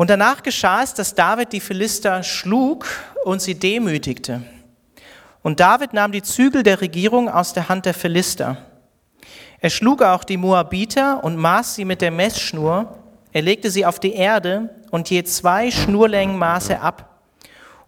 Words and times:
Und 0.00 0.08
danach 0.08 0.42
geschah 0.42 0.82
es, 0.82 0.94
dass 0.94 1.14
David 1.14 1.52
die 1.52 1.60
Philister 1.60 2.22
schlug 2.22 2.86
und 3.22 3.42
sie 3.42 3.54
demütigte. 3.54 4.40
Und 5.42 5.60
David 5.60 5.92
nahm 5.92 6.10
die 6.10 6.22
Zügel 6.22 6.62
der 6.62 6.80
Regierung 6.80 7.28
aus 7.28 7.52
der 7.52 7.68
Hand 7.68 7.84
der 7.84 7.92
Philister. 7.92 8.56
Er 9.58 9.68
schlug 9.68 10.00
auch 10.00 10.24
die 10.24 10.38
Moabiter 10.38 11.22
und 11.22 11.36
maß 11.36 11.74
sie 11.74 11.84
mit 11.84 12.00
der 12.00 12.12
Messschnur. 12.12 12.96
Er 13.32 13.42
legte 13.42 13.70
sie 13.70 13.84
auf 13.84 14.00
die 14.00 14.14
Erde 14.14 14.70
und 14.90 15.10
je 15.10 15.22
zwei 15.24 15.70
Schnurlängen 15.70 16.38
maß 16.38 16.70
er 16.70 16.80
ab, 16.80 17.20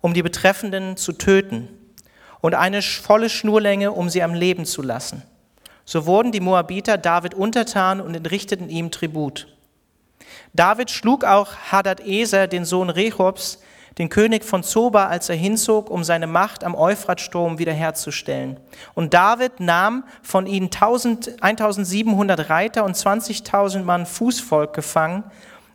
um 0.02 0.12
die 0.12 0.22
Betreffenden 0.22 0.98
zu 0.98 1.14
töten, 1.14 1.70
und 2.42 2.54
eine 2.54 2.82
volle 2.82 3.30
Schnurlänge, 3.30 3.90
um 3.90 4.10
sie 4.10 4.22
am 4.22 4.34
Leben 4.34 4.66
zu 4.66 4.82
lassen. 4.82 5.22
So 5.86 6.04
wurden 6.04 6.30
die 6.30 6.40
Moabiter 6.40 6.98
David 6.98 7.32
untertan 7.32 8.02
und 8.02 8.14
entrichteten 8.14 8.68
ihm 8.68 8.90
Tribut. 8.90 9.46
David 10.55 10.91
schlug 10.91 11.25
auch 11.25 11.55
Hadad-Eser, 11.71 12.46
den 12.46 12.64
Sohn 12.64 12.91
Rehobs, 12.91 13.59
den 13.98 14.09
König 14.09 14.45
von 14.45 14.62
Zoba, 14.62 15.06
als 15.06 15.29
er 15.29 15.37
hinzog, 15.37 15.91
um 15.91 16.05
seine 16.05 16.27
Macht 16.27 16.65
am 16.65 16.74
Euphratstrom 16.74 17.59
wiederherzustellen. 17.59 18.59
Und 18.95 19.12
David 19.15 19.60
nahm 19.60 20.05
von 20.23 20.46
ihnen 20.46 20.70
1700 20.73 22.51
Reiter 22.51 22.84
und 22.84 22.96
20.000 22.96 23.83
Mann 23.83 24.07
Fußvolk 24.07 24.73
gefangen. 24.73 25.24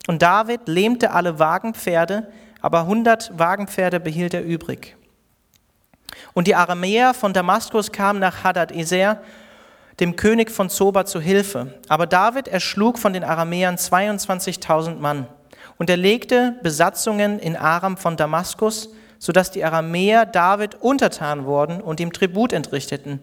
Und 0.08 0.22
David 0.22 0.68
lähmte 0.68 1.12
alle 1.12 1.38
Wagenpferde, 1.38 2.32
aber 2.62 2.82
100 2.82 3.38
Wagenpferde 3.38 4.00
behielt 4.00 4.34
er 4.34 4.44
übrig. 4.44 4.96
Und 6.34 6.48
die 6.48 6.56
Aramäer 6.56 7.14
von 7.14 7.34
Damaskus 7.34 7.92
kamen 7.92 8.20
nach 8.20 8.44
Hadad-Eser 8.44 9.22
dem 10.00 10.16
König 10.16 10.52
von 10.52 10.70
Zoba 10.70 11.06
zu 11.06 11.20
Hilfe. 11.20 11.74
Aber 11.88 12.06
David 12.06 12.48
erschlug 12.48 13.00
von 13.00 13.14
den 13.14 13.24
Aramäern 13.24 13.76
22.000 13.76 14.96
Mann. 14.96 15.28
Und 15.78 15.90
er 15.90 15.98
legte 15.98 16.56
Besatzungen 16.64 17.40
in 17.40 17.56
Aram 17.56 17.98
von 17.98 18.18
Damaskus, 18.18 18.90
sodass 19.20 19.52
die 19.52 19.64
Aramäer 19.64 20.26
David 20.26 20.76
untertan 20.76 21.46
wurden 21.46 21.82
und 21.82 22.00
ihm 22.00 22.14
Tribut 22.14 22.54
entrichteten. 22.54 23.22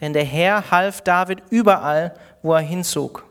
Denn 0.00 0.12
der 0.12 0.24
Herr 0.24 0.70
half 0.70 1.00
David 1.00 1.42
überall, 1.50 2.14
wo 2.42 2.54
er 2.54 2.60
hinzog. 2.60 3.24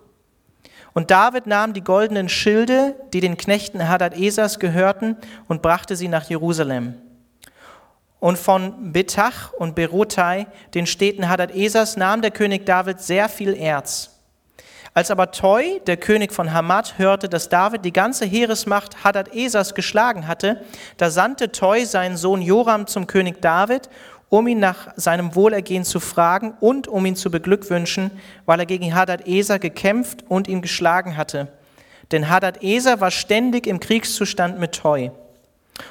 Und 0.93 1.11
David 1.11 1.45
nahm 1.45 1.73
die 1.73 1.83
goldenen 1.83 2.29
Schilde, 2.29 2.95
die 3.11 3.19
den 3.19 3.35
Knechten 3.35 3.87
Hadad-Esers 3.87 4.59
gehörten, 4.59 5.17
und 5.49 5.61
brachte 5.61 5.97
sie 5.97 6.07
nach 6.07 6.29
Jerusalem 6.29 6.95
und 8.25 8.39
von 8.39 8.91
Betach 8.91 9.53
und 9.53 9.75
Berotai, 9.75 10.47
den 10.73 10.87
Städten 10.87 11.29
Hadad-Esers, 11.29 11.95
nahm 11.95 12.23
der 12.23 12.31
König 12.31 12.65
David 12.65 12.99
sehr 12.99 13.29
viel 13.29 13.53
Erz. 13.55 14.19
Als 14.95 15.11
aber 15.11 15.29
Toi, 15.29 15.79
der 15.85 15.97
König 15.97 16.33
von 16.33 16.51
Hamad, 16.51 16.97
hörte, 16.97 17.29
dass 17.29 17.49
David 17.49 17.85
die 17.85 17.93
ganze 17.93 18.25
Heeresmacht 18.25 19.03
Hadad-Esers 19.03 19.75
geschlagen 19.75 20.27
hatte, 20.27 20.63
da 20.97 21.11
sandte 21.11 21.51
Toi 21.51 21.85
seinen 21.85 22.17
Sohn 22.17 22.41
Joram 22.41 22.87
zum 22.87 23.05
König 23.05 23.43
David, 23.43 23.91
um 24.29 24.47
ihn 24.47 24.59
nach 24.59 24.87
seinem 24.95 25.35
Wohlergehen 25.35 25.83
zu 25.83 25.99
fragen 25.99 26.55
und 26.59 26.87
um 26.87 27.05
ihn 27.05 27.15
zu 27.15 27.29
beglückwünschen, 27.29 28.09
weil 28.47 28.59
er 28.59 28.65
gegen 28.65 28.95
Hadad-Eser 28.95 29.59
gekämpft 29.59 30.23
und 30.27 30.47
ihn 30.47 30.63
geschlagen 30.63 31.15
hatte. 31.15 31.49
Denn 32.11 32.27
Hadad-Eser 32.27 32.99
war 32.99 33.11
ständig 33.11 33.67
im 33.67 33.79
Kriegszustand 33.79 34.59
mit 34.59 34.71
Toi. 34.71 35.11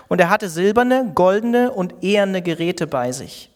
Und 0.08 0.20
er 0.20 0.30
hatte 0.30 0.48
silberne, 0.48 1.12
goldene 1.14 1.70
und 1.72 2.02
eherne 2.02 2.42
Geräte 2.42 2.86
bei 2.86 3.12
sich. 3.12 3.50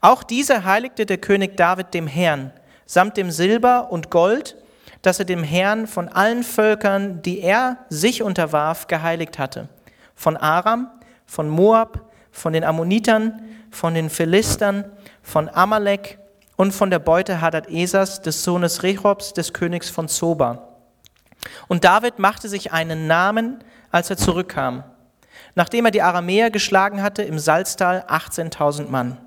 Auch 0.00 0.22
diese 0.22 0.64
heiligte 0.64 1.06
der 1.06 1.18
König 1.18 1.56
David 1.56 1.94
dem 1.94 2.06
Herrn, 2.06 2.52
samt 2.84 3.16
dem 3.16 3.30
Silber 3.30 3.90
und 3.90 4.10
Gold, 4.10 4.56
das 5.02 5.18
er 5.18 5.24
dem 5.24 5.42
Herrn 5.42 5.86
von 5.86 6.08
allen 6.08 6.42
Völkern, 6.42 7.22
die 7.22 7.40
er 7.40 7.78
sich 7.88 8.22
unterwarf, 8.22 8.86
geheiligt 8.86 9.38
hatte. 9.38 9.68
Von 10.14 10.36
Aram, 10.36 10.90
von 11.26 11.48
Moab, 11.48 12.10
von 12.30 12.52
den 12.52 12.64
Ammonitern, 12.64 13.42
von 13.70 13.94
den 13.94 14.10
Philistern, 14.10 14.84
von 15.22 15.48
Amalek 15.48 16.18
und 16.56 16.72
von 16.72 16.90
der 16.90 16.98
Beute 16.98 17.40
Hadad 17.40 17.70
Esas, 17.70 18.22
des 18.22 18.44
Sohnes 18.44 18.82
Rechobs, 18.82 19.32
des 19.32 19.52
Königs 19.52 19.88
von 19.88 20.08
Zoba. 20.08 20.68
Und 21.68 21.84
David 21.84 22.18
machte 22.18 22.48
sich 22.48 22.72
einen 22.72 23.06
Namen, 23.06 23.62
als 23.90 24.10
er 24.10 24.16
zurückkam 24.16 24.84
nachdem 25.54 25.84
er 25.84 25.90
die 25.90 26.02
Aramäer 26.02 26.50
geschlagen 26.50 27.02
hatte 27.02 27.22
im 27.22 27.38
Salztal 27.38 28.04
18.000 28.08 28.88
Mann. 28.88 29.18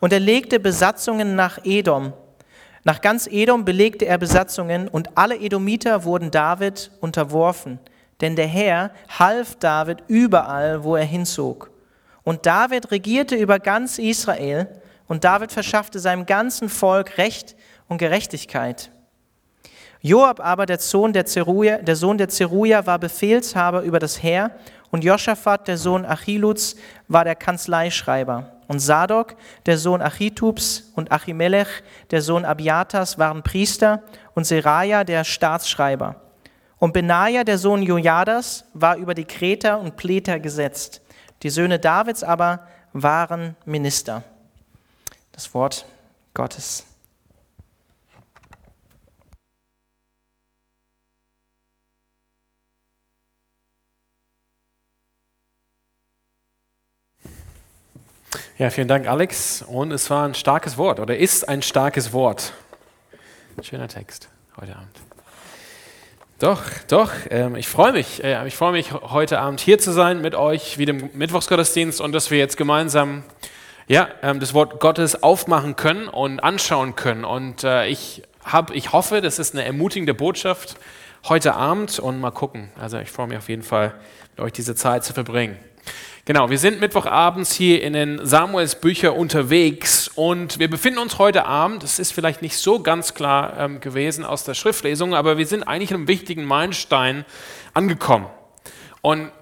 Und 0.00 0.12
er 0.12 0.20
legte 0.20 0.60
Besatzungen 0.60 1.34
nach 1.34 1.58
Edom. 1.64 2.12
Nach 2.84 3.00
ganz 3.00 3.26
Edom 3.28 3.64
belegte 3.64 4.06
er 4.06 4.18
Besatzungen 4.18 4.88
und 4.88 5.16
alle 5.16 5.36
Edomiter 5.36 6.04
wurden 6.04 6.30
David 6.30 6.90
unterworfen, 7.00 7.78
denn 8.20 8.34
der 8.34 8.48
Herr 8.48 8.90
half 9.18 9.56
David 9.56 10.02
überall, 10.08 10.82
wo 10.82 10.96
er 10.96 11.04
hinzog. 11.04 11.70
Und 12.24 12.46
David 12.46 12.90
regierte 12.90 13.36
über 13.36 13.58
ganz 13.58 13.98
Israel 13.98 14.68
und 15.06 15.24
David 15.24 15.52
verschaffte 15.52 15.98
seinem 15.98 16.26
ganzen 16.26 16.68
Volk 16.68 17.18
Recht 17.18 17.56
und 17.88 17.98
Gerechtigkeit. 17.98 18.90
Joab 20.00 20.40
aber, 20.40 20.66
der 20.66 20.78
Sohn 20.78 21.12
der, 21.12 21.26
Zeruja, 21.26 21.78
der 21.78 21.94
Sohn 21.94 22.18
der 22.18 22.28
Zeruja, 22.28 22.86
war 22.86 22.98
Befehlshaber 22.98 23.82
über 23.82 24.00
das 24.00 24.20
Heer 24.20 24.50
und 24.92 25.04
Joschafat, 25.04 25.68
der 25.68 25.78
Sohn 25.78 26.04
Achiluds, 26.04 26.76
war 27.08 27.24
der 27.24 27.34
Kanzleischreiber. 27.34 28.52
Und 28.68 28.78
Sadok, 28.78 29.34
der 29.64 29.78
Sohn 29.78 30.02
Achitubs, 30.02 30.92
und 30.94 31.10
Achimelech, 31.10 31.82
der 32.10 32.20
Sohn 32.20 32.44
Abiatas, 32.44 33.18
waren 33.18 33.42
Priester. 33.42 34.02
Und 34.34 34.44
Seraja, 34.44 35.02
der 35.02 35.24
Staatsschreiber. 35.24 36.16
Und 36.78 36.92
Benaja, 36.92 37.42
der 37.42 37.56
Sohn 37.56 37.82
Jojadas, 37.82 38.66
war 38.74 38.96
über 38.96 39.14
die 39.14 39.24
Kreter 39.24 39.80
und 39.80 39.96
Pleter 39.96 40.38
gesetzt. 40.38 41.00
Die 41.42 41.50
Söhne 41.50 41.78
Davids 41.78 42.22
aber 42.22 42.66
waren 42.92 43.56
Minister. 43.64 44.22
Das 45.32 45.54
Wort 45.54 45.86
Gottes. 46.34 46.84
Ja, 58.58 58.68
vielen 58.68 58.88
Dank, 58.88 59.08
Alex. 59.08 59.62
Und 59.62 59.92
es 59.92 60.10
war 60.10 60.28
ein 60.28 60.34
starkes 60.34 60.76
Wort 60.76 61.00
oder 61.00 61.16
ist 61.16 61.48
ein 61.48 61.62
starkes 61.62 62.12
Wort. 62.12 62.52
Schöner 63.62 63.88
Text 63.88 64.28
heute 64.60 64.76
Abend. 64.76 64.90
Doch, 66.38 66.60
doch, 66.88 67.12
ähm, 67.30 67.56
ich 67.56 67.66
freue 67.66 67.92
mich. 67.92 68.22
Äh, 68.22 68.46
ich 68.46 68.54
freue 68.54 68.72
mich, 68.72 68.92
heute 68.92 69.38
Abend 69.38 69.60
hier 69.60 69.78
zu 69.78 69.90
sein 69.90 70.20
mit 70.20 70.34
euch, 70.34 70.76
wie 70.76 70.84
dem 70.84 71.08
Mittwochsgottesdienst 71.14 72.02
und 72.02 72.12
dass 72.12 72.30
wir 72.30 72.36
jetzt 72.36 72.58
gemeinsam 72.58 73.24
ja, 73.88 74.08
ähm, 74.22 74.38
das 74.38 74.52
Wort 74.52 74.80
Gottes 74.80 75.22
aufmachen 75.22 75.74
können 75.76 76.08
und 76.08 76.40
anschauen 76.40 76.94
können. 76.94 77.24
Und 77.24 77.64
äh, 77.64 77.86
ich, 77.86 78.22
hab, 78.44 78.70
ich 78.72 78.92
hoffe, 78.92 79.22
das 79.22 79.38
ist 79.38 79.54
eine 79.54 79.64
ermutigende 79.64 80.12
Botschaft 80.12 80.76
heute 81.26 81.54
Abend 81.54 81.98
und 81.98 82.20
mal 82.20 82.32
gucken. 82.32 82.70
Also 82.78 82.98
ich 82.98 83.10
freue 83.10 83.28
mich 83.28 83.38
auf 83.38 83.48
jeden 83.48 83.62
Fall, 83.62 83.94
mit 84.36 84.44
euch 84.44 84.52
diese 84.52 84.74
Zeit 84.74 85.04
zu 85.04 85.14
verbringen. 85.14 85.56
Genau, 86.24 86.50
wir 86.50 86.58
sind 86.58 86.78
Mittwochabends 86.78 87.52
hier 87.52 87.82
in 87.82 87.94
den 87.94 88.24
Samuels 88.24 88.76
Bücher 88.76 89.16
unterwegs 89.16 90.06
und 90.06 90.60
wir 90.60 90.70
befinden 90.70 91.00
uns 91.00 91.18
heute 91.18 91.46
Abend, 91.46 91.82
das 91.82 91.98
ist 91.98 92.12
vielleicht 92.12 92.42
nicht 92.42 92.56
so 92.58 92.78
ganz 92.78 93.14
klar 93.14 93.58
ähm, 93.58 93.80
gewesen 93.80 94.24
aus 94.24 94.44
der 94.44 94.54
Schriftlesung, 94.54 95.16
aber 95.16 95.36
wir 95.36 95.46
sind 95.46 95.64
eigentlich 95.64 95.90
an 95.90 95.96
einem 95.96 96.06
wichtigen 96.06 96.44
Meilenstein 96.44 97.24
angekommen. 97.74 98.26
Und 99.00 99.32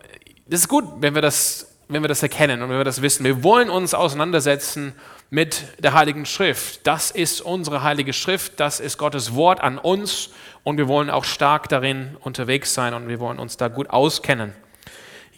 das 0.47 0.61
ist 0.61 0.69
gut, 0.69 0.87
wenn 1.01 1.15
wir 1.15 1.21
das, 1.21 1.77
wenn 1.89 2.03
wir 2.03 2.09
das 2.09 2.23
erkennen 2.23 2.63
und 2.63 2.71
wenn 2.71 2.79
wir 2.79 2.85
das 2.85 3.03
wissen. 3.03 3.27
Wir 3.27 3.45
wollen 3.45 3.69
uns 3.69 3.93
auseinandersetzen 3.93 4.95
mit 5.29 5.65
der 5.81 5.93
Heiligen 5.93 6.25
Schrift. 6.25 6.87
Das 6.87 7.11
ist 7.11 7.43
unsere 7.43 7.83
Heilige 7.83 8.15
Schrift, 8.15 8.59
das 8.59 8.81
ist 8.81 8.97
Gottes 8.97 9.35
Wort 9.35 9.61
an 9.61 9.77
uns 9.77 10.31
und 10.65 10.79
wir 10.79 10.89
wollen 10.89 11.11
auch 11.11 11.25
stark 11.25 11.69
darin 11.69 12.17
unterwegs 12.21 12.73
sein 12.73 12.95
und 12.95 13.07
wir 13.07 13.21
wollen 13.21 13.39
uns 13.39 13.59
da 13.59 13.69
gut 13.69 13.91
auskennen. 13.91 14.55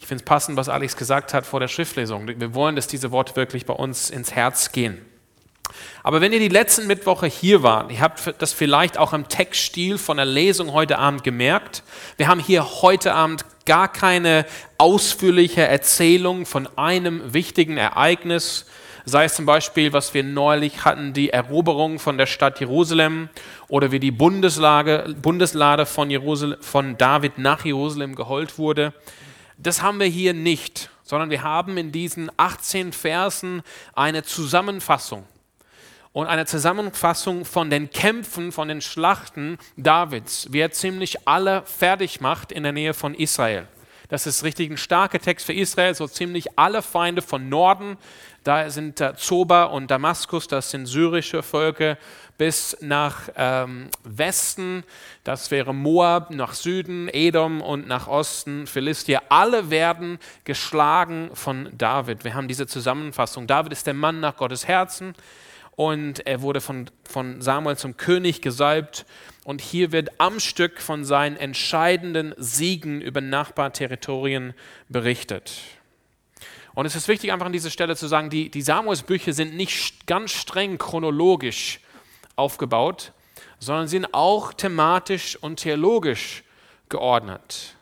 Ich 0.02 0.08
finde 0.08 0.22
es 0.22 0.24
passend, 0.24 0.56
was 0.56 0.68
Alex 0.68 0.96
gesagt 0.96 1.32
hat 1.32 1.46
vor 1.46 1.60
der 1.60 1.68
Schriftlesung. 1.68 2.26
Wir 2.26 2.54
wollen, 2.56 2.74
dass 2.74 2.88
diese 2.88 3.12
Worte 3.12 3.36
wirklich 3.36 3.66
bei 3.66 3.72
uns 3.72 4.10
ins 4.10 4.32
Herz 4.32 4.72
gehen. 4.72 5.00
Aber 6.02 6.20
wenn 6.20 6.32
ihr 6.32 6.40
die 6.40 6.48
letzten 6.48 6.88
Mittwoche 6.88 7.26
hier 7.26 7.62
wart, 7.62 7.92
ihr 7.92 8.00
habt 8.00 8.34
das 8.42 8.52
vielleicht 8.52 8.98
auch 8.98 9.12
im 9.12 9.28
Textstil 9.28 9.98
von 9.98 10.16
der 10.16 10.26
Lesung 10.26 10.72
heute 10.72 10.98
Abend 10.98 11.22
gemerkt. 11.22 11.84
Wir 12.16 12.26
haben 12.26 12.40
hier 12.40 12.82
heute 12.82 13.14
Abend 13.14 13.44
gar 13.64 13.86
keine 13.86 14.44
ausführliche 14.76 15.62
Erzählung 15.62 16.46
von 16.46 16.68
einem 16.76 17.32
wichtigen 17.32 17.76
Ereignis, 17.76 18.66
sei 19.04 19.26
es 19.26 19.36
zum 19.36 19.46
Beispiel, 19.46 19.92
was 19.92 20.14
wir 20.14 20.24
neulich 20.24 20.84
hatten, 20.84 21.12
die 21.12 21.30
Eroberung 21.30 22.00
von 22.00 22.18
der 22.18 22.26
Stadt 22.26 22.58
Jerusalem 22.58 23.28
oder 23.68 23.92
wie 23.92 24.00
die 24.00 24.10
Bundeslade, 24.10 25.14
Bundeslade 25.22 25.86
von, 25.86 26.10
Jerusalem, 26.10 26.60
von 26.60 26.98
David 26.98 27.38
nach 27.38 27.64
Jerusalem 27.64 28.16
geholt 28.16 28.58
wurde. 28.58 28.92
Das 29.58 29.82
haben 29.82 30.00
wir 30.00 30.06
hier 30.06 30.34
nicht, 30.34 30.90
sondern 31.02 31.30
wir 31.30 31.42
haben 31.42 31.76
in 31.76 31.92
diesen 31.92 32.30
18 32.36 32.92
Versen 32.92 33.62
eine 33.94 34.22
Zusammenfassung. 34.22 35.24
Und 36.12 36.26
eine 36.26 36.44
Zusammenfassung 36.44 37.46
von 37.46 37.70
den 37.70 37.90
Kämpfen, 37.90 38.52
von 38.52 38.68
den 38.68 38.82
Schlachten 38.82 39.58
Davids, 39.76 40.48
wie 40.50 40.60
er 40.60 40.70
ziemlich 40.70 41.26
alle 41.26 41.62
fertig 41.64 42.20
macht 42.20 42.52
in 42.52 42.64
der 42.64 42.72
Nähe 42.72 42.92
von 42.92 43.14
Israel. 43.14 43.66
Das 44.12 44.26
ist 44.26 44.44
richtig 44.44 44.70
ein 44.70 44.76
starker 44.76 45.18
Text 45.20 45.46
für 45.46 45.54
Israel, 45.54 45.94
so 45.94 46.06
ziemlich 46.06 46.58
alle 46.58 46.82
Feinde 46.82 47.22
von 47.22 47.48
Norden. 47.48 47.96
Da 48.44 48.68
sind 48.68 49.00
äh, 49.00 49.14
Zoba 49.16 49.64
und 49.64 49.90
Damaskus, 49.90 50.48
das 50.48 50.70
sind 50.70 50.84
syrische 50.84 51.42
Völker, 51.42 51.96
bis 52.42 52.76
nach 52.80 53.28
ähm, 53.36 53.88
Westen, 54.02 54.82
das 55.22 55.52
wäre 55.52 55.72
Moab, 55.72 56.32
nach 56.32 56.54
Süden, 56.54 57.08
Edom 57.08 57.60
und 57.60 57.86
nach 57.86 58.08
Osten, 58.08 58.66
Philistia. 58.66 59.22
Alle 59.28 59.70
werden 59.70 60.18
geschlagen 60.42 61.30
von 61.34 61.68
David. 61.78 62.24
Wir 62.24 62.34
haben 62.34 62.48
diese 62.48 62.66
Zusammenfassung. 62.66 63.46
David 63.46 63.70
ist 63.70 63.86
der 63.86 63.94
Mann 63.94 64.18
nach 64.18 64.36
Gottes 64.36 64.66
Herzen 64.66 65.14
und 65.76 66.26
er 66.26 66.42
wurde 66.42 66.60
von, 66.60 66.90
von 67.08 67.40
Samuel 67.40 67.76
zum 67.76 67.96
König 67.96 68.42
gesalbt. 68.42 69.06
Und 69.44 69.60
hier 69.60 69.92
wird 69.92 70.10
am 70.18 70.40
Stück 70.40 70.80
von 70.80 71.04
seinen 71.04 71.36
entscheidenden 71.36 72.34
Siegen 72.38 73.00
über 73.00 73.20
Nachbarterritorien 73.20 74.52
berichtet. 74.88 75.60
Und 76.74 76.86
es 76.86 76.96
ist 76.96 77.06
wichtig, 77.06 77.30
einfach 77.30 77.46
an 77.46 77.52
dieser 77.52 77.70
Stelle 77.70 77.94
zu 77.94 78.08
sagen, 78.08 78.30
die, 78.30 78.50
die 78.50 78.62
Samuelsbücher 78.62 79.32
sind 79.32 79.54
nicht 79.54 80.08
ganz 80.08 80.32
streng 80.32 80.76
chronologisch 80.78 81.78
aufgebaut, 82.36 83.12
sondern 83.58 83.88
sind 83.88 84.12
auch 84.12 84.52
thematisch 84.52 85.36
und 85.36 85.56
theologisch 85.56 86.44
geordnet. 86.88 87.74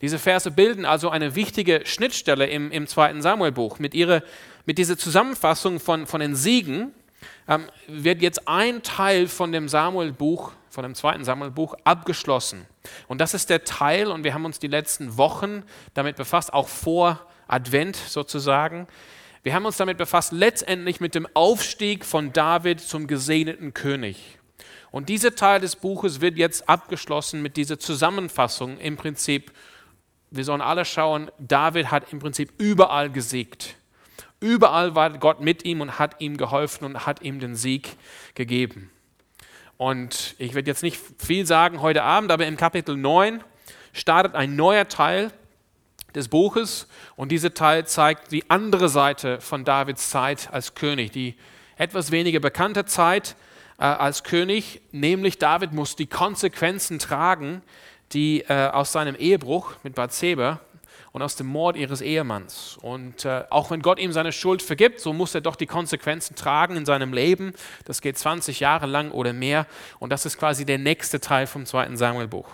Diese 0.00 0.18
Verse 0.18 0.50
bilden 0.50 0.84
also 0.84 1.10
eine 1.10 1.34
wichtige 1.34 1.82
Schnittstelle 1.84 2.46
im, 2.46 2.70
im 2.70 2.86
zweiten 2.86 3.22
Samuelbuch. 3.22 3.78
Mit, 3.78 3.94
mit 3.94 4.78
dieser 4.78 4.96
Zusammenfassung 4.96 5.80
von, 5.80 6.06
von 6.06 6.20
den 6.20 6.34
Siegen 6.34 6.92
ähm, 7.48 7.66
wird 7.86 8.22
jetzt 8.22 8.46
ein 8.46 8.82
Teil 8.82 9.26
von 9.26 9.52
dem 9.52 9.68
Samuelbuch, 9.68 10.52
von 10.70 10.82
dem 10.82 10.94
zweiten 10.94 11.24
Samuelbuch 11.24 11.74
abgeschlossen. 11.84 12.66
Und 13.08 13.20
das 13.20 13.34
ist 13.34 13.50
der 13.50 13.64
Teil, 13.64 14.08
und 14.08 14.24
wir 14.24 14.34
haben 14.34 14.44
uns 14.44 14.58
die 14.58 14.68
letzten 14.68 15.16
Wochen 15.16 15.64
damit 15.94 16.16
befasst, 16.16 16.52
auch 16.52 16.68
vor 16.68 17.20
Advent 17.48 17.96
sozusagen. 17.96 18.86
Wir 19.42 19.54
haben 19.54 19.66
uns 19.66 19.76
damit 19.76 19.98
befasst, 19.98 20.32
letztendlich 20.32 21.00
mit 21.00 21.14
dem 21.14 21.28
Aufstieg 21.34 22.04
von 22.04 22.32
David 22.32 22.80
zum 22.80 23.06
gesegneten 23.06 23.72
König. 23.72 24.38
Und 24.90 25.08
dieser 25.08 25.34
Teil 25.34 25.60
des 25.60 25.76
Buches 25.76 26.20
wird 26.20 26.38
jetzt 26.38 26.68
abgeschlossen 26.68 27.42
mit 27.42 27.56
dieser 27.56 27.78
Zusammenfassung 27.78 28.78
im 28.78 28.96
Prinzip. 28.96 29.52
Wir 30.30 30.44
sollen 30.44 30.60
alle 30.60 30.84
schauen, 30.84 31.30
David 31.38 31.90
hat 31.90 32.12
im 32.12 32.18
Prinzip 32.18 32.52
überall 32.58 33.10
gesiegt. 33.10 33.76
Überall 34.40 34.94
war 34.94 35.10
Gott 35.18 35.40
mit 35.40 35.64
ihm 35.64 35.80
und 35.80 35.98
hat 35.98 36.20
ihm 36.20 36.36
geholfen 36.36 36.84
und 36.84 37.06
hat 37.06 37.22
ihm 37.22 37.38
den 37.38 37.54
Sieg 37.54 37.96
gegeben. 38.34 38.90
Und 39.76 40.34
ich 40.38 40.54
werde 40.54 40.70
jetzt 40.70 40.82
nicht 40.82 41.00
viel 41.18 41.46
sagen 41.46 41.80
heute 41.80 42.02
Abend, 42.02 42.32
aber 42.32 42.46
im 42.46 42.56
Kapitel 42.56 42.96
9 42.96 43.42
startet 43.92 44.34
ein 44.34 44.56
neuer 44.56 44.88
Teil 44.88 45.32
des 46.14 46.28
Buches 46.28 46.86
und 47.16 47.30
dieser 47.30 47.54
Teil 47.54 47.86
zeigt 47.86 48.32
die 48.32 48.48
andere 48.50 48.88
Seite 48.88 49.40
von 49.40 49.64
Davids 49.64 50.10
Zeit 50.10 50.48
als 50.52 50.74
König, 50.74 51.12
die 51.12 51.34
etwas 51.76 52.10
weniger 52.10 52.40
bekannte 52.40 52.84
Zeit 52.84 53.36
äh, 53.78 53.84
als 53.84 54.24
König, 54.24 54.80
nämlich 54.90 55.38
David 55.38 55.72
muss 55.72 55.96
die 55.96 56.06
Konsequenzen 56.06 56.98
tragen, 56.98 57.62
die 58.12 58.40
äh, 58.48 58.68
aus 58.68 58.92
seinem 58.92 59.14
Ehebruch 59.14 59.74
mit 59.82 59.94
Bathseba 59.94 60.60
und 61.12 61.22
aus 61.22 61.36
dem 61.36 61.46
Mord 61.46 61.76
ihres 61.76 62.00
Ehemanns. 62.00 62.78
Und 62.80 63.24
äh, 63.24 63.44
auch 63.50 63.70
wenn 63.70 63.82
Gott 63.82 63.98
ihm 63.98 64.12
seine 64.12 64.32
Schuld 64.32 64.62
vergibt, 64.62 65.00
so 65.00 65.12
muss 65.12 65.34
er 65.34 65.40
doch 65.40 65.56
die 65.56 65.66
Konsequenzen 65.66 66.36
tragen 66.36 66.76
in 66.76 66.86
seinem 66.86 67.12
Leben. 67.12 67.54
Das 67.84 68.00
geht 68.00 68.18
20 68.18 68.60
Jahre 68.60 68.86
lang 68.86 69.10
oder 69.10 69.32
mehr. 69.32 69.66
Und 69.98 70.10
das 70.10 70.26
ist 70.26 70.38
quasi 70.38 70.64
der 70.64 70.78
nächste 70.78 71.20
Teil 71.20 71.46
vom 71.46 71.66
zweiten 71.66 71.96
Samuelbuch. 71.96 72.48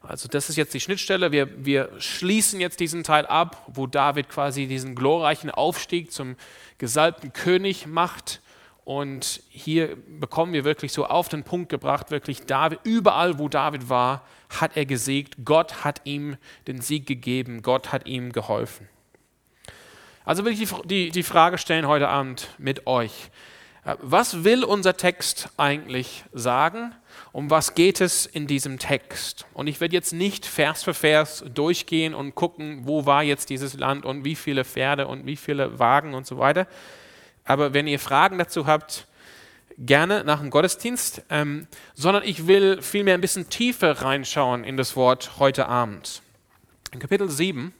Also 0.00 0.28
das 0.28 0.48
ist 0.48 0.56
jetzt 0.56 0.72
die 0.72 0.80
Schnittstelle. 0.80 1.30
Wir, 1.30 1.64
wir 1.64 1.90
schließen 1.98 2.60
jetzt 2.60 2.80
diesen 2.80 3.04
Teil 3.04 3.26
ab, 3.26 3.64
wo 3.68 3.86
David 3.86 4.28
quasi 4.28 4.66
diesen 4.66 4.94
glorreichen 4.94 5.50
Aufstieg 5.50 6.10
zum 6.10 6.36
gesalbten 6.78 7.32
König 7.32 7.86
macht. 7.86 8.40
Und 8.84 9.42
hier 9.50 9.96
bekommen 10.18 10.52
wir 10.52 10.64
wirklich 10.64 10.92
so 10.92 11.06
auf 11.06 11.28
den 11.28 11.44
Punkt 11.44 11.68
gebracht, 11.68 12.10
wirklich 12.10 12.46
David, 12.46 12.80
überall 12.82 13.38
wo 13.38 13.48
David 13.48 13.88
war, 13.88 14.26
hat 14.48 14.76
er 14.76 14.86
gesiegt. 14.86 15.36
Gott 15.44 15.84
hat 15.84 16.00
ihm 16.04 16.36
den 16.66 16.80
Sieg 16.80 17.06
gegeben. 17.06 17.62
Gott 17.62 17.92
hat 17.92 18.06
ihm 18.06 18.32
geholfen. 18.32 18.88
Also 20.24 20.44
will 20.44 20.52
ich 20.52 20.58
die, 20.58 20.86
die, 20.86 21.10
die 21.10 21.22
Frage 21.22 21.58
stellen 21.58 21.86
heute 21.86 22.08
Abend 22.08 22.48
mit 22.58 22.86
euch. 22.86 23.30
Äh, 23.84 23.96
was 24.00 24.44
will 24.44 24.64
unser 24.64 24.96
Text 24.96 25.50
eigentlich 25.56 26.24
sagen? 26.32 26.94
Um 27.32 27.48
was 27.48 27.74
geht 27.74 28.00
es 28.00 28.26
in 28.26 28.46
diesem 28.46 28.78
Text? 28.78 29.46
Und 29.54 29.68
ich 29.68 29.80
werde 29.80 29.94
jetzt 29.94 30.12
nicht 30.12 30.46
Vers 30.46 30.82
für 30.82 30.94
Vers 30.94 31.44
durchgehen 31.54 32.12
und 32.12 32.34
gucken, 32.34 32.82
wo 32.84 33.06
war 33.06 33.22
jetzt 33.22 33.50
dieses 33.50 33.74
Land 33.74 34.04
und 34.04 34.24
wie 34.24 34.34
viele 34.34 34.64
Pferde 34.64 35.06
und 35.06 35.26
wie 35.26 35.36
viele 35.36 35.78
Wagen 35.78 36.14
und 36.14 36.26
so 36.26 36.38
weiter. 36.38 36.66
Aber 37.44 37.72
wenn 37.72 37.86
ihr 37.86 38.00
Fragen 38.00 38.38
dazu 38.38 38.66
habt, 38.66 39.06
gerne 39.78 40.24
nach 40.24 40.40
dem 40.40 40.50
Gottesdienst, 40.50 41.22
ähm, 41.30 41.68
sondern 41.94 42.24
ich 42.24 42.46
will 42.46 42.82
vielmehr 42.82 43.14
ein 43.14 43.20
bisschen 43.20 43.48
tiefer 43.48 44.02
reinschauen 44.02 44.64
in 44.64 44.76
das 44.76 44.96
Wort 44.96 45.38
heute 45.38 45.66
Abend. 45.66 46.22
In 46.92 46.98
Kapitel 46.98 47.30
7, 47.30 47.72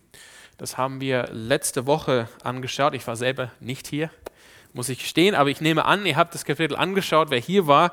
das 0.59 0.79
haben 0.79 1.01
wir 1.01 1.29
letzte 1.33 1.87
Woche 1.87 2.29
angeschaut, 2.45 2.95
ich 2.95 3.07
war 3.07 3.17
selber 3.17 3.51
nicht 3.59 3.89
hier, 3.89 4.11
muss 4.73 4.89
ich 4.89 5.09
stehen, 5.09 5.35
aber 5.35 5.51
ich 5.51 5.61
nehme 5.61 5.85
an, 5.85 6.07
ihr 6.07 6.17
habt 6.17 6.35
das 6.35 6.45
Kapitel 6.45 6.77
angeschaut, 6.77 7.31
wer 7.31 7.41
hier 7.41 7.67
war. 7.67 7.93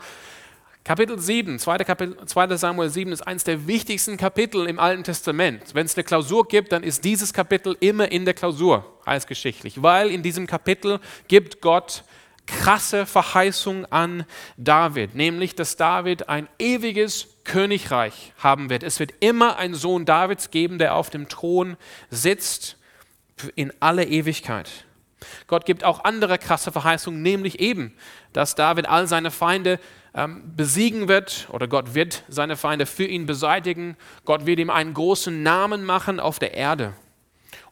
Kapitel 0.88 1.20
7, 1.20 1.60
2. 1.60 1.80
Kapitel, 1.80 2.26
2. 2.26 2.56
Samuel 2.56 2.90
7 2.90 3.12
ist 3.12 3.22
eines 3.28 3.44
der 3.44 3.68
wichtigsten 3.68 4.16
Kapitel 4.16 4.68
im 4.68 4.80
Alten 4.80 5.04
Testament. 5.04 5.62
Wenn 5.74 5.86
es 5.86 5.98
eine 5.98 6.06
Klausur 6.06 6.48
gibt, 6.48 6.72
dann 6.72 6.82
ist 6.82 7.04
dieses 7.04 7.34
Kapitel 7.34 7.76
immer 7.82 8.10
in 8.10 8.24
der 8.24 8.34
Klausur 8.34 8.86
als 9.04 9.28
geschichtlich, 9.28 9.84
weil 9.84 10.10
in 10.10 10.24
diesem 10.24 10.48
Kapitel 10.48 11.02
gibt 11.28 11.60
Gott 11.60 12.06
krasse 12.46 13.06
Verheißung 13.06 13.86
an 13.88 14.24
David, 14.56 15.14
nämlich 15.14 15.56
dass 15.56 15.76
David 15.76 16.30
ein 16.30 16.48
ewiges 16.58 17.36
Königreich 17.44 18.32
haben 18.38 18.70
wird. 18.70 18.84
Es 18.84 19.02
wird 19.02 19.12
immer 19.20 19.58
einen 19.58 19.76
Sohn 19.76 20.06
Davids 20.06 20.52
geben, 20.52 20.78
der 20.78 20.96
auf 20.96 21.10
dem 21.10 21.28
Thron 21.28 21.76
sitzt 22.12 22.78
in 23.56 23.74
alle 23.82 24.06
Ewigkeit. 24.06 24.86
Gott 25.48 25.66
gibt 25.66 25.84
auch 25.84 26.06
andere 26.06 26.38
krasse 26.38 26.72
Verheißungen, 26.72 27.22
nämlich 27.22 27.60
eben, 27.60 27.94
dass 28.32 28.56
David 28.56 28.88
all 28.88 29.08
seine 29.08 29.32
Feinde 29.32 29.80
ähm, 30.18 30.42
besiegen 30.56 31.08
wird 31.08 31.48
oder 31.52 31.68
Gott 31.68 31.94
wird 31.94 32.24
seine 32.28 32.58
Feinde 32.58 32.88
für 32.88 33.06
ihn 33.06 33.28
beseitigen. 33.28 33.96
Gott 34.26 34.48
wird 34.48 34.60
ihm 34.60 34.72
einen 34.72 34.96
großen 34.96 35.44
Namen 35.44 35.86
machen 35.86 36.20
auf 36.20 36.40
der 36.40 36.56
Erde. 36.56 36.94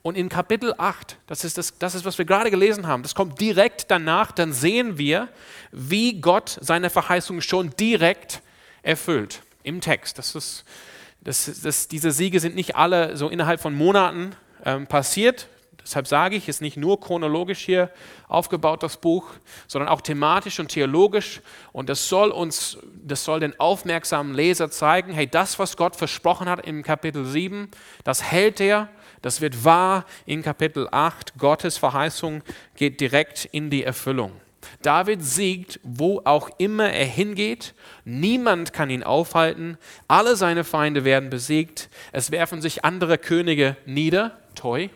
Und 0.03 0.15
in 0.15 0.29
Kapitel 0.29 0.75
8, 0.77 1.17
das 1.25 1.43
ist, 1.43 1.57
das, 1.57 1.79
das 1.79 1.95
ist, 1.95 2.05
was 2.05 2.19
wir 2.19 2.25
gerade 2.25 2.51
gelesen 2.51 2.85
haben, 2.85 3.01
das 3.01 3.15
kommt 3.15 3.41
direkt 3.41 3.89
danach, 3.89 4.31
dann 4.31 4.53
sehen 4.53 4.99
wir, 4.99 5.27
wie 5.71 6.21
Gott 6.21 6.59
seine 6.61 6.91
Verheißung 6.91 7.41
schon 7.41 7.71
direkt 7.71 8.43
erfüllt 8.83 9.41
im 9.63 9.81
Text. 9.81 10.19
Das 10.19 10.35
ist, 10.35 10.63
das, 11.21 11.59
das, 11.63 11.87
diese 11.87 12.11
Siege 12.11 12.39
sind 12.39 12.53
nicht 12.53 12.75
alle 12.75 13.17
so 13.17 13.29
innerhalb 13.29 13.59
von 13.59 13.73
Monaten 13.73 14.35
ähm, 14.63 14.85
passiert. 14.85 15.47
Deshalb 15.85 16.07
sage 16.07 16.35
ich, 16.35 16.49
es 16.49 16.57
ist 16.57 16.61
nicht 16.61 16.77
nur 16.77 16.99
chronologisch 16.99 17.59
hier 17.59 17.91
aufgebaut, 18.27 18.83
das 18.83 18.97
Buch, 18.97 19.29
sondern 19.67 19.87
auch 19.87 20.01
thematisch 20.01 20.59
und 20.59 20.69
theologisch. 20.69 21.41
Und 21.71 21.87
das 21.87 22.09
soll 22.09 22.31
uns, 22.31 22.77
das 23.03 23.23
soll 23.23 23.39
den 23.39 23.57
aufmerksamen 23.59 24.33
Leser 24.33 24.69
zeigen, 24.69 25.13
hey, 25.13 25.27
das, 25.27 25.59
was 25.59 25.77
Gott 25.77 25.95
versprochen 25.95 26.49
hat 26.49 26.65
im 26.65 26.83
Kapitel 26.83 27.23
7, 27.25 27.69
das 28.03 28.23
hält 28.23 28.59
er 28.59 28.89
das 29.25 29.41
wird 29.41 29.65
wahr 29.65 30.05
in 30.27 30.43
Kapitel 30.43 30.87
8. 30.91 31.39
Gottes 31.39 31.79
Verheißung 31.79 32.43
geht 32.75 33.01
direkt 33.01 33.45
in 33.45 33.71
die 33.71 33.83
Erfüllung. 33.83 34.31
David 34.83 35.23
siegt, 35.23 35.79
wo 35.81 36.21
auch 36.25 36.51
immer 36.59 36.91
er 36.91 37.07
hingeht. 37.07 37.73
Niemand 38.03 38.71
kann 38.71 38.91
ihn 38.91 39.01
aufhalten. 39.01 39.79
Alle 40.07 40.35
seine 40.35 40.63
Feinde 40.63 41.05
werden 41.05 41.31
besiegt. 41.31 41.89
Es 42.11 42.29
werfen 42.29 42.61
sich 42.61 42.85
andere 42.85 43.17
Könige 43.17 43.77
nieder. 43.87 44.37
Toi, 44.53 44.89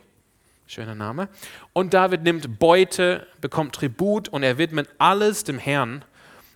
schöner 0.70 0.94
Name. 0.94 1.30
Und 1.74 1.96
David 1.96 2.22
nimmt 2.22 2.60
Beute, 2.60 3.26
bekommt 3.42 3.74
Tribut 3.74 4.30
und 4.30 4.44
er 4.44 4.60
widmet 4.60 4.88
alles 5.00 5.44
dem 5.44 5.58
Herrn. 5.58 6.06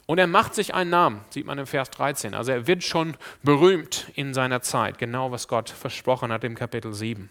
Und 0.05 0.19
er 0.19 0.27
macht 0.27 0.53
sich 0.53 0.75
einen 0.75 0.91
Namen, 0.91 1.25
sieht 1.29 1.47
man 1.47 1.57
im 1.57 1.65
Vers 1.65 1.89
13. 1.89 2.35
Also 2.35 2.51
er 2.51 2.67
wird 2.67 2.83
schon 2.83 3.15
berühmt 3.41 4.11
in 4.13 4.33
seiner 4.33 4.61
Zeit, 4.61 4.99
genau 4.99 5.31
was 5.31 5.47
Gott 5.47 5.69
versprochen 5.69 6.31
hat 6.31 6.43
im 6.43 6.55
Kapitel 6.55 6.93
7. 6.93 7.29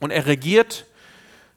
Und 0.00 0.10
er 0.10 0.26
regiert, 0.26 0.86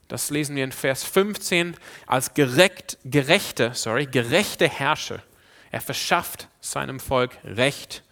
das 0.09 0.29
lesen 0.29 0.55
wir 0.55 0.63
in 0.65 0.71
Vers 0.71 1.03
15, 1.03 1.75
als 2.05 2.33
gerecht, 2.33 2.97
gerechte, 3.05 3.71
sorry, 3.73 4.07
gerechte 4.07 4.67
Herrscher. 4.67 5.21
Er 5.71 5.81
verschafft 5.81 6.49
seinem 6.59 6.99
Volk 6.99 7.37
Recht 7.45 8.03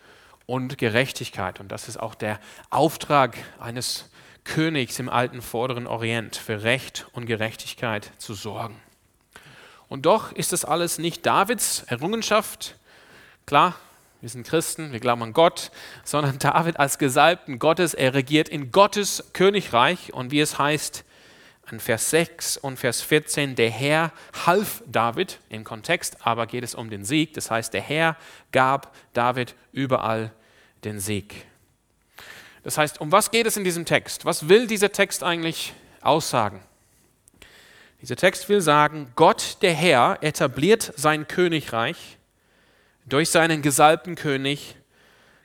und 0.46 0.78
Gerechtigkeit. 0.78 1.60
Und 1.60 1.74
das 1.74 1.90
ist 1.90 1.98
auch 1.98 2.16
der 2.16 2.40
Auftrag 2.70 3.36
eines 3.60 4.10
Königs 4.48 4.98
im 4.98 5.10
alten 5.10 5.42
vorderen 5.42 5.88
Orient, 5.88 6.36
für 6.36 6.64
Recht 6.64 7.08
und 7.12 7.26
Gerechtigkeit 7.26 8.12
zu 8.18 8.34
sorgen. 8.34 8.80
Und 9.90 10.06
doch 10.06 10.32
ist 10.32 10.54
das 10.54 10.66
alles 10.66 10.98
nicht 10.98 11.26
Davids 11.26 11.84
Errungenschaft. 11.88 12.76
Klar, 13.46 13.76
wir 14.22 14.30
sind 14.30 14.48
Christen, 14.48 14.94
wir 14.94 15.00
glauben 15.00 15.22
an 15.22 15.34
Gott, 15.34 15.72
sondern 16.04 16.40
David 16.40 16.80
als 16.80 16.98
Gesalbten 16.98 17.60
Gottes, 17.60 17.94
er 17.94 18.14
regiert 18.14 18.50
in 18.50 18.72
Gottes 18.72 19.32
Königreich 19.34 20.14
und 20.14 20.32
wie 20.32 20.40
es 20.40 20.58
heißt 20.58 21.04
in 21.70 21.82
Vers 21.82 22.10
6 22.12 22.56
und 22.58 22.78
Vers 22.78 23.02
14, 23.02 23.56
der 23.56 23.70
Herr 23.70 24.14
half 24.46 24.82
David 24.88 25.40
im 25.50 25.66
Kontext, 25.66 26.26
aber 26.26 26.48
geht 26.48 26.64
es 26.64 26.74
um 26.74 26.90
den 26.90 27.04
Sieg, 27.04 27.34
das 27.34 27.52
heißt, 27.52 27.74
der 27.74 27.82
Herr 27.82 28.16
gab 28.54 28.96
David 29.14 29.56
überall 29.74 30.32
den 30.86 31.02
Sieg. 31.02 31.46
Das 32.68 32.78
heißt, 32.78 33.00
um 33.00 33.14
was 33.14 33.32
geht 33.32 33.48
es 33.48 33.56
in 33.56 33.64
diesem 33.64 33.86
Text? 33.86 34.26
Was 34.26 34.50
will 34.50 34.68
dieser 34.68 34.92
Text 34.92 35.24
eigentlich 35.24 35.74
aussagen? 36.02 36.60
Dieser 38.02 38.18
Text 38.18 38.50
will 38.50 38.60
sagen, 38.60 39.14
Gott 39.16 39.60
der 39.62 39.74
Herr 39.74 40.18
etabliert 40.20 40.92
sein 40.98 41.30
Königreich 41.30 42.18
durch 43.06 43.30
seinen 43.30 43.62
gesalbten 43.62 44.16
König 44.16 44.76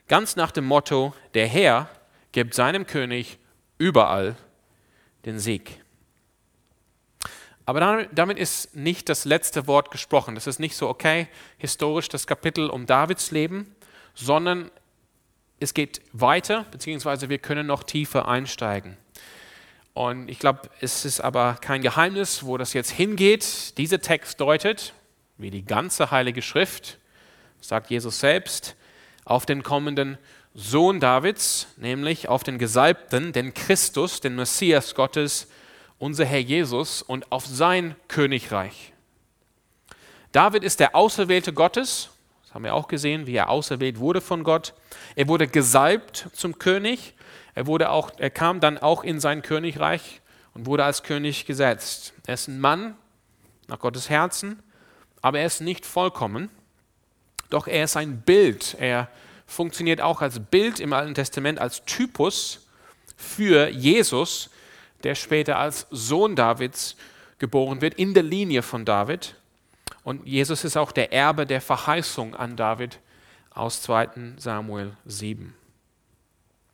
ganz 0.09 0.35
nach 0.35 0.51
dem 0.51 0.65
Motto, 0.65 1.13
der 1.33 1.47
Herr 1.47 1.87
gibt 2.33 2.55
seinem 2.55 2.85
König 2.85 3.39
überall 3.77 4.35
den 5.23 5.39
Sieg. 5.39 5.79
Aber 7.65 8.05
damit 8.11 8.37
ist 8.37 8.75
nicht 8.75 9.07
das 9.07 9.23
letzte 9.23 9.65
Wort 9.65 9.91
gesprochen. 9.91 10.35
Das 10.35 10.45
ist 10.45 10.59
nicht 10.59 10.75
so, 10.75 10.89
okay, 10.89 11.29
historisch 11.57 12.09
das 12.09 12.27
Kapitel 12.27 12.69
um 12.69 12.85
Davids 12.85 13.31
Leben, 13.31 13.73
sondern 14.13 14.69
es 15.59 15.73
geht 15.73 16.01
weiter, 16.11 16.65
beziehungsweise 16.71 17.29
wir 17.29 17.37
können 17.37 17.67
noch 17.67 17.83
tiefer 17.83 18.27
einsteigen. 18.27 18.97
Und 19.93 20.27
ich 20.27 20.39
glaube, 20.39 20.69
es 20.81 21.05
ist 21.05 21.21
aber 21.21 21.57
kein 21.61 21.81
Geheimnis, 21.81 22.43
wo 22.43 22.57
das 22.57 22.73
jetzt 22.73 22.91
hingeht. 22.91 23.77
Dieser 23.77 24.01
Text 24.01 24.41
deutet, 24.41 24.93
wie 25.37 25.51
die 25.51 25.65
ganze 25.65 26.11
Heilige 26.11 26.41
Schrift, 26.41 26.97
sagt 27.61 27.89
Jesus 27.89 28.19
selbst, 28.19 28.75
auf 29.25 29.45
den 29.45 29.63
kommenden 29.63 30.17
Sohn 30.53 30.99
Davids, 30.99 31.67
nämlich 31.77 32.27
auf 32.27 32.43
den 32.43 32.57
Gesalbten, 32.57 33.33
den 33.33 33.53
Christus, 33.53 34.19
den 34.19 34.35
Messias 34.35 34.95
Gottes, 34.95 35.47
unser 35.97 36.25
Herr 36.25 36.39
Jesus 36.39 37.01
und 37.01 37.31
auf 37.31 37.45
sein 37.45 37.95
Königreich. 38.07 38.93
David 40.31 40.63
ist 40.63 40.79
der 40.79 40.95
Auserwählte 40.95 41.53
Gottes, 41.53 42.09
haben 42.53 42.63
wir 42.63 42.75
auch 42.75 42.87
gesehen, 42.87 43.25
wie 43.25 43.35
er 43.35 43.49
auserwählt 43.49 43.99
wurde 43.99 44.21
von 44.21 44.43
Gott. 44.43 44.73
Er 45.15 45.27
wurde 45.27 45.47
gesalbt 45.47 46.27
zum 46.33 46.59
König 46.59 47.15
er, 47.55 47.67
wurde 47.67 47.89
auch, 47.89 48.11
er 48.17 48.29
kam 48.29 48.59
dann 48.59 48.77
auch 48.77 49.03
in 49.03 49.19
sein 49.19 49.41
Königreich 49.41 50.21
und 50.53 50.65
wurde 50.65 50.83
als 50.83 51.03
König 51.03 51.45
gesetzt. 51.45 52.13
Er 52.25 52.33
ist 52.33 52.47
ein 52.47 52.59
Mann 52.59 52.95
nach 53.67 53.79
Gottes 53.79 54.09
Herzen, 54.09 54.61
aber 55.21 55.39
er 55.39 55.45
ist 55.45 55.61
nicht 55.61 55.85
vollkommen. 55.85 56.49
Doch 57.49 57.67
er 57.67 57.83
ist 57.83 57.95
ein 57.95 58.21
Bild. 58.21 58.75
Er 58.79 59.07
funktioniert 59.45 60.01
auch 60.01 60.21
als 60.21 60.39
Bild 60.39 60.79
im 60.79 60.93
Alten 60.93 61.13
Testament, 61.13 61.59
als 61.59 61.85
Typus 61.85 62.67
für 63.15 63.69
Jesus, 63.69 64.49
der 65.03 65.15
später 65.15 65.59
als 65.59 65.85
Sohn 65.91 66.35
Davids 66.35 66.95
geboren 67.37 67.81
wird, 67.81 67.93
in 67.95 68.13
der 68.13 68.23
Linie 68.23 68.63
von 68.63 68.85
David. 68.85 69.35
Und 70.03 70.27
Jesus 70.27 70.63
ist 70.63 70.77
auch 70.77 70.91
der 70.91 71.13
Erbe 71.13 71.45
der 71.45 71.61
Verheißung 71.61 72.35
an 72.35 72.55
David 72.55 72.99
aus 73.51 73.81
2 73.81 74.35
Samuel 74.37 74.95
7. 75.05 75.55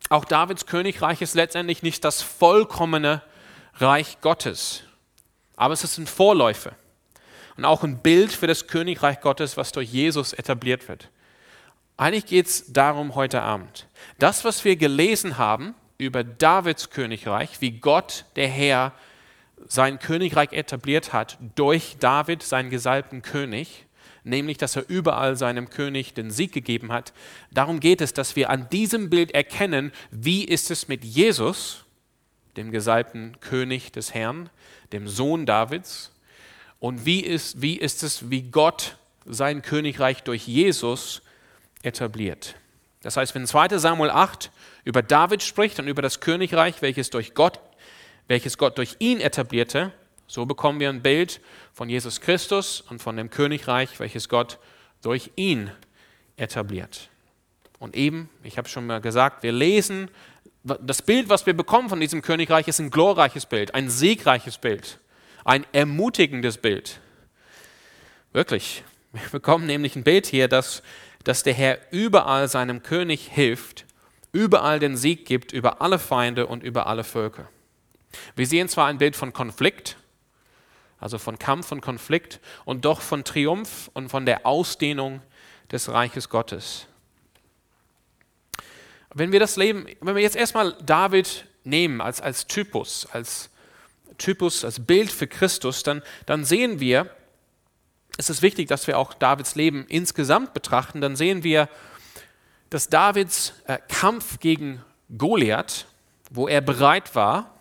Auch 0.09 0.25
Davids 0.25 0.65
Königreich 0.65 1.21
ist 1.21 1.35
letztendlich 1.35 1.83
nicht 1.83 2.03
das 2.03 2.21
vollkommene 2.21 3.21
Reich 3.75 4.19
Gottes, 4.21 4.83
aber 5.55 5.73
es 5.73 5.83
ist 5.83 5.97
ein 5.97 6.07
Vorläufer 6.07 6.71
und 7.57 7.65
auch 7.65 7.83
ein 7.83 7.99
Bild 7.99 8.31
für 8.31 8.47
das 8.47 8.67
Königreich 8.67 9.21
Gottes, 9.21 9.57
was 9.57 9.71
durch 9.71 9.91
Jesus 9.91 10.33
etabliert 10.33 10.87
wird. 10.87 11.09
Eigentlich 11.97 12.25
geht 12.25 12.47
es 12.47 12.71
darum 12.71 13.15
heute 13.15 13.41
Abend. 13.41 13.87
Das, 14.17 14.45
was 14.45 14.63
wir 14.63 14.77
gelesen 14.77 15.37
haben 15.37 15.75
über 15.97 16.23
Davids 16.23 16.89
Königreich, 16.89 17.59
wie 17.59 17.71
Gott, 17.71 18.25
der 18.37 18.47
Herr, 18.47 18.93
sein 19.69 19.99
Königreich 19.99 20.51
etabliert 20.51 21.13
hat 21.13 21.37
durch 21.55 21.95
David, 21.99 22.41
seinen 22.43 22.71
gesalbten 22.71 23.21
König, 23.21 23.85
nämlich 24.23 24.57
dass 24.57 24.75
er 24.75 24.89
überall 24.89 25.37
seinem 25.37 25.69
König 25.69 26.13
den 26.15 26.31
Sieg 26.31 26.51
gegeben 26.51 26.91
hat. 26.91 27.13
Darum 27.51 27.79
geht 27.79 28.01
es, 28.01 28.11
dass 28.11 28.35
wir 28.35 28.49
an 28.49 28.67
diesem 28.69 29.09
Bild 29.09 29.31
erkennen, 29.31 29.91
wie 30.09 30.43
ist 30.43 30.71
es 30.71 30.87
mit 30.87 31.05
Jesus, 31.05 31.85
dem 32.57 32.71
gesalbten 32.71 33.39
König 33.39 33.91
des 33.91 34.13
Herrn, 34.13 34.49
dem 34.91 35.07
Sohn 35.07 35.45
Davids, 35.45 36.11
und 36.79 37.05
wie 37.05 37.19
ist, 37.19 37.61
wie 37.61 37.75
ist 37.75 38.03
es, 38.03 38.29
wie 38.29 38.41
Gott 38.41 38.97
sein 39.25 39.61
Königreich 39.61 40.23
durch 40.23 40.47
Jesus 40.47 41.21
etabliert. 41.83 42.55
Das 43.01 43.17
heißt, 43.17 43.35
wenn 43.35 43.45
2 43.45 43.77
Samuel 43.77 44.09
8 44.09 44.51
über 44.83 45.03
David 45.03 45.43
spricht 45.43 45.79
und 45.79 45.87
über 45.87 46.01
das 46.01 46.21
Königreich, 46.21 46.81
welches 46.81 47.09
durch 47.09 47.33
Gott, 47.33 47.59
welches 48.29 48.57
Gott 48.57 48.77
durch 48.77 48.95
ihn 48.99 49.19
etablierte, 49.19 49.91
so 50.27 50.45
bekommen 50.45 50.79
wir 50.79 50.89
ein 50.89 51.01
Bild 51.01 51.41
von 51.73 51.89
Jesus 51.89 52.21
Christus 52.21 52.79
und 52.81 53.01
von 53.01 53.17
dem 53.17 53.31
Königreich, 53.31 53.99
welches 53.99 54.29
Gott 54.29 54.59
durch 55.01 55.31
ihn 55.35 55.71
etabliert. 56.37 57.09
Und 57.79 57.95
eben, 57.95 58.29
ich 58.43 58.59
habe 58.59 58.69
schon 58.69 58.85
mal 58.85 59.01
gesagt, 59.01 59.41
wir 59.41 59.51
lesen, 59.51 60.11
das 60.63 61.01
Bild, 61.01 61.29
was 61.29 61.47
wir 61.47 61.55
bekommen 61.55 61.89
von 61.89 61.99
diesem 61.99 62.21
Königreich, 62.21 62.67
ist 62.67 62.79
ein 62.79 62.91
glorreiches 62.91 63.47
Bild, 63.47 63.73
ein 63.73 63.89
siegreiches 63.89 64.59
Bild, 64.59 64.99
ein 65.43 65.65
ermutigendes 65.71 66.59
Bild. 66.59 66.99
Wirklich. 68.31 68.83
Wir 69.11 69.27
bekommen 69.31 69.65
nämlich 69.65 69.95
ein 69.95 70.03
Bild 70.03 70.27
hier, 70.27 70.47
dass, 70.47 70.83
dass 71.23 71.41
der 71.41 71.55
Herr 71.55 71.79
überall 71.89 72.47
seinem 72.47 72.83
König 72.83 73.27
hilft, 73.27 73.85
überall 74.31 74.77
den 74.77 74.95
Sieg 74.97 75.25
gibt 75.25 75.51
über 75.51 75.81
alle 75.81 75.97
Feinde 75.97 76.45
und 76.45 76.61
über 76.61 76.85
alle 76.85 77.03
Völker. 77.03 77.49
Wir 78.35 78.47
sehen 78.47 78.69
zwar 78.69 78.87
ein 78.87 78.97
Bild 78.97 79.15
von 79.15 79.33
Konflikt, 79.33 79.97
also 80.99 81.17
von 81.17 81.39
Kampf 81.39 81.71
und 81.71 81.81
Konflikt 81.81 82.39
und 82.65 82.85
doch 82.85 83.01
von 83.01 83.23
Triumph 83.23 83.89
und 83.93 84.09
von 84.09 84.25
der 84.25 84.45
Ausdehnung 84.45 85.21
des 85.71 85.89
Reiches 85.89 86.29
Gottes. 86.29 86.87
Wenn 89.13 89.31
wir 89.31 89.39
das 89.39 89.55
Leben, 89.55 89.87
wenn 90.01 90.15
wir 90.15 90.21
jetzt 90.21 90.35
erstmal 90.35 90.75
David 90.83 91.45
nehmen 91.63 92.01
als, 92.01 92.21
als 92.21 92.47
Typus, 92.47 93.07
als 93.11 93.49
Typus, 94.17 94.65
als 94.65 94.85
Bild 94.85 95.11
für 95.11 95.27
Christus, 95.27 95.83
dann, 95.83 96.03
dann 96.25 96.45
sehen 96.45 96.79
wir, 96.79 97.09
es 98.17 98.29
ist 98.29 98.41
wichtig, 98.41 98.67
dass 98.67 98.85
wir 98.87 98.97
auch 98.97 99.13
Davids 99.13 99.55
Leben 99.55 99.85
insgesamt 99.87 100.53
betrachten, 100.53 101.01
dann 101.01 101.15
sehen 101.15 101.43
wir, 101.43 101.69
dass 102.69 102.89
Davids 102.89 103.53
äh, 103.65 103.79
Kampf 103.87 104.39
gegen 104.39 104.83
Goliath, 105.17 105.85
wo 106.29 106.47
er 106.47 106.61
bereit 106.61 107.15
war, 107.15 107.58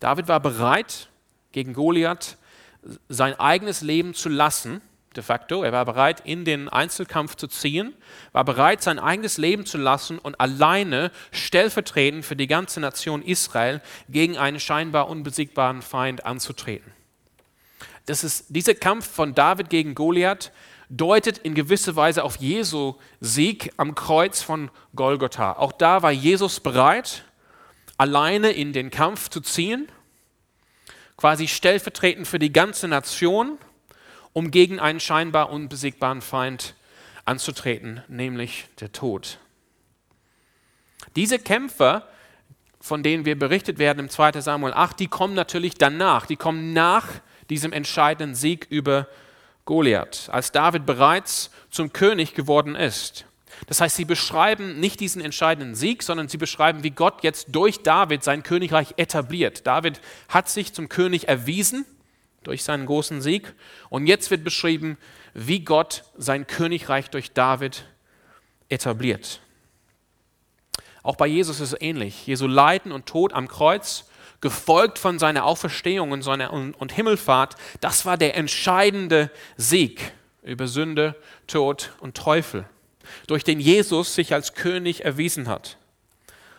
David 0.00 0.28
war 0.28 0.40
bereit, 0.40 1.08
gegen 1.52 1.74
Goliath 1.74 2.36
sein 3.08 3.38
eigenes 3.38 3.82
Leben 3.82 4.14
zu 4.14 4.28
lassen, 4.28 4.80
de 5.16 5.22
facto. 5.22 5.62
Er 5.62 5.72
war 5.72 5.84
bereit, 5.84 6.20
in 6.24 6.44
den 6.44 6.68
Einzelkampf 6.68 7.34
zu 7.34 7.46
ziehen, 7.48 7.94
war 8.32 8.44
bereit, 8.44 8.82
sein 8.82 8.98
eigenes 8.98 9.38
Leben 9.38 9.66
zu 9.66 9.76
lassen 9.76 10.18
und 10.18 10.40
alleine 10.40 11.10
stellvertretend 11.32 12.24
für 12.24 12.36
die 12.36 12.46
ganze 12.46 12.80
Nation 12.80 13.22
Israel 13.22 13.82
gegen 14.08 14.38
einen 14.38 14.60
scheinbar 14.60 15.08
unbesiegbaren 15.08 15.82
Feind 15.82 16.24
anzutreten. 16.24 16.92
Das 18.06 18.24
ist, 18.24 18.46
dieser 18.48 18.74
Kampf 18.74 19.08
von 19.08 19.34
David 19.34 19.68
gegen 19.68 19.94
Goliath 19.94 20.52
deutet 20.88 21.38
in 21.38 21.54
gewisser 21.54 21.94
Weise 21.94 22.24
auf 22.24 22.36
Jesu 22.36 22.94
Sieg 23.20 23.72
am 23.76 23.94
Kreuz 23.94 24.42
von 24.42 24.70
Golgotha. 24.96 25.52
Auch 25.52 25.72
da 25.72 26.02
war 26.02 26.10
Jesus 26.10 26.58
bereit, 26.58 27.24
alleine 28.00 28.50
in 28.50 28.72
den 28.72 28.90
Kampf 28.90 29.28
zu 29.28 29.42
ziehen 29.42 29.86
quasi 31.18 31.48
stellvertretend 31.48 32.26
für 32.26 32.38
die 32.38 32.50
ganze 32.50 32.88
Nation, 32.88 33.58
um 34.32 34.50
gegen 34.50 34.80
einen 34.80 35.00
scheinbar 35.00 35.50
unbesiegbaren 35.50 36.22
Feind 36.22 36.74
anzutreten, 37.26 38.02
nämlich 38.08 38.68
der 38.80 38.90
Tod. 38.92 39.38
Diese 41.14 41.38
Kämpfer, 41.38 42.08
von 42.80 43.02
denen 43.02 43.26
wir 43.26 43.38
berichtet 43.38 43.78
werden 43.78 43.98
im 43.98 44.08
2. 44.08 44.40
Samuel 44.40 44.72
8, 44.72 44.98
die 44.98 45.08
kommen 45.08 45.34
natürlich 45.34 45.74
danach, 45.74 46.24
die 46.24 46.36
kommen 46.36 46.72
nach 46.72 47.06
diesem 47.50 47.74
entscheidenden 47.74 48.34
Sieg 48.34 48.66
über 48.70 49.08
Goliath, 49.66 50.30
als 50.32 50.52
David 50.52 50.86
bereits 50.86 51.50
zum 51.68 51.92
König 51.92 52.32
geworden 52.32 52.76
ist. 52.76 53.26
Das 53.66 53.80
heißt, 53.80 53.96
sie 53.96 54.04
beschreiben 54.04 54.80
nicht 54.80 55.00
diesen 55.00 55.22
entscheidenden 55.22 55.74
Sieg, 55.74 56.02
sondern 56.02 56.28
sie 56.28 56.38
beschreiben, 56.38 56.82
wie 56.82 56.90
Gott 56.90 57.22
jetzt 57.22 57.48
durch 57.50 57.82
David 57.82 58.24
sein 58.24 58.42
Königreich 58.42 58.94
etabliert. 58.96 59.66
David 59.66 60.00
hat 60.28 60.48
sich 60.48 60.72
zum 60.72 60.88
König 60.88 61.28
erwiesen 61.28 61.84
durch 62.42 62.64
seinen 62.64 62.86
großen 62.86 63.20
Sieg 63.20 63.54
und 63.90 64.06
jetzt 64.06 64.30
wird 64.30 64.44
beschrieben, 64.44 64.96
wie 65.34 65.60
Gott 65.60 66.04
sein 66.16 66.46
Königreich 66.46 67.10
durch 67.10 67.32
David 67.32 67.84
etabliert. 68.68 69.40
Auch 71.02 71.16
bei 71.16 71.26
Jesus 71.26 71.60
ist 71.60 71.72
es 71.72 71.80
ähnlich. 71.80 72.26
Jesu 72.26 72.46
Leiden 72.46 72.92
und 72.92 73.06
Tod 73.06 73.32
am 73.32 73.48
Kreuz, 73.48 74.06
gefolgt 74.40 74.98
von 74.98 75.18
seiner 75.18 75.44
Auferstehung 75.44 76.12
und, 76.12 76.22
seiner 76.22 76.52
und 76.52 76.92
Himmelfahrt, 76.92 77.56
das 77.80 78.06
war 78.06 78.16
der 78.16 78.36
entscheidende 78.36 79.30
Sieg 79.56 80.12
über 80.42 80.66
Sünde, 80.66 81.14
Tod 81.46 81.92
und 82.00 82.16
Teufel. 82.16 82.64
Durch 83.26 83.44
den 83.44 83.60
Jesus 83.60 84.14
sich 84.14 84.34
als 84.34 84.54
König 84.54 85.04
erwiesen 85.04 85.48
hat. 85.48 85.76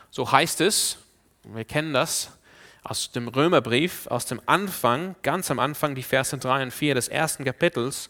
So 0.10 0.32
heißt 0.32 0.62
es, 0.62 0.98
wir 1.44 1.66
kennen 1.66 1.94
das 1.94 2.32
aus 2.84 3.12
dem 3.12 3.28
Römerbrief, 3.28 4.08
aus 4.08 4.26
dem 4.26 4.42
Anfang, 4.46 5.16
ganz 5.22 5.52
am 5.52 5.60
Anfang, 5.60 5.96
die 5.96 6.04
Verse 6.04 6.38
3 6.38 6.64
und 6.64 6.72
4 6.72 6.96
des 6.96 7.08
ersten 7.08 7.46
Kapitels. 7.46 8.10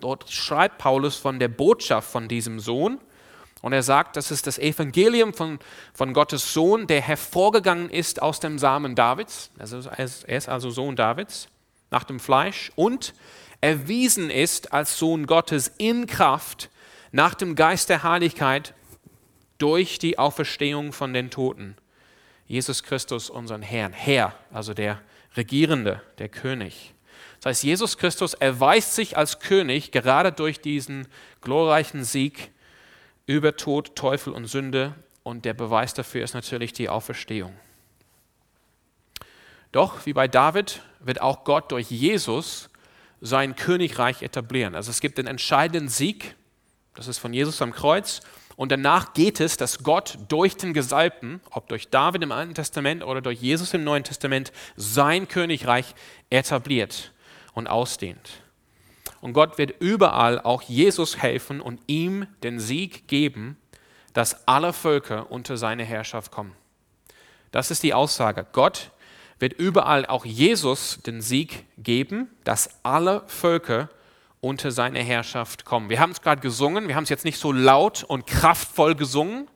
Dort 0.00 0.30
schreibt 0.30 0.78
Paulus 0.78 1.16
von 1.16 1.38
der 1.38 1.48
Botschaft 1.48 2.10
von 2.10 2.28
diesem 2.28 2.60
Sohn 2.60 2.98
und 3.60 3.72
er 3.72 3.82
sagt, 3.82 4.16
das 4.16 4.30
ist 4.30 4.46
das 4.46 4.58
Evangelium 4.58 5.34
von, 5.34 5.58
von 5.92 6.12
Gottes 6.12 6.54
Sohn, 6.54 6.86
der 6.86 7.00
hervorgegangen 7.02 7.90
ist 7.90 8.22
aus 8.22 8.40
dem 8.40 8.58
Samen 8.58 8.94
Davids. 8.94 9.50
Also 9.58 9.88
er 9.88 10.04
ist 10.04 10.48
also 10.48 10.70
Sohn 10.70 10.96
Davids 10.96 11.48
nach 11.90 12.04
dem 12.04 12.20
Fleisch 12.20 12.70
und 12.76 13.14
erwiesen 13.60 14.30
ist 14.30 14.72
als 14.72 14.98
Sohn 14.98 15.26
Gottes 15.26 15.72
in 15.78 16.06
Kraft 16.06 16.70
nach 17.12 17.34
dem 17.34 17.54
Geist 17.54 17.88
der 17.88 18.02
Heiligkeit 18.02 18.74
durch 19.58 19.98
die 19.98 20.18
Auferstehung 20.18 20.92
von 20.92 21.12
den 21.12 21.30
Toten. 21.30 21.76
Jesus 22.46 22.82
Christus, 22.82 23.28
unseren 23.28 23.62
Herrn. 23.62 23.92
Herr, 23.92 24.34
also 24.52 24.74
der 24.74 25.00
Regierende, 25.36 26.02
der 26.18 26.28
König. 26.28 26.94
Das 27.40 27.50
heißt, 27.50 27.64
Jesus 27.64 27.98
Christus 27.98 28.34
erweist 28.34 28.94
sich 28.94 29.16
als 29.16 29.38
König 29.38 29.92
gerade 29.92 30.32
durch 30.32 30.60
diesen 30.60 31.06
glorreichen 31.40 32.04
Sieg 32.04 32.50
über 33.26 33.56
Tod, 33.56 33.94
Teufel 33.94 34.32
und 34.32 34.46
Sünde. 34.46 34.94
Und 35.22 35.44
der 35.44 35.54
Beweis 35.54 35.92
dafür 35.92 36.24
ist 36.24 36.34
natürlich 36.34 36.72
die 36.72 36.88
Auferstehung. 36.88 37.54
Doch, 39.72 40.06
wie 40.06 40.14
bei 40.14 40.26
David, 40.26 40.82
wird 41.00 41.20
auch 41.20 41.44
Gott 41.44 41.70
durch 41.70 41.90
Jesus 41.90 42.70
sein 43.20 43.54
Königreich 43.54 44.22
etablieren. 44.22 44.74
Also 44.74 44.90
es 44.90 45.00
gibt 45.00 45.18
den 45.18 45.26
entscheidenden 45.26 45.88
Sieg, 45.88 46.36
das 46.98 47.06
ist 47.06 47.18
von 47.18 47.32
Jesus 47.32 47.62
am 47.62 47.72
Kreuz. 47.72 48.22
Und 48.56 48.72
danach 48.72 49.14
geht 49.14 49.38
es, 49.38 49.56
dass 49.56 49.84
Gott 49.84 50.18
durch 50.26 50.56
den 50.56 50.74
Gesalbten, 50.74 51.40
ob 51.52 51.68
durch 51.68 51.90
David 51.90 52.24
im 52.24 52.32
Alten 52.32 52.56
Testament 52.56 53.04
oder 53.04 53.20
durch 53.20 53.40
Jesus 53.40 53.72
im 53.72 53.84
Neuen 53.84 54.02
Testament, 54.02 54.50
sein 54.74 55.28
Königreich 55.28 55.94
etabliert 56.28 57.12
und 57.52 57.68
ausdehnt. 57.68 58.42
Und 59.20 59.32
Gott 59.32 59.58
wird 59.58 59.80
überall 59.80 60.40
auch 60.40 60.62
Jesus 60.62 61.18
helfen 61.18 61.60
und 61.60 61.80
ihm 61.86 62.26
den 62.42 62.58
Sieg 62.58 63.06
geben, 63.06 63.56
dass 64.12 64.48
alle 64.48 64.72
Völker 64.72 65.30
unter 65.30 65.56
seine 65.56 65.84
Herrschaft 65.84 66.32
kommen. 66.32 66.56
Das 67.52 67.70
ist 67.70 67.84
die 67.84 67.94
Aussage. 67.94 68.44
Gott 68.52 68.90
wird 69.38 69.52
überall 69.52 70.04
auch 70.04 70.24
Jesus 70.24 70.98
den 71.06 71.20
Sieg 71.20 71.64
geben, 71.78 72.28
dass 72.42 72.80
alle 72.82 73.22
Völker 73.28 73.88
unter 74.40 74.70
seine 74.70 75.02
Herrschaft 75.02 75.64
kommen. 75.64 75.90
Wir 75.90 76.00
haben 76.00 76.12
es 76.12 76.22
gerade 76.22 76.40
gesungen, 76.40 76.88
wir 76.88 76.94
haben 76.94 77.04
es 77.04 77.08
jetzt 77.08 77.24
nicht 77.24 77.38
so 77.38 77.52
laut 77.52 78.04
und 78.04 78.26
kraftvoll 78.26 78.94
gesungen, 78.94 79.48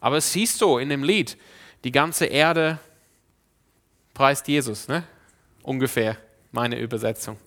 aber 0.00 0.16
es 0.16 0.32
hieß 0.32 0.58
so 0.58 0.78
in 0.78 0.88
dem 0.88 1.02
Lied, 1.02 1.36
die 1.84 1.92
ganze 1.92 2.26
Erde 2.26 2.78
preist 4.14 4.48
Jesus, 4.48 4.88
ne? 4.88 5.04
ungefähr 5.62 6.16
meine 6.52 6.78
Übersetzung. 6.78 7.38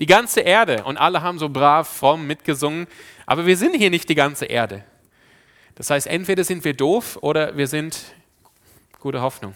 Die 0.00 0.06
ganze 0.06 0.40
Erde 0.40 0.84
und 0.84 0.96
alle 0.96 1.22
haben 1.22 1.38
so 1.38 1.48
brav, 1.48 1.88
fromm 1.88 2.26
mitgesungen, 2.26 2.86
aber 3.26 3.46
wir 3.46 3.56
sind 3.56 3.76
hier 3.76 3.90
nicht 3.90 4.08
die 4.08 4.14
ganze 4.14 4.46
Erde. 4.46 4.84
Das 5.74 5.90
heißt, 5.90 6.06
entweder 6.06 6.44
sind 6.44 6.64
wir 6.64 6.74
doof 6.74 7.18
oder 7.20 7.56
wir 7.56 7.66
sind 7.66 8.14
gute 8.98 9.20
Hoffnung. 9.20 9.54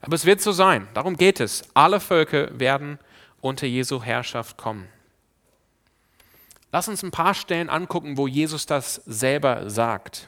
Aber 0.00 0.14
es 0.14 0.26
wird 0.26 0.40
so 0.40 0.52
sein, 0.52 0.88
darum 0.94 1.16
geht 1.16 1.40
es. 1.40 1.64
Alle 1.72 2.00
Völker 2.00 2.58
werden 2.58 2.98
unter 3.40 3.66
Jesu 3.66 4.02
Herrschaft 4.02 4.56
kommen. 4.56 4.88
Lass 6.74 6.88
uns 6.88 7.04
ein 7.04 7.12
paar 7.12 7.34
Stellen 7.34 7.70
angucken, 7.70 8.16
wo 8.16 8.26
Jesus 8.26 8.66
das 8.66 9.00
selber 9.06 9.70
sagt. 9.70 10.26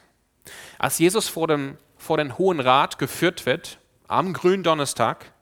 Als 0.78 1.00
Jesus 1.00 1.28
vor, 1.28 1.48
dem, 1.48 1.76
vor 1.96 2.18
den 2.18 2.38
Hohen 2.38 2.60
Rat 2.60 3.00
geführt 3.00 3.46
wird, 3.46 3.80
am 4.06 4.32
Gründonnerstag, 4.32 5.32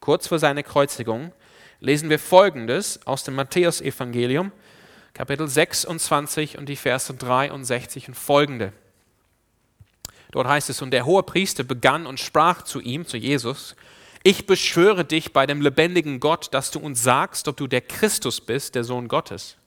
kurz 0.00 0.26
vor 0.26 0.38
seiner 0.38 0.62
Kreuzigung, 0.62 1.34
lesen 1.80 2.08
wir 2.08 2.18
Folgendes 2.18 3.06
aus 3.06 3.24
dem 3.24 3.34
Matthäusevangelium, 3.34 4.52
Kapitel 5.12 5.48
26 5.48 6.56
und 6.56 6.66
die 6.70 6.76
Verse 6.76 7.12
63 7.12 8.08
und 8.08 8.14
folgende. 8.14 8.72
Dort 10.32 10.48
heißt 10.48 10.70
es, 10.70 10.80
und 10.80 10.92
der 10.92 11.04
hohe 11.04 11.24
Priester 11.24 11.64
begann 11.64 12.06
und 12.06 12.20
sprach 12.20 12.62
zu 12.62 12.80
ihm, 12.80 13.06
zu 13.06 13.18
Jesus, 13.18 13.76
ich 14.22 14.46
beschwöre 14.46 15.04
dich 15.04 15.34
bei 15.34 15.44
dem 15.44 15.60
lebendigen 15.60 16.20
Gott, 16.20 16.54
dass 16.54 16.70
du 16.70 16.78
uns 16.78 17.02
sagst, 17.02 17.48
ob 17.48 17.58
du 17.58 17.66
der 17.66 17.82
Christus 17.82 18.40
bist, 18.40 18.74
der 18.74 18.84
Sohn 18.84 19.08
Gottes. 19.08 19.58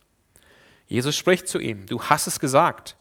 Jesus 0.88 1.16
spricht 1.16 1.48
zu 1.48 1.60
ihm, 1.60 1.86
du 1.86 2.02
hast 2.02 2.28
es 2.28 2.40
gesagt. 2.40 2.96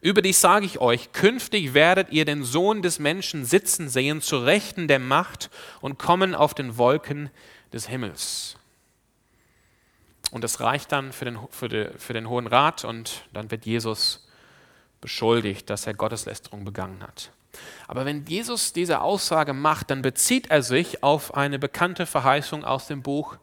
Überdies 0.00 0.40
sage 0.40 0.66
ich 0.66 0.80
euch, 0.80 1.12
künftig 1.12 1.74
werdet 1.74 2.12
ihr 2.12 2.24
den 2.24 2.44
Sohn 2.44 2.82
des 2.82 2.98
Menschen 2.98 3.44
sitzen 3.44 3.88
sehen, 3.88 4.20
zu 4.20 4.38
Rechten 4.38 4.88
der 4.88 5.00
Macht 5.00 5.50
und 5.80 5.98
kommen 5.98 6.34
auf 6.34 6.54
den 6.54 6.76
Wolken 6.78 7.30
des 7.72 7.88
Himmels. 7.88 8.56
Und 10.30 10.44
das 10.44 10.60
reicht 10.60 10.92
dann 10.92 11.12
für 11.12 11.24
den, 11.24 11.38
für, 11.50 11.68
die, 11.68 11.88
für 11.98 12.12
den 12.12 12.28
Hohen 12.28 12.46
Rat 12.46 12.84
und 12.84 13.24
dann 13.32 13.50
wird 13.50 13.64
Jesus 13.64 14.28
beschuldigt, 15.00 15.70
dass 15.70 15.86
er 15.86 15.94
Gotteslästerung 15.94 16.64
begangen 16.64 17.02
hat. 17.02 17.30
Aber 17.88 18.04
wenn 18.04 18.26
Jesus 18.26 18.72
diese 18.72 19.00
Aussage 19.00 19.52
macht, 19.52 19.90
dann 19.90 20.02
bezieht 20.02 20.50
er 20.50 20.62
sich 20.62 21.02
auf 21.02 21.34
eine 21.34 21.58
bekannte 21.58 22.06
Verheißung 22.06 22.64
aus 22.64 22.86
dem 22.86 23.02
Buch 23.02 23.38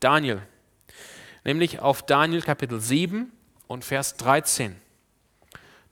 Daniel, 0.00 0.42
nämlich 1.46 1.78
auf 1.78 2.02
Daniel 2.02 2.42
Kapitel 2.42 2.80
7 2.80 3.30
und 3.68 3.84
Vers 3.84 4.16
13. 4.16 4.76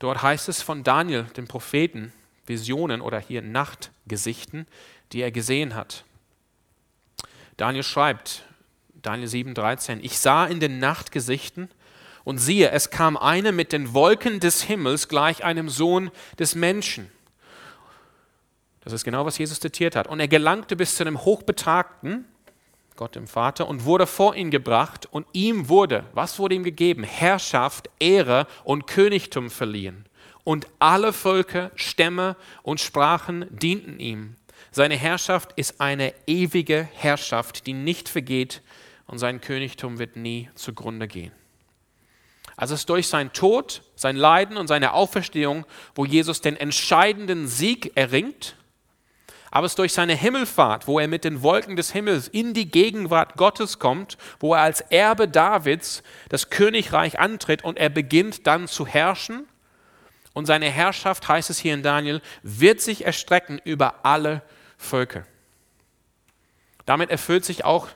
Dort 0.01 0.21
heißt 0.21 0.49
es 0.49 0.61
von 0.61 0.83
Daniel, 0.83 1.25
dem 1.37 1.47
Propheten, 1.47 2.13
Visionen 2.45 3.01
oder 3.01 3.21
hier 3.21 3.41
Nachtgesichten, 3.41 4.67
die 5.13 5.23
er 5.23 5.31
gesehen 5.31 5.77
hat. 5.77 6.05
Daniel 7.57 7.85
schreibt, 7.85 8.45
Daniel 9.01 9.29
7, 9.29 9.55
13, 9.55 10.03
ich 10.03 10.19
sah 10.19 10.45
in 10.45 10.59
den 10.59 10.81
Nachtgesichten 10.81 11.71
und 12.25 12.39
siehe, 12.39 12.71
es 12.71 12.91
kam 12.91 13.17
eine 13.17 13.53
mit 13.53 13.73
den 13.73 13.95
Wolken 13.95 14.41
des 14.41 14.63
Himmels 14.63 15.09
gleich 15.09 15.45
einem 15.45 15.69
Sohn 15.69 16.11
des 16.39 16.57
Menschen. 16.57 17.11
Das 18.81 18.93
ist 18.93 19.05
genau, 19.05 19.25
was 19.25 19.39
Jesus 19.39 19.61
zitiert 19.61 19.95
hat. 19.95 20.09
Und 20.09 20.19
er 20.19 20.29
gelangte 20.29 20.75
bis 20.75 20.97
zu 20.97 21.05
dem 21.05 21.25
Hochbetagten, 21.25 22.27
Gott 22.97 23.17
dem 23.17 23.27
Vater, 23.27 23.67
und 23.67 23.85
wurde 23.85 24.07
vor 24.07 24.37
ihn 24.37 24.51
gebracht. 24.51 25.09
Und 25.11 25.27
ihm 25.33 25.69
wurde, 25.69 26.05
was 26.13 26.39
wurde 26.39 26.55
ihm 26.55 26.63
gegeben? 26.63 27.03
Herrschaft, 27.03 27.91
Ehre 27.99 28.47
und 28.63 28.87
Königtum 28.87 29.51
verliehen. 29.51 30.07
Und 30.45 30.67
alle 30.79 31.13
Völker, 31.13 31.71
Stämme 31.75 32.37
und 32.63 32.81
Sprachen 32.81 33.47
dienten 33.51 33.99
ihm. 33.99 34.37
Seine 34.71 34.97
Herrschaft 34.97 35.53
ist 35.57 35.81
eine 35.81 36.13
ewige 36.27 36.89
Herrschaft, 36.95 37.67
die 37.67 37.73
nicht 37.73 38.09
vergeht, 38.09 38.63
und 39.07 39.19
sein 39.19 39.41
Königtum 39.41 39.99
wird 39.99 40.17
nie 40.17 40.49
zugrunde 40.55 41.07
gehen. 41.07 41.33
Also 42.57 42.75
es 42.75 42.81
ist 42.81 42.89
durch 42.89 43.09
sein 43.09 43.33
Tod, 43.33 43.83
sein 43.97 44.17
Leiden 44.17 44.57
und 44.57 44.69
seine 44.69 44.93
Auferstehung, 44.93 45.67
wo 45.95 46.05
Jesus 46.05 46.41
den 46.41 46.57
entscheidenden 46.57 47.49
Sieg 47.49 47.93
erringt, 47.97 48.57
aber 49.55 49.67
es 49.67 49.73
ist 49.73 49.79
durch 49.79 49.93
seine 49.93 50.17
Himmelfahrt, 50.17 50.89
wo 50.89 50.99
er 50.99 51.07
mit 51.07 51.23
den 51.23 51.41
Wolken 51.41 51.77
des 51.77 51.93
Himmels 51.93 52.27
in 52.27 52.55
die 52.55 52.69
Gegenwart 52.69 53.37
Gottes 53.37 53.79
kommt, 53.79 54.19
wo 54.41 54.53
er 54.55 54.63
als 54.63 54.81
Erbe 54.81 55.29
Davids 55.29 56.03
das 56.29 56.51
Königreich 56.51 57.21
antritt 57.21 57.63
und 57.63 57.79
er 57.79 57.89
beginnt 57.89 58.49
dann 58.49 58.67
zu 58.67 58.85
herrschen. 58.85 59.47
Und 60.33 60.47
seine 60.47 60.69
Herrschaft, 60.69 61.29
heißt 61.29 61.51
es 61.51 61.61
hier 61.61 61.73
in 61.73 61.85
Daniel, 61.85 62.21
wird 62.43 62.81
sich 62.81 63.07
erstrecken 63.07 63.61
über 63.63 64.05
alle 64.05 64.43
Völker. 64.77 65.25
Damit 66.85 67.11
erfüllt 67.11 67.45
sich 67.45 67.65
auch 67.65 67.87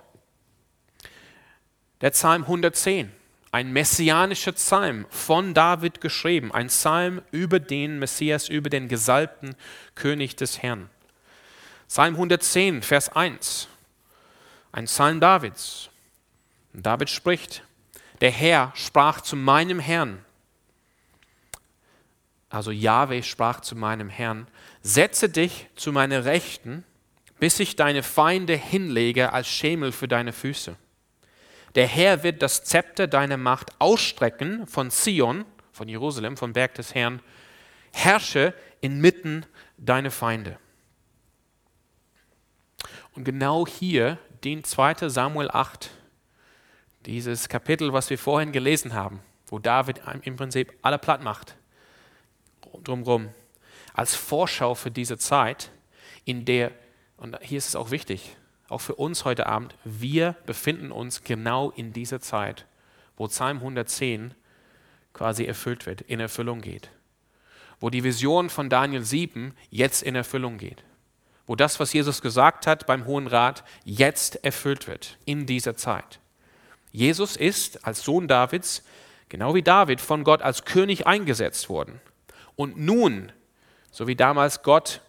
der 2.03 2.11
Psalm 2.11 2.43
110 2.43 3.11
ein 3.51 3.73
messianischer 3.73 4.53
Psalm 4.53 5.07
von 5.09 5.55
David 5.55 6.01
geschrieben, 6.01 6.53
ein 6.53 6.69
Psalm 6.69 7.21
über 7.33 7.59
den 7.59 7.99
Messias, 7.99 8.49
über 8.49 8.71
den 8.71 8.87
gesalbten 8.87 9.57
König 9.97 10.37
des 10.37 10.63
Herrn. 10.63 10.89
Psalm 11.89 12.15
110, 12.15 12.83
Vers 12.83 13.09
1, 13.09 13.67
ein 14.73 14.85
Psalm 14.85 15.21
Davids. 15.21 15.89
Und 16.75 16.85
David 16.85 17.09
spricht, 17.09 17.63
der 18.21 18.31
Herr 18.31 18.73
sprach 18.75 19.23
zu 19.23 19.37
meinem 19.37 19.81
Herrn, 19.81 20.23
also 22.51 22.71
Yahweh 22.71 23.23
sprach 23.23 23.61
zu 23.61 23.75
meinem 23.75 24.11
Herrn, 24.11 24.47
setze 24.83 25.29
dich 25.31 25.67
zu 25.77 25.93
meiner 25.93 26.25
Rechten, 26.25 26.85
bis 27.41 27.59
ich 27.59 27.77
deine 27.77 28.03
Feinde 28.03 28.55
hinlege 28.55 29.33
als 29.33 29.49
Schemel 29.49 29.93
für 29.93 30.09
deine 30.09 30.33
Füße. 30.33 30.77
Der 31.75 31.87
Herr 31.87 32.23
wird 32.23 32.43
das 32.43 32.65
Zepter 32.65 33.07
deiner 33.07 33.37
Macht 33.37 33.73
ausstrecken 33.79 34.67
von 34.67 34.91
Zion, 34.91 35.45
von 35.73 35.89
Jerusalem, 35.89 36.37
vom 36.37 36.53
Berg 36.53 36.75
des 36.75 36.95
Herrn. 36.95 37.21
Herrsche 37.93 38.53
inmitten 38.81 39.47
deiner 39.77 40.11
Feinde. 40.11 40.59
Und 43.19 43.25
genau 43.25 43.67
hier 43.67 44.17
dient 44.45 44.65
2 44.65 45.09
Samuel 45.09 45.51
8, 45.51 45.91
dieses 47.05 47.49
Kapitel, 47.49 47.93
was 47.93 48.11
wir 48.11 48.17
vorhin 48.17 48.53
gelesen 48.53 48.95
haben, 48.95 49.19
wo 49.49 49.59
David 49.59 50.03
im 50.23 50.37
Prinzip 50.37 50.73
alle 50.83 50.99
platt 50.99 51.25
macht, 51.25 51.57
drumherum, 52.85 53.31
als 53.93 54.15
Vorschau 54.15 54.77
für 54.77 54.93
diese 54.93 55.19
Zeit, 55.19 55.73
in 56.27 56.45
der, 56.45 56.71
und 57.17 57.37
hier 57.43 57.59
ist 57.59 57.67
es 57.67 57.75
auch 57.75 57.91
wichtig, 57.91 58.37
auch 58.69 58.81
für 58.81 58.95
uns 58.95 59.25
heute 59.25 59.49
Abend, 59.49 59.75
wir 59.83 60.37
befinden 60.47 60.93
uns 60.93 61.25
genau 61.25 61.73
in 61.73 61.93
dieser 61.93 62.21
Zeit, 62.21 62.67
wo 63.17 63.27
Psalm 63.27 63.57
110 63.57 64.33
quasi 65.13 65.45
erfüllt 65.45 65.87
wird, 65.87 66.03
in 66.03 66.21
Erfüllung 66.21 66.61
geht. 66.61 66.89
Wo 67.81 67.91
die 67.91 68.05
Vision 68.05 68.49
von 68.49 68.71
Daniel 68.71 69.03
7 69.03 69.57
jetzt 69.71 70.05
in 70.05 70.15
Erfüllung 70.15 70.57
geht. 70.57 70.85
Wo 71.49 71.57
das, 71.57 71.81
was 71.81 71.95
Jesus 71.95 72.21
gesagt 72.21 72.67
hat 72.67 72.87
beim 72.87 73.07
Hohen 73.07 73.27
Rat, 73.27 73.65
jetzt 73.83 74.45
erfüllt 74.45 74.87
wird, 74.87 75.17
in 75.25 75.47
dieser 75.47 75.77
Zeit. 75.77 76.21
Jesus 76.93 77.37
ist 77.37 77.87
als 77.87 78.03
Sohn 78.03 78.29
Davids, 78.29 78.85
genau 79.31 79.55
wie 79.55 79.63
David, 79.63 80.03
von 80.03 80.25
Gott 80.25 80.43
als 80.43 80.67
König 80.67 81.07
eingesetzt 81.07 81.71
worden. 81.71 82.03
Und 82.55 82.77
nun, 82.77 83.33
so 83.91 84.07
wie 84.07 84.15
damals 84.15 84.63
Gott 84.63 85.01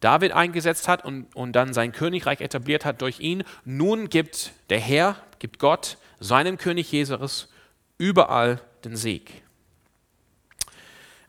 David 0.00 0.32
eingesetzt 0.32 0.88
hat 0.88 1.04
und, 1.04 1.34
und 1.36 1.52
dann 1.52 1.72
sein 1.72 1.92
Königreich 1.92 2.40
etabliert 2.40 2.84
hat 2.84 3.00
durch 3.00 3.20
ihn, 3.20 3.44
nun 3.64 4.08
gibt 4.08 4.52
der 4.70 4.80
Herr, 4.80 5.14
gibt 5.38 5.60
Gott 5.60 5.96
seinem 6.18 6.58
König 6.58 6.90
Jesus 6.90 7.48
überall 7.98 8.60
den 8.84 8.96
Sieg. 8.96 9.42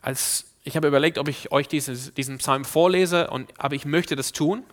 Als, 0.00 0.49
ich 0.62 0.76
habe 0.76 0.88
überlegt, 0.88 1.18
ob 1.18 1.28
ich 1.28 1.52
euch 1.52 1.68
dieses, 1.68 2.12
diesen 2.14 2.38
Psalm 2.38 2.64
vorlese, 2.64 3.30
und, 3.30 3.52
aber 3.58 3.74
ich 3.74 3.84
möchte 3.84 4.16
das 4.16 4.32
tun, 4.32 4.64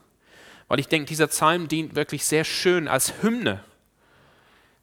weil 0.68 0.80
ich 0.80 0.88
denke, 0.88 1.08
dieser 1.08 1.28
Psalm 1.28 1.68
dient 1.68 1.96
wirklich 1.96 2.26
sehr 2.26 2.44
schön 2.44 2.88
als 2.88 3.22
Hymne 3.22 3.64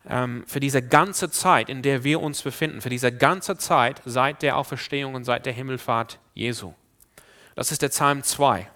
ähm, 0.09 0.45
für 0.47 0.61
diese 0.61 0.83
ganze 0.83 1.31
Zeit, 1.31 1.69
in 1.69 1.83
der 1.83 2.05
wir 2.05 2.21
uns 2.21 2.43
befinden, 2.43 2.81
für 2.81 2.91
diese 2.91 3.13
ganze 3.13 3.57
Zeit 3.57 4.01
seit 4.05 4.43
der 4.43 4.57
Auferstehung 4.57 5.15
und 5.15 5.25
seit 5.25 5.47
der 5.47 5.53
Himmelfahrt 5.53 6.19
Jesu. 6.35 6.73
Das 7.55 7.71
ist 7.71 7.83
der 7.83 7.89
Psalm 7.89 8.23
2. 8.23 8.69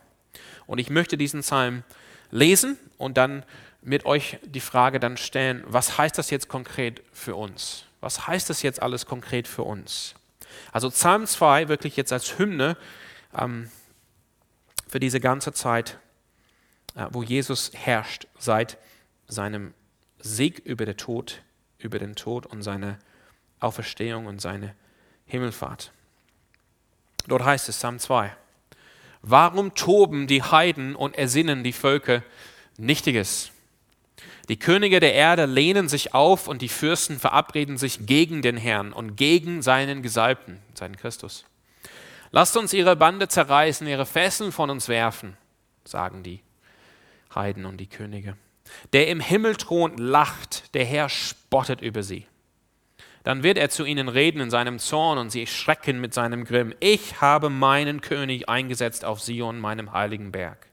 Und 0.67 0.79
ich 0.79 0.91
möchte 0.91 1.17
diesen 1.17 1.41
Psalm 1.41 1.83
lesen 2.31 2.79
und 2.99 3.17
dann 3.17 3.43
mit 3.81 4.05
euch 4.05 4.39
die 4.45 4.61
Frage 4.61 5.01
dann 5.01 5.17
stellen, 5.17 5.65
was 5.67 5.97
heißt 5.97 6.19
das 6.19 6.31
jetzt 6.31 6.49
konkret 6.49 7.03
für 7.13 7.37
uns? 7.37 7.85
Was 8.01 8.27
heißt 8.27 8.51
das 8.51 8.63
jetzt 8.63 8.83
alles 8.83 9.07
konkret 9.07 9.49
für 9.49 9.63
uns? 9.63 10.15
Also 10.73 10.91
Psalm 10.91 11.27
2 11.27 11.69
wirklich 11.69 11.97
jetzt 11.97 12.13
als 12.13 12.39
Hymne 12.39 12.77
ähm, 13.37 13.71
für 14.87 15.01
diese 15.01 15.21
ganze 15.21 15.53
Zeit, 15.53 15.99
äh, 16.95 17.07
wo 17.11 17.23
Jesus 17.23 17.73
herrscht 17.75 18.27
seit 18.39 18.79
seinem 19.27 19.75
Sieg 20.19 20.61
über 20.61 20.87
den 20.87 20.97
Tod, 20.97 21.43
über 21.79 21.99
den 21.99 22.17
Tod 22.17 22.47
und 22.47 22.63
seine 22.63 22.99
Auferstehung 23.61 24.27
und 24.27 24.41
seine 24.41 24.75
Himmelfahrt. 25.27 25.93
Dort 27.27 27.45
heißt 27.45 27.69
es 27.69 27.77
Psalm 27.77 27.99
2. 27.99 28.35
Warum 29.23 29.75
toben 29.75 30.27
die 30.27 30.43
Heiden 30.43 30.97
und 30.97 31.17
ersinnen 31.17 31.65
die 31.65 31.73
Völker 31.73 32.23
Nichtiges? 32.79 33.51
Die 34.49 34.59
Könige 34.59 34.99
der 34.99 35.13
Erde 35.13 35.45
lehnen 35.45 35.89
sich 35.89 36.15
auf 36.15 36.49
und 36.49 36.63
die 36.63 36.71
Fürsten 36.71 37.19
verabreden 37.19 37.77
sich 37.77 38.07
gegen 38.07 38.41
den 38.41 38.57
Herrn 38.57 38.95
und 38.95 39.17
gegen 39.17 39.61
seinen 39.61 40.03
Gesalbten, 40.03 40.59
seinen 40.75 40.97
Christus. 40.97 41.45
Lasst 42.31 42.57
uns 42.57 42.73
ihre 42.73 42.97
Bande 42.97 43.29
zerreißen, 43.29 43.87
ihre 43.87 44.07
Fesseln 44.07 44.53
von 44.53 44.71
uns 44.71 44.89
werfen, 44.89 45.37
sagen 45.85 46.23
die 46.23 46.41
Heiden 47.35 47.67
und 47.67 47.77
die 47.79 47.89
Könige. 47.89 48.37
Der 48.93 49.09
im 49.09 49.21
Himmel 49.21 49.57
thront, 49.57 49.99
lacht, 49.99 50.75
der 50.75 50.85
Herr 50.85 51.09
spottet 51.09 51.81
über 51.81 52.03
sie. 52.03 52.27
Dann 53.25 53.43
wird 53.43 53.59
er 53.59 53.69
zu 53.69 53.85
ihnen 53.85 54.09
reden 54.09 54.41
in 54.41 54.51
seinem 54.51 54.79
Zorn 54.79 55.19
und 55.19 55.31
sie 55.31 55.47
schrecken 55.47 56.01
mit 56.01 56.15
seinem 56.15 56.45
Grimm. 56.45 56.75
Ich 56.81 57.21
habe 57.21 57.51
meinen 57.51 58.01
König 58.01 58.49
eingesetzt 58.49 59.05
auf 59.05 59.21
Sion, 59.21 59.59
meinem 59.59 59.93
heiligen 59.93 60.33
Berg. 60.33 60.68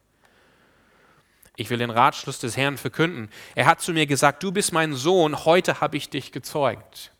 Ich 1.57 1.69
will 1.69 1.77
den 1.77 1.89
Ratschluss 1.89 2.39
des 2.39 2.57
Herrn 2.57 2.77
verkünden. 2.77 3.29
Er 3.55 3.65
hat 3.65 3.81
zu 3.81 3.93
mir 3.93 4.05
gesagt, 4.05 4.43
du 4.43 4.51
bist 4.51 4.73
mein 4.73 4.93
Sohn, 4.93 5.45
heute 5.45 5.81
habe 5.81 5.97
ich 5.97 6.09
dich 6.09 6.31
gezeugt. 6.31 7.11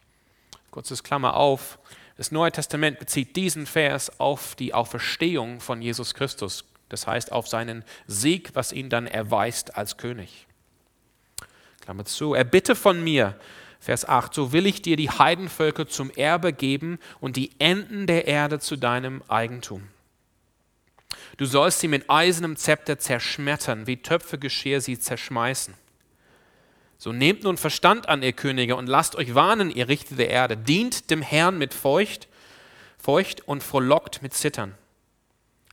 Kurzes 0.72 1.04
Klammer 1.04 1.36
auf. 1.36 1.80
Das 2.18 2.32
Neue 2.32 2.52
Testament 2.52 3.00
bezieht 3.00 3.36
diesen 3.36 3.66
Vers 3.66 4.20
auf 4.20 4.56
die 4.56 4.74
Auferstehung 4.74 5.60
von 5.60 5.82
Jesus 5.82 6.14
Christus. 6.14 6.66
Das 6.90 7.08
heißt 7.08 7.32
auf 7.32 7.48
seinen 7.48 7.84
Sieg, 8.08 8.52
was 8.54 8.72
ihn 8.72 8.90
dann 8.90 9.08
erweist 9.08 9.78
als 9.78 9.98
König. 9.98 10.48
Klammer 11.82 12.06
zu. 12.06 12.34
Er 12.34 12.44
bitte 12.44 12.76
von 12.76 13.04
mir, 13.04 13.38
Vers 13.80 14.08
8, 14.08 14.34
so 14.34 14.52
will 14.52 14.66
ich 14.66 14.82
dir 14.82 14.98
die 14.98 15.10
Heidenvölker 15.10 15.88
zum 15.88 16.10
Erbe 16.10 16.54
geben 16.54 17.00
und 17.20 17.36
die 17.36 17.52
Enden 17.60 18.08
der 18.08 18.28
Erde 18.28 18.60
zu 18.60 18.76
deinem 18.76 19.22
Eigentum. 19.28 19.88
Du 21.38 21.46
sollst 21.46 21.82
sie 21.82 21.88
mit 21.88 22.10
eisernem 22.10 22.56
Zepter 22.56 22.98
zerschmettern, 22.98 23.88
wie 23.88 23.98
Töpfegeschirr 23.98 24.80
sie 24.80 24.98
zerschmeißen. 24.98 25.74
So 26.98 27.12
nehmt 27.12 27.44
nun 27.44 27.58
Verstand 27.58 28.08
an, 28.08 28.24
ihr 28.24 28.32
Könige, 28.32 28.78
und 28.78 28.88
lasst 28.88 29.16
euch 29.16 29.36
warnen, 29.36 29.70
ihr 29.70 29.90
Richter 29.90 30.16
der 30.16 30.30
Erde. 30.30 30.56
Dient 30.56 31.12
dem 31.12 31.22
Herrn 31.22 31.58
mit 31.58 31.74
Feucht, 31.74 32.30
Feucht 32.98 33.48
und 33.48 33.64
frohlockt 33.64 34.22
mit 34.22 34.34
Zittern. 34.34 34.76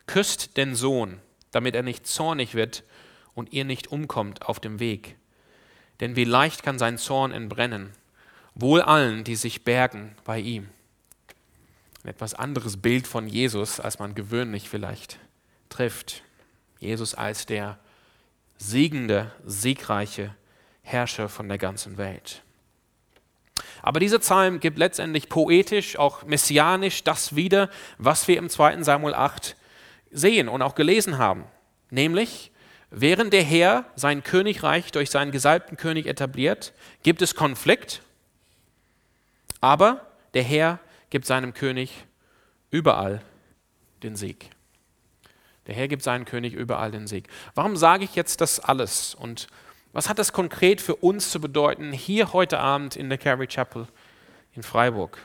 Küsst 0.07 0.57
den 0.57 0.75
Sohn, 0.75 1.21
damit 1.53 1.77
er 1.77 1.83
nicht 1.83 2.07
zornig 2.07 2.55
wird 2.55 2.83
und 3.35 3.53
ihr 3.53 3.65
nicht 3.65 3.87
umkommt 3.87 4.43
auf 4.43 4.59
dem 4.59 4.81
Weg. 4.81 5.17
Denn 6.01 6.17
wie 6.17 6.25
leicht 6.25 6.65
kann 6.65 6.79
sein 6.79 6.99
Zorn 6.99 7.31
entbrennen, 7.31 7.93
wohl 8.55 8.83
allen, 8.83 9.23
die 9.23 9.37
sich 9.37 9.63
bergen 9.63 10.17
bei 10.25 10.41
ihm. 10.41 10.69
Ein 12.03 12.11
etwas 12.11 12.35
anderes 12.35 12.79
Bild 12.79 13.07
von 13.07 13.29
Jesus, 13.29 13.79
als 13.79 14.01
man 14.01 14.17
gewöhnlich 14.17 14.69
vielleicht 14.69 15.21
trifft. 15.73 16.23
Jesus 16.79 17.15
als 17.15 17.47
der 17.47 17.79
siegende, 18.59 19.33
siegreiche 19.45 20.35
Herrscher 20.83 21.29
von 21.29 21.49
der 21.49 21.59
ganzen 21.59 21.97
Welt. 21.97 22.43
Aber 23.83 24.01
dieser 24.01 24.21
Psalm 24.21 24.61
gibt 24.61 24.79
letztendlich 24.79 25.29
poetisch, 25.29 25.99
auch 25.99 26.25
messianisch 26.25 27.03
das 27.05 27.35
wieder, 27.35 27.69
was 27.99 28.29
wir 28.29 28.39
im 28.39 28.49
2. 28.49 28.83
Samuel 28.83 29.15
8 29.15 29.57
sehen 30.11 30.49
und 30.49 30.63
auch 30.63 30.75
gelesen 30.75 31.19
haben. 31.19 31.45
Nämlich, 31.91 32.53
während 32.91 33.33
der 33.33 33.43
Herr 33.43 33.85
sein 33.97 34.23
Königreich 34.23 34.93
durch 34.93 35.11
seinen 35.11 35.33
gesalbten 35.33 35.77
König 35.77 36.07
etabliert, 36.07 36.73
gibt 37.03 37.23
es 37.23 37.35
Konflikt, 37.35 38.03
aber 39.61 40.07
der 40.35 40.43
Herr 40.43 40.79
gibt 41.11 41.27
seinem 41.27 41.55
König 41.55 42.07
überall 42.71 43.23
den 44.03 44.17
Sieg. 44.17 44.51
Der 45.67 45.75
Herr 45.75 45.89
gibt 45.89 46.03
seinen 46.03 46.25
König 46.25 46.55
überall 46.55 46.91
den 46.91 47.07
Sieg. 47.07 47.29
Warum 47.55 47.77
sage 47.77 48.05
ich 48.05 48.15
jetzt 48.15 48.41
das 48.41 48.59
alles? 48.61 49.15
Und 49.15 49.47
was 49.93 50.09
hat 50.09 50.19
das 50.19 50.33
konkret 50.33 50.81
für 50.81 50.97
uns 50.97 51.31
zu 51.31 51.41
bedeuten 51.41 51.93
hier 51.93 52.33
heute 52.33 52.59
Abend 52.59 52.97
in 52.97 53.09
der 53.09 53.19
Calvary 53.19 53.47
Chapel 53.47 53.87
in 54.55 54.63
Freiburg? 54.63 55.19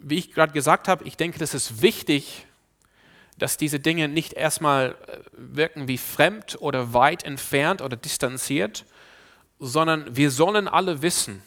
Wie 0.00 0.18
ich 0.18 0.32
gerade 0.32 0.52
gesagt 0.52 0.88
habe, 0.88 1.04
ich 1.04 1.16
denke, 1.16 1.38
das 1.38 1.54
ist 1.54 1.82
wichtig, 1.82 2.46
dass 3.38 3.56
diese 3.56 3.80
Dinge 3.80 4.08
nicht 4.08 4.34
erstmal 4.34 4.96
äh, 5.06 5.18
wirken 5.34 5.88
wie 5.88 5.98
fremd 5.98 6.58
oder 6.60 6.92
weit 6.92 7.24
entfernt 7.24 7.80
oder 7.80 7.96
distanziert, 7.96 8.84
sondern 9.58 10.14
wir 10.14 10.30
sollen 10.30 10.68
alle 10.68 11.02
wissen, 11.02 11.42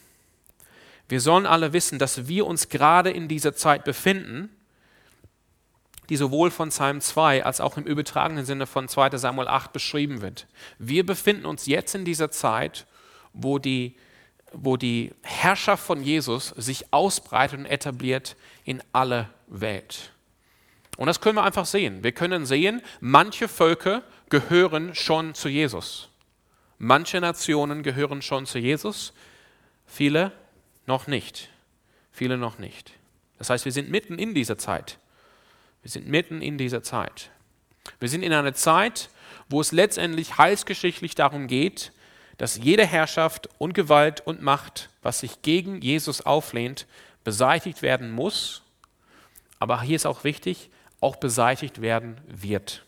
wir 1.08 1.22
sollen 1.22 1.46
alle 1.46 1.74
wissen, 1.74 2.00
dass 2.00 2.28
wir 2.28 2.48
uns 2.48 2.70
gerade 2.70 3.12
in 3.12 3.28
dieser 3.28 3.56
Zeit 3.56 3.84
befinden 3.84 4.50
die 6.10 6.18
sowohl 6.18 6.52
von 6.52 6.70
Psalm 6.70 7.02
2 7.02 7.46
als 7.46 7.62
auch 7.62 7.78
im 7.78 7.84
übertragenen 7.84 8.46
Sinne 8.46 8.68
von 8.68 8.88
2 8.88 9.18
Samuel 9.18 9.48
8 9.48 9.74
beschrieben 9.74 10.22
wird. 10.22 10.48
Wir 10.80 11.06
befinden 11.06 11.46
uns 11.46 11.66
jetzt 11.66 11.96
in 11.96 12.06
dieser 12.06 12.32
Zeit, 12.32 12.86
wo 13.34 13.60
die, 13.60 13.96
wo 14.52 14.78
die 14.78 15.14
Herrschaft 15.24 15.84
von 15.84 16.02
Jesus 16.02 16.50
sich 16.50 16.94
ausbreitet 16.94 17.60
und 17.60 17.66
etabliert 17.66 18.36
in 18.64 18.82
alle 18.92 19.30
Welt. 19.48 20.12
Und 20.98 21.08
das 21.08 21.20
können 21.20 21.36
wir 21.36 21.44
einfach 21.44 21.66
sehen. 21.66 22.04
Wir 22.04 22.14
können 22.14 22.46
sehen, 22.46 22.82
manche 23.02 23.48
Völker 23.48 24.04
gehören 24.30 24.96
schon 24.96 25.34
zu 25.34 25.50
Jesus. 25.50 26.10
Manche 26.78 27.22
Nationen 27.22 27.84
gehören 27.84 28.22
schon 28.22 28.46
zu 28.46 28.60
Jesus, 28.60 29.14
viele 29.86 30.32
noch 30.86 31.08
nicht. 31.08 31.50
Viele 32.12 32.38
noch 32.38 32.60
nicht. 32.60 32.94
Das 33.38 33.50
heißt, 33.50 33.66
wir 33.66 33.72
sind 33.72 33.90
mitten 33.90 34.18
in 34.18 34.34
dieser 34.34 34.58
Zeit. 34.58 34.98
Wir 35.86 35.92
sind 35.92 36.08
mitten 36.08 36.42
in 36.42 36.58
dieser 36.58 36.82
Zeit. 36.82 37.30
Wir 38.00 38.10
sind 38.10 38.24
in 38.24 38.34
einer 38.34 38.56
Zeit, 38.56 39.12
wo 39.50 39.62
es 39.62 39.72
letztendlich 39.72 40.40
heilsgeschichtlich 40.40 41.14
darum 41.14 41.46
geht, 41.46 41.92
dass 42.40 42.58
jede 42.58 42.88
Herrschaft 42.88 43.50
und 43.60 43.76
Gewalt 43.76 44.26
und 44.26 44.42
Macht, 44.42 44.90
was 45.04 45.20
sich 45.20 45.44
gegen 45.44 45.82
Jesus 45.82 46.22
auflehnt, 46.22 46.88
beseitigt 47.24 47.84
werden 47.84 48.10
muss. 48.10 48.64
Aber 49.60 49.80
hier 49.84 49.96
ist 49.96 50.08
auch 50.08 50.24
wichtig, 50.24 50.72
auch 51.02 51.18
beseitigt 51.18 51.82
werden 51.82 52.20
wird. 52.28 52.84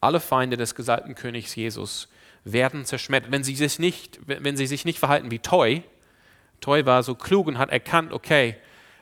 Alle 0.00 0.20
Feinde 0.20 0.56
des 0.56 0.74
gesalbten 0.74 1.14
Königs 1.14 1.54
Jesus 1.54 2.08
werden 2.42 2.86
zerschmettert. 2.86 3.32
Wenn 3.32 3.44
sie 3.44 3.54
sich 3.54 3.78
nicht, 3.78 4.18
wenn 4.24 4.56
sie 4.56 4.66
sich 4.66 4.86
nicht 4.86 4.98
verhalten 4.98 5.30
wie 5.30 5.40
Toy, 5.40 5.82
treu 6.62 6.86
war, 6.86 7.02
so 7.02 7.14
klug 7.14 7.48
und 7.48 7.58
hat 7.58 7.68
erkannt, 7.68 8.14
okay, 8.14 8.56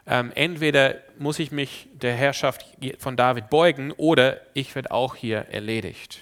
ähm, 0.08 0.32
entweder 0.34 0.96
muss 1.18 1.38
ich 1.38 1.52
mich 1.52 1.88
der 1.92 2.14
Herrschaft 2.14 2.64
von 2.98 3.16
David 3.16 3.50
beugen 3.50 3.92
oder 3.92 4.40
ich 4.54 4.74
werde 4.74 4.90
auch 4.90 5.14
hier 5.14 5.40
erledigt. 5.50 6.20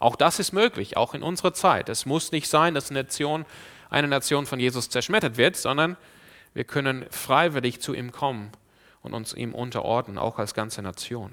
Auch 0.00 0.16
das 0.16 0.40
ist 0.40 0.52
möglich, 0.52 0.96
auch 0.96 1.14
in 1.14 1.22
unserer 1.22 1.54
Zeit. 1.54 1.88
Es 1.88 2.06
muss 2.06 2.32
nicht 2.32 2.48
sein, 2.48 2.74
dass 2.74 2.90
eine 2.90 3.02
Nation, 3.02 3.46
eine 3.88 4.08
Nation 4.08 4.46
von 4.46 4.58
Jesus 4.58 4.88
zerschmettert 4.88 5.36
wird, 5.36 5.56
sondern 5.56 5.96
wir 6.54 6.64
können 6.64 7.06
freiwillig 7.10 7.80
zu 7.80 7.94
ihm 7.94 8.10
kommen 8.10 8.50
und 9.02 9.14
uns 9.14 9.32
ihm 9.32 9.54
unterordnen, 9.54 10.18
auch 10.18 10.38
als 10.38 10.52
ganze 10.52 10.82
Nation. 10.82 11.30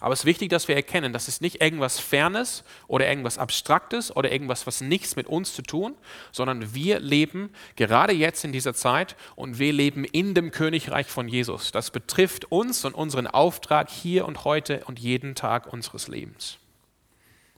Aber 0.00 0.12
es 0.12 0.20
ist 0.20 0.26
wichtig, 0.26 0.48
dass 0.50 0.68
wir 0.68 0.76
erkennen, 0.76 1.12
das 1.12 1.26
ist 1.26 1.42
nicht 1.42 1.60
irgendwas 1.60 1.98
Fernes 1.98 2.62
oder 2.86 3.08
irgendwas 3.08 3.36
Abstraktes 3.36 4.14
oder 4.14 4.30
irgendwas, 4.30 4.66
was 4.66 4.80
nichts 4.80 5.16
mit 5.16 5.26
uns 5.26 5.54
zu 5.54 5.62
tun, 5.62 5.96
sondern 6.30 6.72
wir 6.72 7.00
leben 7.00 7.50
gerade 7.74 8.12
jetzt 8.12 8.44
in 8.44 8.52
dieser 8.52 8.74
Zeit 8.74 9.16
und 9.34 9.58
wir 9.58 9.72
leben 9.72 10.04
in 10.04 10.34
dem 10.34 10.52
Königreich 10.52 11.08
von 11.08 11.26
Jesus. 11.26 11.72
Das 11.72 11.90
betrifft 11.90 12.52
uns 12.52 12.84
und 12.84 12.94
unseren 12.94 13.26
Auftrag 13.26 13.90
hier 13.90 14.26
und 14.26 14.44
heute 14.44 14.84
und 14.86 15.00
jeden 15.00 15.34
Tag 15.34 15.72
unseres 15.72 16.06
Lebens. 16.06 16.58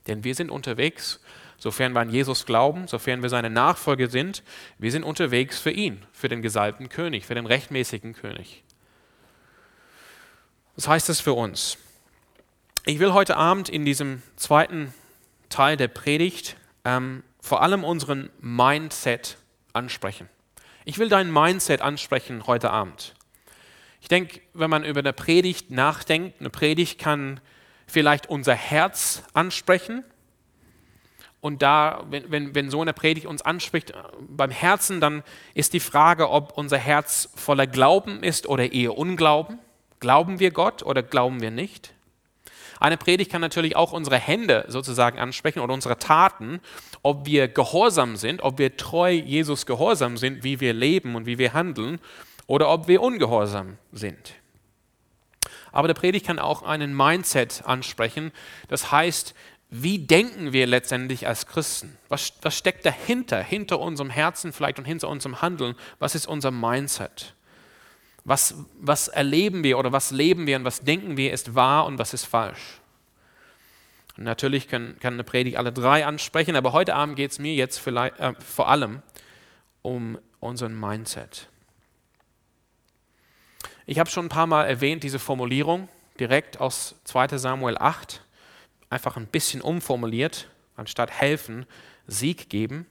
Denn 0.07 0.25
wir 0.25 0.35
sind 0.35 0.51
unterwegs, 0.51 1.21
sofern 1.59 1.93
wir 1.93 2.01
an 2.01 2.09
Jesus 2.09 2.47
glauben, 2.47 2.89
sofern 2.89 3.21
wir 3.21 3.29
seine 3.29 3.51
Nachfolger 3.51 4.09
sind, 4.09 4.43
wir 4.79 4.91
sind 4.91 5.05
unterwegs 5.05 5.59
für 5.59 5.71
ihn, 5.71 6.07
für 6.13 6.31
den 6.31 6.41
gesalbten 6.41 6.89
König, 6.89 7.27
für 7.27 7.35
den 7.35 7.45
rechtmäßigen 7.45 8.15
König. 8.15 8.65
Was 10.75 10.89
heißt 10.89 11.11
das 11.11 11.21
für 11.21 11.35
uns? 11.35 11.77
Ich 12.91 12.99
will 12.99 13.13
heute 13.13 13.37
Abend 13.37 13.69
in 13.69 13.85
diesem 13.85 14.21
zweiten 14.35 14.93
Teil 15.49 15.77
der 15.77 15.87
Predigt 15.87 16.57
ähm, 16.85 17.23
vor 17.41 17.63
allem 17.63 17.85
unseren 17.85 18.31
Mindset 18.41 19.37
ansprechen. 19.73 20.29
Ich 20.85 20.99
will 20.99 21.09
dein 21.09 21.33
Mindset 21.33 21.83
ansprechen 21.83 22.49
heute 22.49 22.73
Abend. 22.73 23.15
Ich 24.01 24.09
denke, 24.09 24.41
wenn 24.55 24.71
man 24.71 24.83
über 24.83 24.99
eine 24.99 25.13
Predigt 25.13 25.71
nachdenkt, 25.71 26.41
eine 26.41 26.51
Predigt 26.51 26.99
kann 26.99 27.39
vielleicht 27.87 28.29
unser 28.29 28.57
Herz 28.57 29.23
ansprechen. 29.35 30.03
Und 31.41 31.63
da, 31.63 32.05
wenn, 32.11 32.29
wenn, 32.33 32.57
wenn 32.57 32.71
so 32.71 32.81
eine 32.81 32.93
Predigt 32.93 33.27
uns 33.27 33.41
anspricht, 33.41 33.93
äh, 33.93 34.03
beim 34.19 34.51
Herzen, 34.51 35.01
dann 35.01 35.23
ist 35.55 35.75
die 35.75 35.81
Frage, 35.81 36.29
ob 36.29 36.59
unser 36.59 36.79
Herz 36.79 37.29
voller 37.37 37.69
Glauben 37.69 38.25
ist 38.25 38.49
oder 38.49 38.73
eher 38.73 38.99
Unglauben. 38.99 39.61
Glauben 40.01 40.41
wir 40.41 40.51
Gott 40.51 40.83
oder 40.83 41.05
glauben 41.05 41.41
wir 41.41 41.53
nicht? 41.53 41.95
Eine 42.81 42.97
Predigt 42.97 43.31
kann 43.31 43.43
natürlich 43.43 43.77
auch 43.77 43.93
unsere 43.93 44.17
Hände 44.17 44.65
sozusagen 44.69 45.19
ansprechen 45.19 45.61
oder 45.61 45.75
unsere 45.75 45.99
Taten, 45.99 46.61
ob 47.03 47.27
wir 47.27 47.47
gehorsam 47.47 48.17
sind, 48.17 48.43
ob 48.43 48.59
wir 48.59 48.77
treu 48.77 49.11
Jesus 49.13 49.67
gehorsam 49.67 50.17
sind, 50.17 50.43
wie 50.43 50.61
wir 50.61 50.73
leben 50.73 51.15
und 51.15 51.27
wie 51.27 51.39
wir 51.39 51.53
handeln, 51.53 52.01
oder 52.47 52.71
ob 52.71 52.89
wir 52.89 53.03
ungehorsam 53.03 53.77
sind. 53.93 54.35
Aber 55.73 55.89
der 55.89 55.95
Predigt 55.95 56.27
kann 56.27 56.39
auch 56.39 56.63
einen 56.63 56.97
Mindset 56.97 57.63
ansprechen. 57.65 58.33
Das 58.69 58.91
heißt, 58.91 59.35
wie 59.69 59.99
denken 59.99 60.53
wir 60.53 60.67
letztendlich 60.67 61.29
als 61.29 61.47
Christen? 61.47 61.97
Was, 62.09 62.33
was 62.43 62.57
steckt 62.57 62.85
dahinter, 62.85 63.41
hinter 63.41 63.79
unserem 63.79 64.11
Herzen 64.11 64.53
vielleicht 64.53 64.79
und 64.79 64.85
hinter 64.85 65.09
unserem 65.09 65.43
Handeln? 65.43 65.77
Was 66.01 66.17
ist 66.17 66.27
unser 66.27 66.51
Mindset? 66.51 67.35
Was, 68.25 68.55
was 68.81 69.09
erleben 69.09 69.65
wir 69.65 69.79
oder 69.79 69.93
was 69.93 70.11
leben 70.11 70.47
wir 70.47 70.57
und 70.57 70.65
was 70.65 70.81
denken 70.81 71.17
wir 71.17 71.33
ist 71.33 71.55
wahr 71.55 71.87
und 71.87 71.99
was 71.99 72.15
ist 72.15 72.27
falsch? 72.27 72.81
Und 74.17 74.25
natürlich 74.25 74.69
kann, 74.69 74.97
kann 75.01 75.15
eine 75.15 75.25
Predigt 75.25 75.57
alle 75.57 75.73
drei 75.73 76.05
ansprechen, 76.05 76.57
aber 76.57 76.73
heute 76.73 76.95
Abend 76.95 77.17
geht 77.17 77.31
es 77.31 77.39
mir 77.39 77.55
jetzt 77.55 77.87
äh, 77.87 78.35
vor 78.39 78.69
allem 78.69 79.03
um 79.83 80.19
unseren 80.41 80.79
Mindset. 80.79 81.49
Ich 83.87 83.99
habe 83.99 84.11
schon 84.11 84.27
ein 84.27 84.31
paar 84.31 84.47
Mal 84.47 84.65
erwähnt, 84.65 85.03
diese 85.03 85.19
Formulierung 85.19 85.89
direkt 86.19 86.61
aus 86.61 86.97
2 87.05 87.39
Samuel 87.39 87.79
8, 87.79 88.23
einfach 88.91 89.17
ein 89.17 89.27
bisschen 89.27 89.61
umformuliert, 89.61 90.49
anstatt 90.77 91.11
helfen, 91.11 91.67
Sieg 92.07 92.51
geben. 92.51 92.87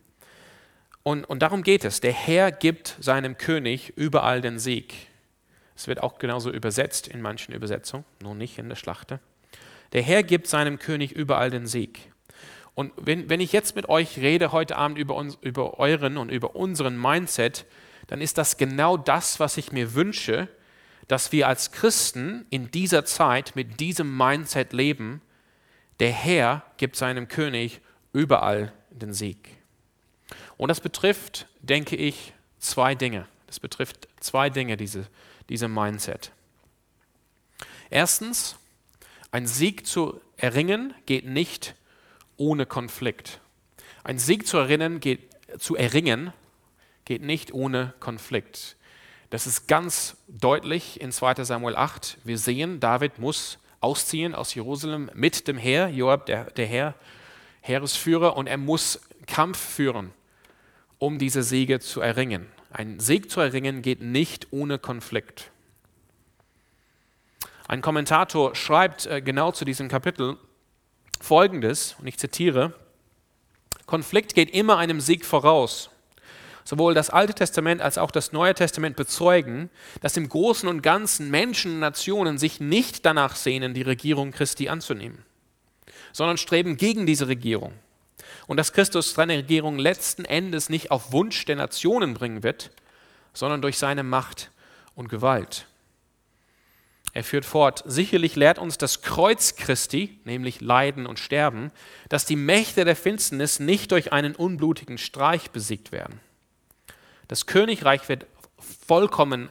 Und, 1.03 1.25
und 1.25 1.39
darum 1.39 1.63
geht 1.63 1.85
es. 1.85 2.01
Der 2.01 2.11
Herr 2.11 2.51
gibt 2.51 2.97
seinem 2.99 3.37
König 3.37 3.93
überall 3.95 4.41
den 4.41 4.59
Sieg. 4.59 5.08
Es 5.79 5.87
wird 5.87 6.03
auch 6.03 6.19
genauso 6.19 6.51
übersetzt 6.51 7.07
in 7.07 7.21
manchen 7.21 7.53
Übersetzungen, 7.53 8.03
nur 8.21 8.35
nicht 8.35 8.57
in 8.57 8.67
der 8.67 8.75
Schlachte. 8.75 9.21
Der 9.93 10.01
Herr 10.01 10.23
gibt 10.23 10.47
seinem 10.47 10.77
König 10.77 11.13
überall 11.13 11.51
den 11.51 11.67
Sieg. 11.67 12.11
Und 12.75 12.91
wenn, 12.97 13.29
wenn 13.29 13.39
ich 13.39 13.53
jetzt 13.53 13.77
mit 13.77 13.87
euch 13.87 14.17
rede 14.17 14.51
heute 14.51 14.75
Abend 14.75 14.97
über, 14.97 15.15
uns, 15.15 15.37
über 15.39 15.79
euren 15.79 16.17
und 16.17 16.31
über 16.31 16.57
unseren 16.57 16.99
Mindset, 17.01 17.65
dann 18.07 18.19
ist 18.19 18.37
das 18.37 18.57
genau 18.57 18.97
das, 18.97 19.39
was 19.39 19.55
ich 19.55 19.71
mir 19.71 19.93
wünsche, 19.93 20.49
dass 21.07 21.31
wir 21.31 21.47
als 21.47 21.71
Christen 21.71 22.45
in 22.49 22.71
dieser 22.71 23.05
Zeit 23.05 23.55
mit 23.55 23.79
diesem 23.79 24.17
Mindset 24.17 24.73
leben. 24.73 25.21
Der 26.01 26.11
Herr 26.11 26.65
gibt 26.75 26.97
seinem 26.97 27.29
König 27.29 27.79
überall 28.11 28.73
den 28.89 29.13
Sieg. 29.13 29.55
Und 30.57 30.67
das 30.67 30.81
betrifft, 30.81 31.47
denke 31.61 31.95
ich, 31.95 32.33
zwei 32.57 32.95
Dinge. 32.95 33.27
Das 33.47 33.61
betrifft 33.61 34.09
zwei 34.19 34.49
Dinge, 34.49 34.75
diese, 34.75 35.07
diesem 35.49 35.73
Mindset. 35.73 36.31
Erstens, 37.89 38.57
ein 39.31 39.47
Sieg 39.47 39.85
zu 39.85 40.21
erringen 40.37 40.93
geht 41.05 41.25
nicht 41.25 41.75
ohne 42.37 42.65
Konflikt. 42.65 43.39
Ein 44.03 44.19
Sieg 44.19 44.47
zu 44.47 44.57
erringen 44.57 44.99
geht, 44.99 45.29
zu 45.59 45.75
erringen 45.75 46.33
geht 47.05 47.21
nicht 47.21 47.53
ohne 47.53 47.93
Konflikt. 47.99 48.77
Das 49.29 49.45
ist 49.45 49.67
ganz 49.67 50.17
deutlich 50.27 51.01
in 51.01 51.11
2 51.11 51.43
Samuel 51.43 51.75
8. 51.75 52.17
Wir 52.23 52.37
sehen, 52.37 52.79
David 52.79 53.19
muss 53.19 53.59
ausziehen 53.79 54.33
aus 54.33 54.53
Jerusalem 54.55 55.11
mit 55.13 55.47
dem 55.47 55.57
Heer, 55.57 55.89
Joab, 55.89 56.25
der, 56.25 56.45
der 56.51 56.65
Herr, 56.65 56.95
Heeresführer, 57.61 58.35
und 58.35 58.47
er 58.47 58.57
muss 58.57 59.01
Kampf 59.27 59.57
führen, 59.59 60.11
um 60.97 61.19
diese 61.19 61.43
Siege 61.43 61.79
zu 61.79 62.01
erringen. 62.01 62.47
Ein 62.71 62.99
Sieg 62.99 63.31
zu 63.31 63.39
erringen 63.39 63.81
geht 63.81 64.01
nicht 64.01 64.47
ohne 64.51 64.77
Konflikt. 64.77 65.51
Ein 67.67 67.81
Kommentator 67.81 68.55
schreibt 68.55 69.05
äh, 69.05 69.21
genau 69.21 69.51
zu 69.51 69.65
diesem 69.65 69.89
Kapitel 69.89 70.37
folgendes, 71.19 71.95
und 71.99 72.07
ich 72.07 72.17
zitiere, 72.17 72.73
Konflikt 73.85 74.35
geht 74.35 74.51
immer 74.51 74.77
einem 74.77 75.01
Sieg 75.01 75.25
voraus. 75.25 75.89
Sowohl 76.63 76.93
das 76.93 77.09
Alte 77.09 77.33
Testament 77.33 77.81
als 77.81 77.97
auch 77.97 78.11
das 78.11 78.31
Neue 78.31 78.53
Testament 78.53 78.95
bezeugen, 78.95 79.71
dass 80.01 80.15
im 80.17 80.29
Großen 80.29 80.69
und 80.69 80.83
Ganzen 80.83 81.31
Menschen 81.31 81.73
und 81.73 81.79
Nationen 81.79 82.37
sich 82.37 82.59
nicht 82.59 83.05
danach 83.05 83.35
sehnen, 83.35 83.73
die 83.73 83.81
Regierung 83.81 84.31
Christi 84.31 84.69
anzunehmen, 84.69 85.25
sondern 86.13 86.37
streben 86.37 86.77
gegen 86.77 87.07
diese 87.07 87.27
Regierung 87.27 87.73
und 88.49 88.57
dass 88.57 88.73
Christus 88.73 89.13
seine 89.13 89.37
Regierung 89.37 89.77
letzten 89.77 90.25
Endes 90.25 90.69
nicht 90.69 90.89
auf 90.89 91.11
Wunsch 91.11 91.45
der 91.45 91.55
Nationen 91.55 92.15
bringen 92.15 92.41
wird, 92.41 92.71
sondern 93.31 93.61
durch 93.61 93.77
seine 93.77 94.01
Macht 94.01 94.49
und 94.95 95.07
Gewalt. 95.07 95.67
Er 97.13 97.23
führt 97.23 97.45
fort, 97.45 97.83
sicherlich 97.85 98.35
lehrt 98.35 98.57
uns 98.57 98.79
das 98.79 99.03
Kreuz 99.03 99.55
Christi, 99.55 100.17
nämlich 100.23 100.61
Leiden 100.61 101.05
und 101.05 101.19
Sterben, 101.19 101.71
dass 102.09 102.25
die 102.25 102.35
Mächte 102.35 102.85
der 102.85 102.95
Finsternis 102.95 103.59
nicht 103.59 103.91
durch 103.91 104.13
einen 104.13 104.35
unblutigen 104.35 104.97
Streich 104.97 105.51
besiegt 105.51 105.91
werden. 105.91 106.19
Das 107.27 107.45
Königreich 107.45 108.09
wird 108.09 108.25
vollkommen, 108.87 109.49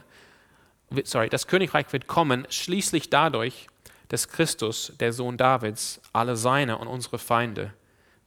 sorry, 1.05 1.29
das 1.29 1.47
Königreich 1.47 1.85
wird 1.93 2.07
kommen 2.07 2.45
schließlich 2.49 3.09
dadurch, 3.09 3.67
dass 4.09 4.27
Christus, 4.27 4.91
der 4.99 5.13
Sohn 5.13 5.37
Davids, 5.37 6.01
alle 6.11 6.35
seine 6.35 6.77
und 6.79 6.89
unsere 6.89 7.17
Feinde 7.17 7.73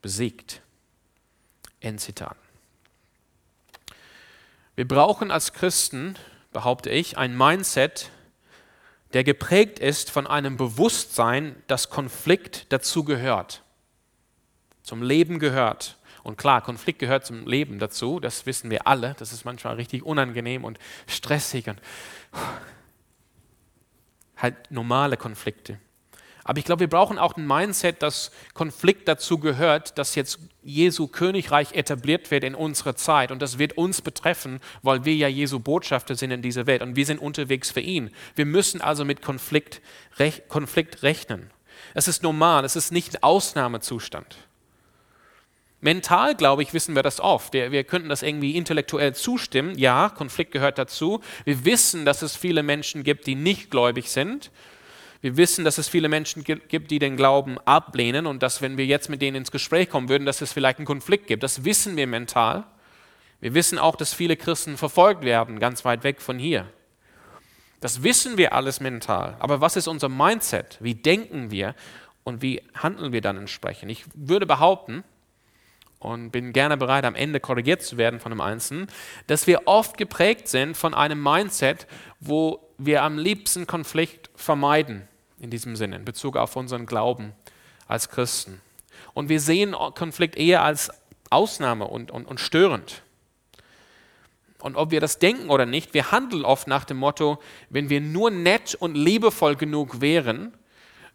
besiegt. 0.01 0.62
Endzitat. 1.83 2.37
Wir 4.75 4.89
brauchen 4.89 5.31
als 5.31 5.53
Christen, 5.53 6.17
behaupte 6.53 6.91
ich, 6.91 7.19
ein 7.19 7.37
Mindset, 7.37 8.11
der 9.13 9.25
geprägt 9.25 9.79
ist 9.79 10.11
von 10.11 10.27
einem 10.27 10.57
Bewusstsein, 10.57 11.57
dass 11.67 11.91
Konflikt 11.91 12.73
dazu 12.73 13.05
gehört, 13.05 13.63
zum 14.83 15.03
Leben 15.03 15.39
gehört. 15.39 15.99
Und 16.23 16.39
klar, 16.39 16.63
Konflikt 16.63 17.01
gehört 17.01 17.27
zum 17.27 17.47
Leben 17.47 17.79
dazu, 17.79 18.21
das 18.21 18.47
wissen 18.47 18.71
wir 18.71 18.87
alle. 18.87 19.15
Das 19.19 19.33
ist 19.33 19.45
manchmal 19.45 19.75
richtig 19.75 20.05
unangenehm 20.05 20.65
und 20.65 20.79
stressig 21.07 21.69
und 21.69 21.81
halt 24.37 24.71
normale 24.71 25.17
Konflikte. 25.17 25.79
Aber 26.45 26.59
ich 26.59 26.65
glaube, 26.65 26.81
wir 26.81 26.89
brauchen 26.89 27.19
auch 27.19 27.37
ein 27.37 27.47
Mindset, 27.47 28.03
dass 28.03 28.33
Konflikt 28.55 29.07
dazu 29.07 29.39
gehört, 29.39 29.97
dass 29.99 30.15
jetzt 30.15 30.41
Jesu 30.63 31.07
Königreich 31.07 31.73
etabliert 31.73 32.31
wird 32.31 32.45
in 32.45 32.55
unserer 32.55 32.97
Zeit. 32.97 33.31
Und 33.31 33.41
das 33.41 33.59
wird 33.59 33.77
uns 33.77 34.03
betreffen, 34.03 34.61
weil 34.83 35.05
wir 35.05 35.15
ja 35.15 35.29
Jesu 35.29 35.61
Botschafter 35.61 36.15
sind 36.15 36.31
in 36.31 36.43
dieser 36.43 36.67
Welt 36.67 36.83
und 36.83 36.97
wir 36.97 37.07
sind 37.07 37.21
unterwegs 37.21 37.71
für 37.71 37.81
ihn. 37.81 38.11
Wir 38.35 38.47
müssen 38.47 38.81
also 38.81 39.05
mit 39.05 39.23
Konflikt, 39.23 39.81
rech, 40.19 40.43
Konflikt 40.49 41.03
rechnen. 41.03 41.51
Es 41.95 42.09
ist 42.09 42.23
normal, 42.23 42.65
es 42.65 42.77
ist 42.77 42.91
nicht 42.91 43.17
ein 43.17 43.23
Ausnahmezustand. 43.23 44.37
Mental, 45.81 46.37
glaube 46.37 46.63
ich, 46.63 46.75
wissen 46.75 46.95
wir 46.95 47.03
das 47.03 47.19
oft. 47.19 47.53
Wir, 47.53 47.73
wir 47.73 47.83
könnten 47.83 48.09
das 48.09 48.23
irgendwie 48.23 48.57
intellektuell 48.57 49.17
zustimmen. 49.17 49.77
Ja, 49.77 50.11
Konflikt 50.11 50.53
gehört 50.53 50.79
dazu. 50.79 51.21
Wir 51.45 51.65
wissen, 51.65 52.05
dass 52.05 52.23
es 52.23 52.37
viele 52.37 52.63
Menschen 52.63 53.03
gibt, 53.03 53.27
die 53.27 53.35
nicht 53.35 53.69
gläubig 53.69 54.09
sind. 54.09 54.53
Wir 55.23 55.37
wissen, 55.37 55.65
dass 55.65 55.79
es 55.79 55.89
viele 55.89 56.09
Menschen 56.09 56.43
gibt, 56.43 56.91
die 56.91 56.99
den 56.99 57.17
Glauben 57.17 57.57
ablehnen 57.59 58.27
und 58.27 58.43
dass, 58.43 58.61
wenn 58.61 58.77
wir 58.77 58.87
jetzt 58.87 59.09
mit 59.09 59.23
denen 59.23 59.37
ins 59.37 59.53
Gespräch 59.53 59.89
kommen 59.89 60.09
würden, 60.09 60.27
dass 60.27 60.43
es 60.43 60.53
vielleicht 60.53 60.79
einen 60.79 60.87
Konflikt 60.87 61.29
gibt. 61.29 61.45
Das 61.45 61.65
wissen 61.65 61.97
wir 61.97 62.09
mental. 62.09 62.65
Wir 63.41 63.55
wissen 63.55 63.79
auch, 63.79 63.95
dass 63.95 64.13
viele 64.13 64.37
Christen 64.37 64.77
verfolgt 64.77 65.23
werden, 65.23 65.61
ganz 65.61 65.85
weit 65.85 66.03
weg 66.03 66.21
von 66.21 66.41
hier. 66.41 66.67
Das 67.81 68.03
wissen 68.03 68.37
wir 68.37 68.53
alles 68.53 68.81
mental. 68.81 69.37
Aber 69.39 69.61
was 69.61 69.77
ist 69.77 69.87
unser 69.87 70.09
Mindset? 70.09 70.79
Wie 70.81 70.97
denken 70.97 71.53
wir 71.53 71.77
und 72.25 72.43
wie 72.43 72.61
handeln 72.75 73.13
wir 73.13 73.21
dann 73.21 73.37
entsprechend? 73.37 73.93
Ich 73.93 74.05
würde 74.15 74.47
behaupten, 74.47 75.05
und 76.03 76.31
bin 76.31 76.53
gerne 76.53 76.77
bereit, 76.77 77.05
am 77.05 77.15
Ende 77.15 77.39
korrigiert 77.39 77.81
zu 77.83 77.97
werden 77.97 78.19
von 78.19 78.33
einem 78.33 78.41
Einzelnen, 78.41 78.89
dass 79.29 79.47
wir 79.47 79.63
oft 79.67 79.97
geprägt 79.97 80.49
sind 80.49 80.77
von 80.77 80.95
einem 80.95 81.23
Mindset, 81.23 81.87
wo 82.19 82.69
wir 82.77 83.05
am 83.05 83.19
liebsten 83.19 83.69
Konflikt 83.69 84.29
vermeiden, 84.35 85.07
in 85.43 85.51
diesem 85.51 85.77
Sinne, 85.77 85.97
in 85.97 86.05
Bezug 86.05 86.37
auf 86.37 86.57
unseren 86.57 86.87
Glauben 86.87 87.33
als 87.87 88.09
Christen. 88.09 88.61
Und 89.13 89.29
wir 89.29 89.41
sehen 89.41 89.73
Konflikt 89.73 90.37
eher 90.37 90.63
als 90.63 90.91
Ausnahme 91.29 91.87
und, 91.87 92.11
und, 92.11 92.27
und 92.27 92.41
störend. 92.41 93.03
Und 94.61 94.77
ob 94.77 94.93
wir 94.93 95.01
das 95.01 95.19
denken 95.19 95.51
oder 95.51 95.67
nicht, 95.67 95.93
wir 95.93 96.13
handeln 96.13 96.45
oft 96.45 96.69
nach 96.69 96.85
dem 96.85 96.97
Motto, 96.99 97.43
wenn 97.69 97.91
wir 97.91 98.01
nur 98.01 98.31
nett 98.31 98.77
und 98.77 98.95
liebevoll 98.95 99.57
genug 99.57 100.01
wären, 100.01 100.57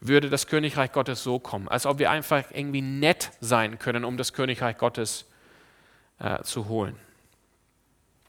würde 0.02 0.30
das 0.30 0.48
Königreich 0.48 0.92
Gottes 0.92 1.24
so 1.24 1.40
kommen, 1.40 1.68
als 1.70 1.86
ob 1.86 1.98
wir 1.98 2.12
einfach 2.12 2.44
irgendwie 2.52 2.82
nett 2.82 3.32
sein 3.40 3.80
können, 3.80 4.04
um 4.04 4.18
das 4.18 4.34
Königreich 4.34 4.78
Gottes 4.78 5.26
äh, 6.20 6.44
zu 6.44 6.68
holen. 6.68 6.98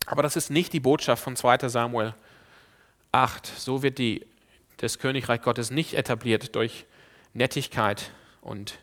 Aber 0.07 0.23
das 0.23 0.37
ist 0.37 0.51
nicht 0.51 0.73
die 0.73 0.81
Botschaft 0.81 1.23
von 1.23 1.37
2 1.37 1.69
Samuel 1.69 2.15
8. 3.13 3.47
So 3.47 3.83
wird 3.83 3.99
die, 3.99 4.25
das 4.79 4.99
Königreich 4.99 5.43
Gottes 5.43 5.71
nicht 5.71 5.95
etabliert 5.95 6.55
durch 6.55 6.87
Nettigkeit 7.35 8.11
und 8.41 8.79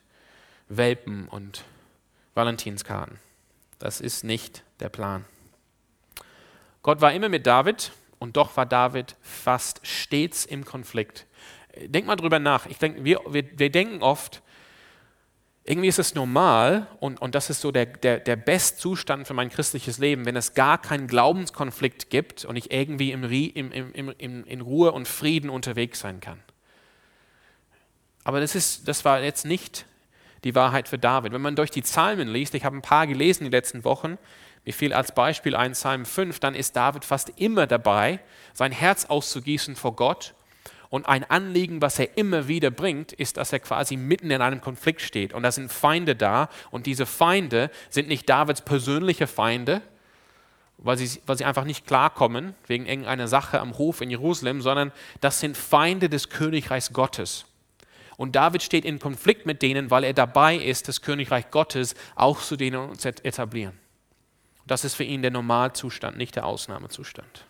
Welpen 0.70 1.28
und 1.28 1.66
Valentinskarten. 2.34 3.20
Das 3.80 4.00
ist 4.00 4.24
nicht 4.24 4.64
der 4.80 4.90
Plan. 4.90 5.26
Gott 6.84 7.02
war 7.02 7.14
immer 7.14 7.30
mit 7.30 7.46
David 7.48 7.92
und 8.20 8.38
doch 8.38 8.56
war 8.56 8.66
David 8.66 9.16
fast 9.22 9.86
stets 9.86 10.46
im 10.46 10.64
Konflikt 10.64 11.26
denk 11.78 12.08
mal 12.08 12.16
drüber 12.16 12.40
nach. 12.40 12.66
Ich 12.66 12.78
denke, 12.78 13.04
wir, 13.04 13.22
wir, 13.28 13.46
wir 13.58 13.70
denken 13.70 14.02
oft, 14.02 14.42
irgendwie 15.68 15.88
ist 15.88 15.98
es 15.98 16.14
normal 16.14 16.88
und, 17.00 17.20
und 17.20 17.34
das 17.34 17.50
ist 17.50 17.62
so 17.62 17.72
der, 17.72 17.88
der, 17.88 18.20
der 18.20 18.36
Bestzustand 18.36 19.26
für 19.26 19.34
mein 19.34 19.50
christliches 19.50 19.98
Leben, 19.98 20.26
wenn 20.26 20.36
es 20.36 20.54
gar 20.54 20.80
keinen 20.80 21.08
Glaubenskonflikt 21.08 22.12
gibt 22.12 22.46
und 22.46 22.56
ich 22.56 22.72
irgendwie 22.72 23.12
im, 23.12 23.24
im, 23.24 23.72
im, 23.72 24.14
im, 24.16 24.44
in 24.46 24.62
Ruhe 24.62 24.92
und 24.92 25.08
Frieden 25.08 25.50
unterwegs 25.50 26.00
sein 26.00 26.20
kann. 26.20 26.40
Aber 28.24 28.40
das, 28.40 28.54
ist, 28.54 28.88
das 28.88 29.06
war 29.06 29.22
jetzt 29.22 29.46
nicht 29.46 29.88
die 30.44 30.54
Wahrheit 30.54 30.88
für 30.88 31.00
David. 31.00 31.34
Wenn 31.34 31.42
man 31.42 31.56
durch 31.56 31.72
die 31.72 31.82
Psalmen 31.82 32.28
liest, 32.28 32.54
ich 32.54 32.64
habe 32.64 32.78
ein 32.78 32.84
paar 32.84 33.08
gelesen 33.08 33.46
die 33.46 33.50
letzten 33.50 33.84
Wochen, 33.84 34.20
mir 34.66 34.74
fiel 34.74 34.94
als 34.94 35.14
Beispiel 35.14 35.56
ein 35.56 35.72
Psalm 35.72 36.06
5, 36.06 36.40
dann 36.40 36.54
ist 36.54 36.76
David 36.76 37.06
fast 37.06 37.32
immer 37.38 37.66
dabei, 37.66 38.20
sein 38.54 38.72
Herz 38.72 39.06
auszugießen 39.06 39.76
vor 39.76 39.96
Gott 39.96 40.36
und 40.90 41.08
ein 41.08 41.24
Anliegen, 41.24 41.82
was 41.82 42.00
er 42.00 42.18
immer 42.18 42.48
wieder 42.48 42.72
bringt, 42.72 43.12
ist, 43.12 43.38
dass 43.38 43.54
er 43.54 43.60
quasi 43.60 43.98
mitten 43.98 44.32
in 44.32 44.42
einem 44.42 44.62
Konflikt 44.62 45.02
steht. 45.02 45.34
Und 45.34 45.44
da 45.44 45.52
sind 45.52 45.72
Feinde 45.72 46.16
da. 46.16 46.50
Und 46.72 46.86
diese 46.86 47.06
Feinde 47.06 47.72
sind 47.90 48.08
nicht 48.08 48.30
Davids 48.30 48.62
persönliche 48.62 49.28
Feinde, 49.28 49.82
weil 50.78 50.98
sie, 50.98 51.22
weil 51.26 51.38
sie 51.38 51.46
einfach 51.46 51.64
nicht 51.64 51.88
klarkommen 51.88 52.54
wegen 52.68 52.86
irgendeiner 52.86 53.28
Sache 53.28 53.60
am 53.60 53.78
Hof 53.78 54.02
in 54.02 54.10
Jerusalem, 54.10 54.62
sondern 54.62 54.92
das 55.22 55.40
sind 55.40 55.58
Feinde 55.58 56.10
des 56.10 56.30
Königreichs 56.30 56.94
Gottes. 56.94 57.46
Und 58.18 58.36
David 58.36 58.64
steht 58.64 58.86
in 58.86 59.00
Konflikt 59.00 59.46
mit 59.46 59.62
denen, 59.62 59.92
weil 59.92 60.04
er 60.04 60.14
dabei 60.14 60.56
ist, 60.56 60.88
das 60.88 61.02
Königreich 61.02 61.52
Gottes 61.52 61.96
auch 62.16 62.40
zu 62.42 62.56
denen 62.56 62.98
zu 62.98 63.10
etablieren. 63.10 63.78
Das 64.66 64.84
ist 64.84 64.96
für 64.96 65.04
ihn 65.04 65.22
der 65.22 65.32
Normalzustand, 65.32 66.18
nicht 66.18 66.36
der 66.36 66.46
Ausnahmezustand. 66.46 67.46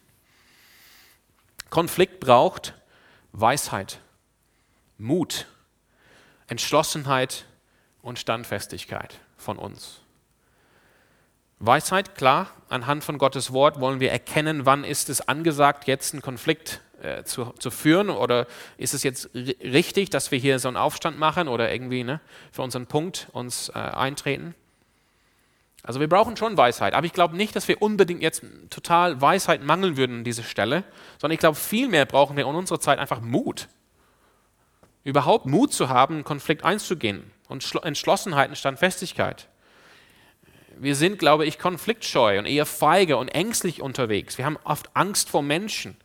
Konflikt 1.70 2.20
braucht 2.20 2.74
Weisheit, 3.38 4.00
Mut, 4.98 5.46
Entschlossenheit 6.48 7.44
und 8.02 8.18
Standfestigkeit 8.18 9.20
von 9.36 9.58
uns. 9.58 10.00
Weisheit, 11.60 12.16
klar, 12.16 12.52
anhand 12.70 13.04
von 13.04 13.18
Gottes 13.18 13.52
Wort 13.52 13.82
wollen 13.82 14.00
wir 14.00 14.10
erkennen, 14.10 14.66
wann 14.66 14.86
ist 14.86 15.10
es 15.10 15.28
angesagt, 15.28 15.86
jetzt 15.86 16.14
einen 16.14 16.22
Konflikt 16.22 16.80
äh, 17.02 17.24
zu, 17.24 17.54
zu 17.60 17.72
führen 17.72 18.10
oder 18.10 18.48
ist 18.78 18.94
es 18.94 19.04
jetzt 19.04 19.30
richtig, 19.34 20.10
dass 20.10 20.32
wir 20.32 20.40
hier 20.40 20.60
so 20.60 20.70
einen 20.70 20.78
Aufstand 20.78 21.20
machen 21.20 21.50
oder 21.50 21.72
irgendwie 21.74 22.06
ne, 22.06 22.22
für 22.54 22.62
unseren 22.62 22.88
Punkt 22.88 23.28
uns 23.34 23.68
äh, 23.68 23.74
eintreten. 23.74 24.56
Also 25.86 26.00
wir 26.00 26.10
brauchen 26.10 26.36
schon 26.36 26.58
Weisheit, 26.58 26.96
aber 26.96 27.06
ich 27.06 27.14
glaube 27.14 27.38
nicht, 27.38 27.56
dass 27.56 27.68
wir 27.68 27.80
unbedingt 27.80 28.24
jetzt 28.24 28.44
total 28.72 29.22
Weisheit 29.22 29.64
mangeln 29.64 29.98
würden 29.98 30.18
an 30.18 30.24
dieser 30.24 30.42
Stelle, 30.42 30.84
sondern 31.20 31.36
ich 31.36 31.40
glaube, 31.40 31.58
vielmehr 31.58 32.08
brauchen 32.08 32.36
wir 32.36 32.48
in 32.48 32.56
unserer 32.56 32.80
Zeit 32.80 32.98
einfach 32.98 33.22
Mut. 33.22 33.68
Überhaupt 35.04 35.46
Mut 35.46 35.72
zu 35.74 35.88
haben, 35.88 36.24
Konflikt 36.24 36.64
einzugehen 36.64 37.32
und 37.48 37.64
Entschlossenheit 37.84 38.50
und 38.50 38.56
Standfestigkeit. 38.56 39.48
Wir 40.76 40.96
sind, 40.96 41.20
glaube 41.20 41.46
ich, 41.46 41.60
konfliktscheu 41.60 42.40
und 42.40 42.48
eher 42.48 42.66
feige 42.66 43.18
und 43.18 43.28
ängstlich 43.28 43.80
unterwegs. 43.80 44.40
Wir 44.40 44.46
haben 44.46 44.58
oft 44.64 44.90
Angst 44.96 45.30
vor 45.30 45.44
Menschen 45.44 45.96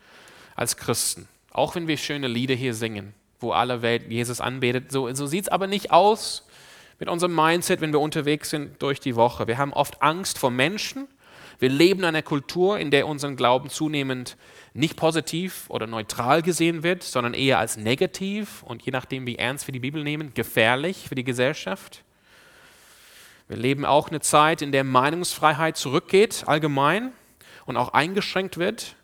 als 0.55 0.77
Christen, 0.77 1.27
auch 1.53 1.75
wenn 1.75 1.89
wir 1.89 1.97
schöne 1.97 2.29
Lieder 2.29 2.55
hier 2.55 2.75
singen, 2.75 3.15
wo 3.41 3.53
alle 3.53 3.81
Welt 3.81 4.11
Jesus 4.11 4.43
anbetet. 4.43 4.93
So, 4.93 5.11
so 5.15 5.27
sieht 5.27 5.45
es 5.45 5.49
aber 5.49 5.67
nicht 5.67 5.91
aus 5.91 6.47
mit 7.01 7.09
unserem 7.09 7.35
Mindset, 7.35 7.81
wenn 7.81 7.93
wir 7.93 8.01
unterwegs 8.01 8.51
sind 8.51 8.81
durch 8.81 9.01
die 9.01 9.17
Woche. 9.17 9.49
Wir 9.49 9.59
haben 9.59 9.73
oft 9.73 10.03
Angst 10.03 10.39
vor 10.39 10.51
Menschen. 10.51 11.09
Wir 11.59 11.71
leben 11.71 12.01
in 12.01 12.07
einer 12.07 12.23
Kultur, 12.23 12.79
in 12.79 12.91
der 12.91 13.07
unseren 13.07 13.37
Glauben 13.37 13.71
zunehmend 13.71 14.37
nicht 14.75 14.97
positiv 14.97 15.65
oder 15.69 15.87
neutral 15.87 16.43
gesehen 16.43 16.83
wird, 16.83 17.03
sondern 17.03 17.35
eher 17.35 17.59
als 17.59 17.77
negativ 17.77 18.63
und 18.63 18.83
je 18.83 18.93
nachdem, 18.93 19.27
wie 19.27 19.37
ernst 19.37 19.67
wir 19.67 19.73
die 19.73 19.81
Bibel 19.81 20.05
nehmen, 20.05 20.33
gefährlich 20.35 21.09
für 21.09 21.15
die 21.15 21.25
Gesellschaft. 21.25 22.05
Wir 23.49 23.57
leben 23.57 23.85
auch 23.85 24.11
eine 24.11 24.21
Zeit, 24.21 24.63
in 24.63 24.71
der 24.71 24.85
Meinungsfreiheit 24.85 25.77
zurückgeht, 25.77 26.45
allgemein 26.47 27.13
und 27.65 27.77
auch 27.77 27.95
eingeschränkt 27.95 28.59
wird 28.59 28.95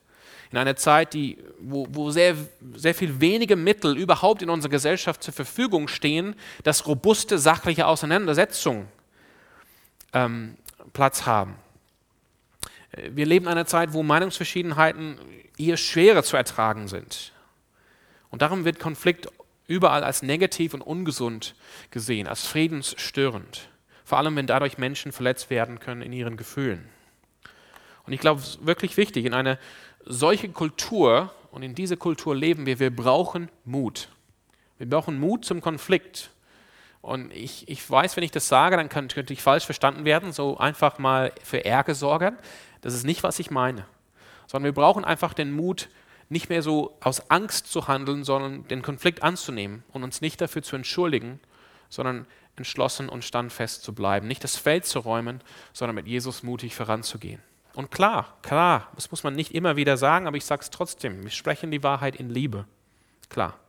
in 0.57 0.63
einer 0.63 0.77
Zeit, 0.77 1.13
die, 1.13 1.37
wo, 1.61 1.87
wo 1.91 2.11
sehr, 2.11 2.35
sehr 2.77 2.95
viel 2.95 3.21
wenige 3.21 3.57
Mittel 3.57 3.95
überhaupt 3.95 4.41
in 4.41 4.49
unserer 4.49 4.71
Gesellschaft 4.71 5.23
zur 5.23 5.35
Verfügung 5.35 5.87
stehen, 5.87 6.35
dass 6.65 6.87
robuste 6.87 7.39
sachliche 7.39 7.87
Auseinandersetzungen 7.87 8.89
ähm, 10.15 10.57
Platz 10.95 11.27
haben. 11.27 11.57
Wir 13.11 13.27
leben 13.27 13.45
in 13.45 13.53
einer 13.53 13.67
Zeit, 13.67 13.93
wo 13.93 14.03
Meinungsverschiedenheiten 14.03 15.19
eher 15.59 15.77
schwerer 15.77 16.23
zu 16.23 16.39
ertragen 16.39 16.89
sind. 16.89 17.33
Und 18.31 18.41
darum 18.41 18.65
wird 18.65 18.81
Konflikt 18.81 19.29
überall 19.67 20.05
als 20.05 20.23
negativ 20.23 20.73
und 20.73 20.81
ungesund 20.81 21.55
gesehen, 21.91 22.29
als 22.29 22.47
friedensstörend. 22.47 23.69
Vor 24.07 24.17
allem, 24.17 24.35
wenn 24.37 24.47
dadurch 24.47 24.79
Menschen 24.79 25.13
verletzt 25.13 25.51
werden 25.51 25.81
können 25.81 26.01
in 26.01 26.15
ihren 26.15 26.39
Gefühlen. 26.39 26.89
Und 28.07 28.13
ich 28.13 28.21
glaube, 28.21 28.41
es 28.41 28.51
ist 28.51 28.67
wirklich 28.67 28.97
wichtig, 28.97 29.27
in 29.27 29.35
einer 29.35 29.59
solche 30.07 30.49
Kultur, 30.49 31.33
und 31.51 31.63
in 31.63 31.75
dieser 31.75 31.97
Kultur 31.97 32.35
leben 32.35 32.67
wir, 32.67 32.79
wir 32.79 32.95
brauchen 32.95 33.51
Mut. 33.65 34.09
Wir 34.79 34.89
brauchen 34.89 35.19
Mut 35.19 35.45
zum 35.45 35.61
Konflikt. 35.61 36.31
Und 37.03 37.33
ich, 37.33 37.69
ich 37.69 37.89
weiß, 37.89 38.17
wenn 38.17 38.25
ich 38.25 38.31
das 38.31 38.49
sage, 38.49 38.77
dann 38.77 38.89
kann, 38.89 39.09
könnte 39.09 39.33
ich 39.33 39.43
falsch 39.43 39.65
verstanden 39.65 40.05
werden, 40.05 40.33
so 40.33 40.59
einfach 40.59 40.99
mal 40.99 41.33
für 41.43 41.65
Ärger 41.65 41.95
sorgen. 41.95 42.37
Das 42.81 42.95
ist 42.95 43.05
nicht, 43.05 43.23
was 43.23 43.39
ich 43.39 43.51
meine. 43.51 43.87
Sondern 44.47 44.65
wir 44.65 44.75
brauchen 44.75 45.05
einfach 45.05 45.33
den 45.35 45.53
Mut, 45.53 45.89
nicht 46.29 46.49
mehr 46.49 46.63
so 46.63 46.97
aus 47.01 47.31
Angst 47.31 47.71
zu 47.71 47.89
handeln, 47.89 48.25
sondern 48.25 48.67
den 48.69 48.83
Konflikt 48.83 49.23
anzunehmen 49.23 49.85
und 49.93 50.03
uns 50.03 50.21
nicht 50.21 50.41
dafür 50.41 50.63
zu 50.63 50.77
entschuldigen, 50.77 51.41
sondern 51.89 52.27
entschlossen 52.57 53.09
und 53.09 53.25
standfest 53.25 53.83
zu 53.83 53.95
bleiben. 53.95 54.27
Nicht 54.27 54.43
das 54.43 54.57
Feld 54.57 54.87
zu 54.87 54.99
räumen, 54.99 55.41
sondern 55.73 55.95
mit 55.95 56.07
Jesus 56.07 56.43
mutig 56.43 56.75
voranzugehen. 56.75 57.41
Und 57.77 57.91
klar, 57.91 58.39
klar, 58.41 58.91
das 58.95 59.11
muss 59.11 59.23
man 59.23 59.35
nicht 59.35 59.55
immer 59.55 59.77
wieder 59.77 59.99
sagen, 59.99 60.27
aber 60.27 60.39
ich 60.39 60.47
sage 60.47 60.63
es 60.63 60.71
trotzdem. 60.71 61.23
Wir 61.23 61.31
sprechen 61.31 61.71
die 61.71 61.83
Wahrheit 61.83 62.17
in 62.17 62.31
Liebe. 62.31 62.65
Klar. 63.29 63.61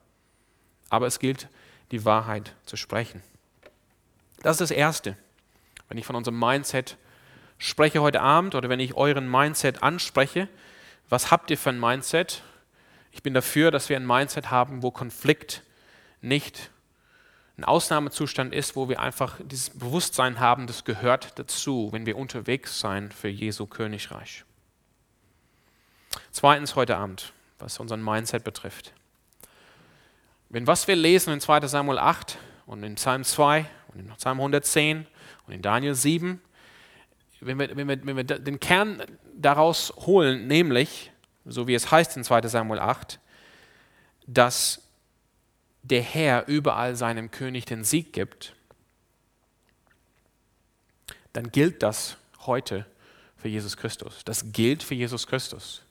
Aber 0.89 1.07
es 1.07 1.19
gilt, 1.19 1.49
die 1.91 2.05
Wahrheit 2.05 2.55
zu 2.65 2.77
sprechen. 2.77 3.21
Das 4.43 4.53
ist 4.53 4.71
das 4.71 4.71
Erste. 4.71 5.17
Wenn 5.89 5.97
ich 5.97 6.05
von 6.05 6.15
unserem 6.15 6.39
Mindset 6.39 6.95
spreche 7.57 8.01
heute 8.01 8.21
Abend 8.21 8.55
oder 8.55 8.69
wenn 8.69 8.79
ich 8.79 8.95
euren 8.95 9.29
Mindset 9.29 9.83
anspreche, 9.83 10.47
was 11.09 11.29
habt 11.29 11.51
ihr 11.51 11.57
für 11.57 11.71
ein 11.71 11.79
Mindset? 11.79 12.43
Ich 13.11 13.23
bin 13.23 13.33
dafür, 13.33 13.71
dass 13.71 13.89
wir 13.89 13.97
ein 13.97 14.07
Mindset 14.07 14.51
haben, 14.51 14.83
wo 14.83 14.91
Konflikt 14.91 15.63
nicht 16.21 16.71
ein 17.57 17.63
Ausnahmezustand 17.63 18.53
ist, 18.53 18.75
wo 18.75 18.87
wir 18.87 18.99
einfach 18.99 19.39
dieses 19.43 19.71
Bewusstsein 19.71 20.39
haben, 20.39 20.67
das 20.67 20.85
gehört 20.85 21.39
dazu, 21.39 21.89
wenn 21.91 22.05
wir 22.05 22.15
unterwegs 22.15 22.79
sein 22.79 23.11
für 23.11 23.29
Jesu 23.29 23.65
Königreich. 23.65 24.45
Zweitens 26.31 26.75
heute 26.75 26.97
Abend, 26.97 27.33
was 27.57 27.79
unseren 27.79 28.03
Mindset 28.03 28.43
betrifft. 28.43 28.93
Wenn 30.49 30.67
was 30.67 30.87
wir 30.87 30.95
lesen 30.95 31.33
in 31.33 31.41
2 31.41 31.65
Samuel 31.67 31.97
8 31.97 32.37
und 32.67 32.83
in 32.83 32.95
Psalm 32.95 33.23
2 33.23 33.65
und 33.87 33.99
in 33.99 34.07
Psalm 34.15 34.37
110 34.37 35.07
und 35.47 35.53
in 35.53 35.61
Daniel 35.63 35.95
7, 35.95 36.39
wenn 37.39 37.59
wir, 37.59 37.75
wenn 37.75 37.87
wir, 37.87 38.05
wenn 38.05 38.15
wir 38.17 38.23
den 38.23 38.59
Kern 38.59 39.01
daraus 39.35 39.93
holen, 39.95 40.47
nämlich, 40.47 41.11
so 41.45 41.67
wie 41.67 41.73
es 41.73 41.89
heißt 41.89 42.17
in 42.17 42.23
2 42.23 42.47
Samuel 42.47 42.79
8, 42.79 43.19
dass 44.27 44.86
der 45.87 46.01
Herr 46.01 46.47
überall 46.47 46.95
seinem 46.95 47.31
König 47.31 47.65
den 47.65 47.83
Sieg 47.83 48.13
gibt, 48.13 48.55
dann 51.33 51.51
gilt 51.51 51.83
das 51.83 52.17
heute 52.45 52.85
für 53.37 53.47
Jesus 53.47 53.77
Christus. 53.77 54.21
Das 54.25 54.51
gilt 54.51 54.83
für 54.83 54.95
Jesus 54.95 55.27
Christus. 55.27 55.83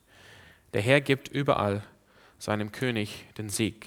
Der 0.73 0.83
Herr 0.83 1.01
gibt 1.01 1.29
überall 1.29 1.83
seinem 2.39 2.73
König 2.73 3.25
den 3.39 3.49
Sieg. 3.49 3.87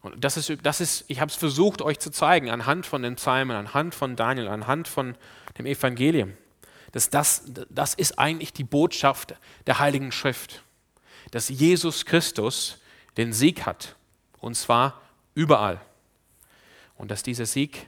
Und 0.00 0.24
das 0.24 0.36
ist, 0.36 0.52
das 0.62 0.80
ist 0.80 1.04
ich 1.08 1.20
habe 1.20 1.30
es 1.30 1.36
versucht 1.36 1.80
euch 1.80 2.00
zu 2.00 2.10
zeigen, 2.10 2.50
anhand 2.50 2.86
von 2.86 3.02
den 3.02 3.14
Psalmen, 3.16 3.56
anhand 3.56 3.94
von 3.94 4.16
Daniel, 4.16 4.48
anhand 4.48 4.88
von 4.88 5.14
dem 5.58 5.66
Evangelium. 5.66 6.32
Dass 6.90 7.08
das, 7.08 7.44
das 7.70 7.94
ist 7.94 8.18
eigentlich 8.18 8.52
die 8.52 8.64
Botschaft 8.64 9.34
der 9.66 9.78
Heiligen 9.78 10.10
Schrift. 10.10 10.62
Dass 11.30 11.48
Jesus 11.48 12.04
Christus 12.04 12.78
den 13.16 13.32
Sieg 13.32 13.64
hat. 13.64 13.94
Und 14.40 14.54
zwar 14.56 15.00
überall. 15.34 15.80
Und 16.96 17.10
dass 17.10 17.22
dieser 17.22 17.46
Sieg 17.46 17.86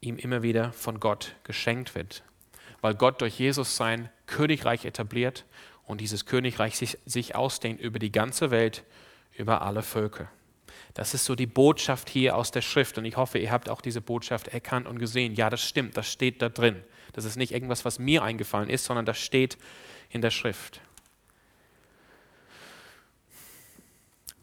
ihm 0.00 0.16
immer 0.16 0.42
wieder 0.42 0.72
von 0.72 1.00
Gott 1.00 1.36
geschenkt 1.44 1.94
wird, 1.94 2.22
weil 2.80 2.94
Gott 2.94 3.20
durch 3.20 3.38
Jesus 3.38 3.76
sein 3.76 4.10
Königreich 4.26 4.84
etabliert 4.84 5.44
und 5.86 6.00
dieses 6.00 6.26
Königreich 6.26 6.76
sich, 6.76 6.98
sich 7.06 7.34
ausdehnt 7.34 7.80
über 7.80 7.98
die 7.98 8.12
ganze 8.12 8.50
Welt, 8.50 8.84
über 9.36 9.62
alle 9.62 9.82
Völker. 9.82 10.28
Das 10.94 11.14
ist 11.14 11.24
so 11.24 11.34
die 11.34 11.46
Botschaft 11.46 12.10
hier 12.10 12.36
aus 12.36 12.50
der 12.50 12.60
Schrift 12.60 12.98
und 12.98 13.04
ich 13.04 13.16
hoffe, 13.16 13.38
ihr 13.38 13.50
habt 13.50 13.70
auch 13.70 13.80
diese 13.80 14.00
Botschaft 14.00 14.48
erkannt 14.48 14.86
und 14.86 14.98
gesehen. 14.98 15.34
Ja, 15.34 15.48
das 15.48 15.62
stimmt, 15.62 15.96
das 15.96 16.10
steht 16.10 16.42
da 16.42 16.48
drin. 16.48 16.82
Das 17.12 17.24
ist 17.24 17.36
nicht 17.36 17.52
irgendwas, 17.52 17.84
was 17.84 17.98
mir 17.98 18.22
eingefallen 18.22 18.68
ist, 18.68 18.84
sondern 18.84 19.06
das 19.06 19.18
steht 19.18 19.58
in 20.10 20.20
der 20.20 20.30
Schrift. 20.30 20.80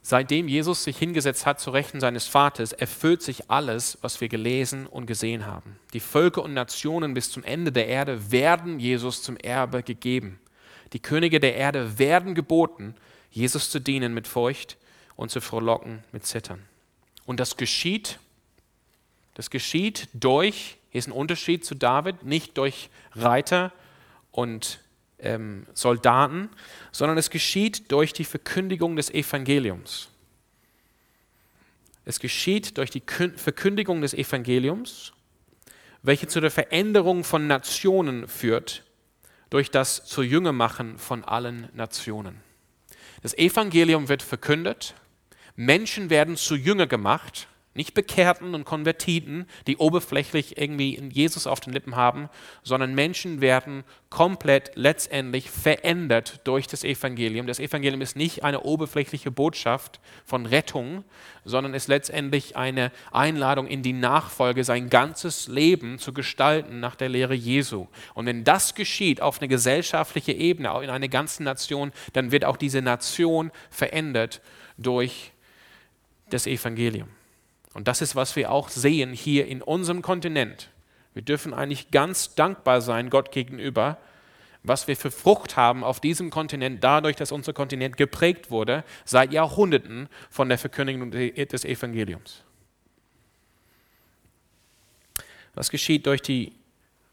Seitdem 0.10 0.48
Jesus 0.48 0.86
sich 0.86 0.98
hingesetzt 0.98 1.46
hat 1.46 1.60
zu 1.60 1.70
Rechten 1.70 2.00
seines 2.00 2.26
Vaters, 2.26 2.74
erfüllt 2.74 3.22
sich 3.22 3.52
alles, 3.52 4.00
was 4.02 4.20
wir 4.22 4.28
gelesen 4.28 4.88
und 4.88 5.06
gesehen 5.06 5.46
haben. 5.46 5.78
Die 5.94 6.00
Völker 6.00 6.42
und 6.42 6.56
Nationen 6.56 7.14
bis 7.14 7.30
zum 7.30 7.44
Ende 7.44 7.72
der 7.72 7.88
Erde 7.88 8.32
werden 8.32 8.80
Jesus 8.80 9.22
zum 9.22 9.38
Erbe 9.38 9.84
gegeben. 9.84 10.40
Die 10.94 11.00
Könige 11.00 11.40
der 11.40 11.54
Erde 11.54 12.00
werden 12.00 12.34
geboten, 12.34 12.96
Jesus 13.30 13.70
zu 13.70 13.80
dienen 13.80 14.16
mit 14.16 14.28
Furcht 14.28 14.78
und 15.16 15.30
zu 15.30 15.42
frohlocken 15.42 16.04
mit 16.12 16.26
Zittern. 16.26 16.64
Und 17.28 17.40
das 17.40 17.56
geschieht, 17.56 18.18
das 19.36 19.52
geschieht 19.52 20.10
durch, 20.16 20.80
hier 20.90 20.98
ist 20.98 21.08
ein 21.08 21.12
Unterschied 21.12 21.64
zu 21.64 21.76
David, 21.76 22.24
nicht 22.24 22.58
durch 22.58 22.90
Reiter 23.14 23.72
und 24.32 24.80
ähm, 25.22 25.66
Soldaten, 25.74 26.50
sondern 26.92 27.18
es 27.18 27.30
geschieht 27.30 27.92
durch 27.92 28.14
die 28.14 28.26
Verkündigung 28.26 28.96
des 28.96 29.10
Evangeliums. 29.10 30.10
Es 32.06 32.20
geschieht 32.20 32.78
durch 32.78 32.90
die 32.90 33.04
Verkündigung 33.36 34.02
des 34.02 34.14
Evangeliums, 34.14 35.14
welche 36.02 36.28
zu 36.28 36.40
der 36.42 36.52
Veränderung 36.52 37.24
von 37.24 37.48
Nationen 37.48 38.28
führt, 38.28 38.84
durch 39.50 39.70
das 39.70 40.06
zur 40.06 40.24
Jüngermachen 40.24 40.98
von 40.98 41.24
allen 41.24 41.70
Nationen. 41.74 42.42
Das 43.22 43.38
Evangelium 43.38 44.08
wird 44.08 44.24
verkündet, 44.24 44.96
Menschen 45.56 46.10
werden 46.10 46.38
zu 46.38 46.56
Jünger 46.56 46.88
gemacht 46.88 47.48
nicht 47.80 47.94
Bekehrten 47.94 48.56
und 48.56 48.66
Konvertiten, 48.66 49.48
die 49.66 49.78
oberflächlich 49.78 50.58
irgendwie 50.58 51.02
Jesus 51.14 51.48
auf 51.48 51.62
den 51.62 51.72
Lippen 51.72 51.96
haben, 51.96 52.28
sondern 52.62 52.94
Menschen 52.94 53.40
werden 53.40 53.86
komplett 54.10 54.72
letztendlich 54.76 55.50
verändert 55.50 56.42
durch 56.44 56.68
das 56.68 56.84
Evangelium. 56.84 57.48
Das 57.48 57.62
Evangelium 57.62 58.02
ist 58.02 58.18
nicht 58.18 58.44
eine 58.44 58.64
oberflächliche 58.64 59.32
Botschaft 59.32 60.02
von 60.26 60.46
Rettung, 60.46 61.06
sondern 61.46 61.74
ist 61.74 61.88
letztendlich 61.88 62.58
eine 62.58 62.92
Einladung 63.14 63.66
in 63.66 63.82
die 63.82 63.94
Nachfolge, 63.94 64.66
sein 64.66 64.90
ganzes 64.90 65.48
Leben 65.48 66.00
zu 66.00 66.12
gestalten 66.12 66.82
nach 66.82 66.96
der 66.96 67.08
Lehre 67.08 67.34
Jesu. 67.34 67.88
Und 68.14 68.26
wenn 68.26 68.44
das 68.44 68.76
geschieht 68.76 69.22
auf 69.22 69.40
eine 69.40 69.48
gesellschaftliche 69.48 70.34
Ebene, 70.34 70.74
auch 70.74 70.82
in 70.82 70.90
einer 70.90 71.08
ganzen 71.08 71.46
Nation, 71.46 71.94
dann 72.12 72.34
wird 72.34 72.44
auch 72.44 72.58
diese 72.58 72.82
Nation 72.82 73.52
verändert 73.70 74.42
durch 74.78 75.32
das 76.30 76.46
Evangelium. 76.46 77.08
Und 77.74 77.88
das 77.88 78.02
ist, 78.02 78.16
was 78.16 78.36
wir 78.36 78.52
auch 78.52 78.70
sehen 78.70 79.14
hier 79.14 79.48
in 79.48 79.62
unserem 79.62 80.02
Kontinent. 80.02 80.70
Wir 81.14 81.22
dürfen 81.22 81.54
eigentlich 81.54 81.92
ganz 81.92 82.36
dankbar 82.36 82.82
sein 82.82 83.10
Gott 83.10 83.32
gegenüber, 83.32 83.98
was 84.64 84.88
wir 84.88 84.96
für 84.96 85.12
Frucht 85.12 85.56
haben 85.56 85.84
auf 85.84 86.00
diesem 86.00 86.30
Kontinent, 86.30 86.84
dadurch, 86.84 87.16
dass 87.16 87.32
unser 87.32 87.54
Kontinent 87.54 87.98
geprägt 87.98 88.52
wurde 88.52 88.84
seit 89.06 89.32
Jahrhunderten 89.32 90.10
von 90.30 90.50
der 90.50 90.58
Verkündigung 90.58 91.12
des 91.12 91.66
Evangeliums. 91.66 92.44
Was 95.56 95.70
geschieht 95.70 96.06
durch 96.06 96.22
die 96.22 96.54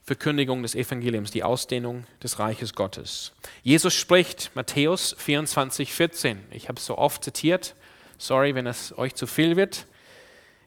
Verkündigung 0.02 0.62
des 0.62 0.74
Evangeliums, 0.74 1.30
die 1.30 1.42
Ausdehnung 1.42 2.04
des 2.22 2.38
Reiches 2.38 2.74
Gottes? 2.74 3.32
Jesus 3.62 3.94
spricht, 3.94 4.50
Matthäus 4.54 5.16
24, 5.18 5.92
14. 5.92 6.44
Ich 6.50 6.68
habe 6.68 6.78
es 6.78 6.86
so 6.86 6.98
oft 6.98 7.24
zitiert. 7.24 7.74
Sorry, 8.18 8.54
wenn 8.54 8.66
es 8.66 8.96
euch 8.96 9.14
zu 9.14 9.26
viel 9.26 9.57
wird. 9.57 9.86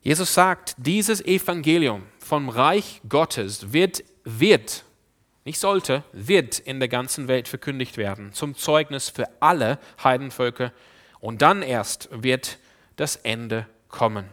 Jesus 0.01 0.33
sagt, 0.33 0.75
dieses 0.77 1.23
Evangelium 1.25 2.03
vom 2.19 2.49
Reich 2.49 3.01
Gottes 3.09 3.73
wird, 3.73 4.03
wird, 4.23 4.85
nicht 5.43 5.59
sollte, 5.59 6.03
wird 6.13 6.59
in 6.59 6.79
der 6.79 6.87
ganzen 6.87 7.27
Welt 7.27 7.47
verkündigt 7.47 7.97
werden, 7.97 8.31
zum 8.31 8.55
Zeugnis 8.55 9.09
für 9.09 9.27
alle 9.41 9.77
Heidenvölker. 10.03 10.71
Und 11.19 11.41
dann 11.41 11.61
erst 11.61 12.07
wird 12.11 12.59
das 12.95 13.17
Ende 13.17 13.65
kommen, 13.89 14.25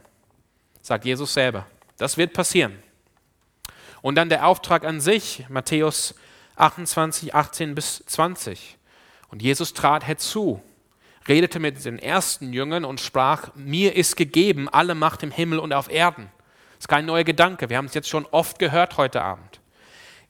sagt 0.82 1.04
Jesus 1.04 1.34
selber. 1.34 1.66
Das 1.98 2.16
wird 2.16 2.32
passieren. 2.32 2.78
Und 4.02 4.14
dann 4.14 4.28
der 4.28 4.46
Auftrag 4.46 4.84
an 4.84 5.00
sich, 5.00 5.46
Matthäus 5.48 6.14
28, 6.56 7.34
18 7.34 7.74
bis 7.74 8.04
20. 8.06 8.76
Und 9.28 9.42
Jesus 9.42 9.72
trat 9.72 10.06
herzu 10.06 10.62
redete 11.28 11.58
mit 11.58 11.84
den 11.84 11.98
ersten 11.98 12.52
Jüngern 12.52 12.84
und 12.84 13.00
sprach, 13.00 13.54
mir 13.54 13.96
ist 13.96 14.16
gegeben 14.16 14.68
alle 14.68 14.94
Macht 14.94 15.22
im 15.22 15.30
Himmel 15.30 15.58
und 15.58 15.72
auf 15.72 15.90
Erden. 15.90 16.30
Das 16.74 16.84
ist 16.84 16.88
kein 16.88 17.06
neuer 17.06 17.24
Gedanke, 17.24 17.70
wir 17.70 17.76
haben 17.76 17.86
es 17.86 17.94
jetzt 17.94 18.08
schon 18.08 18.26
oft 18.26 18.58
gehört 18.58 18.96
heute 18.96 19.22
Abend. 19.22 19.60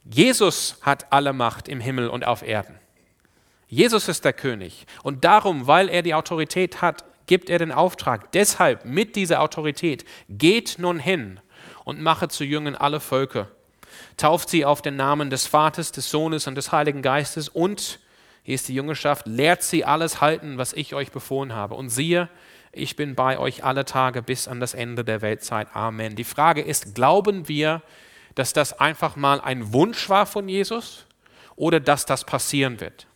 Jesus 0.04 0.78
hat 0.82 1.12
alle 1.12 1.32
Macht 1.32 1.68
im 1.68 1.80
Himmel 1.80 2.08
und 2.08 2.24
auf 2.24 2.42
Erden. 2.42 2.78
Jesus 3.68 4.08
ist 4.08 4.24
der 4.24 4.32
König 4.32 4.86
und 5.02 5.24
darum, 5.24 5.66
weil 5.66 5.88
er 5.88 6.02
die 6.02 6.14
Autorität 6.14 6.80
hat, 6.82 7.04
gibt 7.26 7.50
er 7.50 7.58
den 7.58 7.72
Auftrag. 7.72 8.30
Deshalb 8.32 8.84
mit 8.84 9.16
dieser 9.16 9.40
Autorität 9.42 10.04
geht 10.28 10.76
nun 10.78 11.00
hin 11.00 11.40
und 11.84 12.00
mache 12.00 12.28
zu 12.28 12.44
Jüngern 12.44 12.76
alle 12.76 13.00
Völker. 13.00 13.48
Tauft 14.16 14.48
sie 14.48 14.64
auf 14.64 14.82
den 14.82 14.96
Namen 14.96 15.30
des 15.30 15.46
Vaters, 15.46 15.90
des 15.90 16.10
Sohnes 16.10 16.46
und 16.46 16.54
des 16.54 16.70
Heiligen 16.70 17.02
Geistes 17.02 17.48
und 17.48 17.98
hier 18.46 18.54
ist 18.54 18.68
die 18.68 18.74
Jüngerschaft, 18.74 19.26
lehrt 19.26 19.64
sie 19.64 19.84
alles 19.84 20.20
halten, 20.20 20.56
was 20.56 20.72
ich 20.72 20.94
euch 20.94 21.10
befohlen 21.10 21.52
habe. 21.52 21.74
Und 21.74 21.88
siehe, 21.88 22.28
ich 22.70 22.94
bin 22.94 23.16
bei 23.16 23.40
euch 23.40 23.64
alle 23.64 23.84
Tage 23.84 24.22
bis 24.22 24.46
an 24.46 24.60
das 24.60 24.72
Ende 24.72 25.02
der 25.02 25.20
Weltzeit. 25.20 25.66
Amen. 25.74 26.14
Die 26.14 26.22
Frage 26.22 26.60
ist, 26.60 26.94
glauben 26.94 27.48
wir, 27.48 27.82
dass 28.36 28.52
das 28.52 28.78
einfach 28.78 29.16
mal 29.16 29.40
ein 29.40 29.72
Wunsch 29.72 30.08
war 30.08 30.26
von 30.26 30.48
Jesus 30.48 31.06
oder 31.56 31.80
dass 31.80 32.06
das 32.06 32.22
passieren 32.22 32.80
wird? 32.80 33.08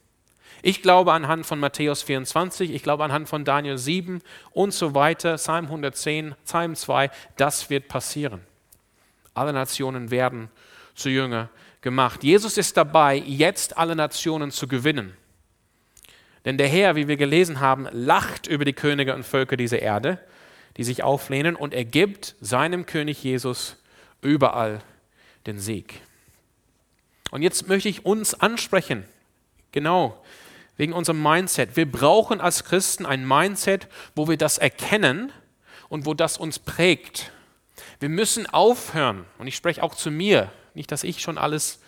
Ich 0.62 0.82
glaube 0.82 1.12
anhand 1.12 1.46
von 1.46 1.60
Matthäus 1.60 2.02
24, 2.02 2.74
ich 2.74 2.82
glaube 2.82 3.04
anhand 3.04 3.28
von 3.28 3.44
Daniel 3.44 3.78
7 3.78 4.22
und 4.50 4.74
so 4.74 4.96
weiter, 4.96 5.36
Psalm 5.36 5.66
110, 5.66 6.34
Psalm 6.44 6.74
2, 6.74 7.08
das 7.36 7.70
wird 7.70 7.86
passieren. 7.86 8.40
Alle 9.32 9.52
Nationen 9.52 10.10
werden 10.10 10.50
zu 10.96 11.08
Jünger 11.08 11.50
gemacht. 11.82 12.24
Jesus 12.24 12.58
ist 12.58 12.76
dabei, 12.76 13.14
jetzt 13.14 13.78
alle 13.78 13.94
Nationen 13.94 14.50
zu 14.50 14.66
gewinnen. 14.66 15.16
Denn 16.45 16.57
der 16.59 16.68
Herr, 16.68 16.97
wie 16.97 17.09
wir 17.09 17.16
gelesen 17.16 17.61
haben, 17.61 17.86
lacht 17.93 18.47
über 18.47 18.64
die 18.64 18.72
Könige 18.72 19.14
und 19.14 19.24
Völker 19.24 19.57
dieser 19.57 19.80
Erde, 19.80 20.18
die 20.76 20.84
sich 20.84 21.03
auflehnen, 21.03 21.57
und 21.57 21.74
er 21.74 21.84
gibt 21.84 22.34
seinem 22.41 22.86
König 22.86 23.22
Jesus 23.22 23.76
überall 24.22 24.82
den 25.47 25.59
Sieg. 25.59 26.01
Und 27.30 27.43
jetzt 27.43 27.68
möchte 27.68 27.88
ich 27.88 28.07
uns 28.07 28.34
ansprechen, 28.34 29.05
genau 29.72 30.22
wegen 30.76 30.95
unserem 30.95 31.22
Mindset. 31.22 31.76
Wir 31.76 31.91
brauchen 31.91 32.41
als 32.41 32.64
Christen 32.64 33.05
ein 33.05 33.28
Mindset, 33.28 33.86
wo 34.14 34.28
wir 34.28 34.38
das 34.38 34.57
erkennen 34.57 35.30
und 35.91 36.07
wo 36.07 36.14
das 36.14 36.38
uns 36.38 36.59
prägt. 36.59 37.32
Wir 37.99 38.09
müssen 38.09 38.47
aufhören, 38.47 39.26
und 39.36 39.47
ich 39.47 39.57
spreche 39.57 39.82
auch 39.82 39.95
zu 39.95 40.11
mir, 40.11 40.51
nicht, 40.72 40.91
dass 40.91 41.05
ich 41.05 41.20
schon 41.20 41.36
alles 41.36 41.80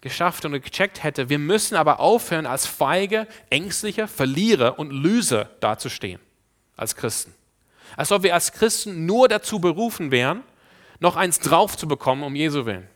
geschafft 0.00 0.44
und 0.44 0.52
gecheckt 0.52 1.02
hätte, 1.02 1.28
wir 1.28 1.38
müssen 1.38 1.76
aber 1.76 2.00
aufhören, 2.00 2.46
als 2.46 2.66
feige, 2.66 3.26
ängstliche 3.50 4.08
Verlierer 4.08 4.78
und 4.78 4.90
Lüse 4.90 5.50
dazustehen, 5.60 6.20
als 6.76 6.96
Christen. 6.96 7.34
Als 7.96 8.12
ob 8.12 8.22
wir 8.22 8.34
als 8.34 8.52
Christen 8.52 9.06
nur 9.06 9.28
dazu 9.28 9.58
berufen 9.58 10.10
wären, 10.10 10.42
noch 11.00 11.16
eins 11.16 11.38
drauf 11.38 11.76
zu 11.76 11.88
bekommen, 11.88 12.22
um 12.22 12.34
Jesu 12.34 12.66
willen. 12.66 12.88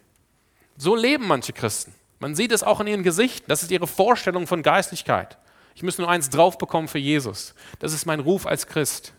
So 0.76 0.94
leben 0.94 1.26
manche 1.26 1.52
Christen. 1.52 1.94
Man 2.18 2.34
sieht 2.34 2.52
es 2.52 2.62
auch 2.62 2.80
in 2.80 2.86
ihren 2.86 3.02
Gesichten. 3.02 3.46
Das 3.48 3.62
ist 3.62 3.70
ihre 3.70 3.86
Vorstellung 3.86 4.46
von 4.46 4.62
Geistlichkeit. 4.62 5.38
Ich 5.74 5.82
muss 5.82 5.98
nur 5.98 6.08
eins 6.08 6.28
drauf 6.30 6.58
bekommen 6.58 6.88
für 6.88 6.98
Jesus. 6.98 7.54
Das 7.78 7.92
ist 7.92 8.06
mein 8.06 8.20
Ruf 8.20 8.46
als 8.46 8.66
Christ. 8.66 9.14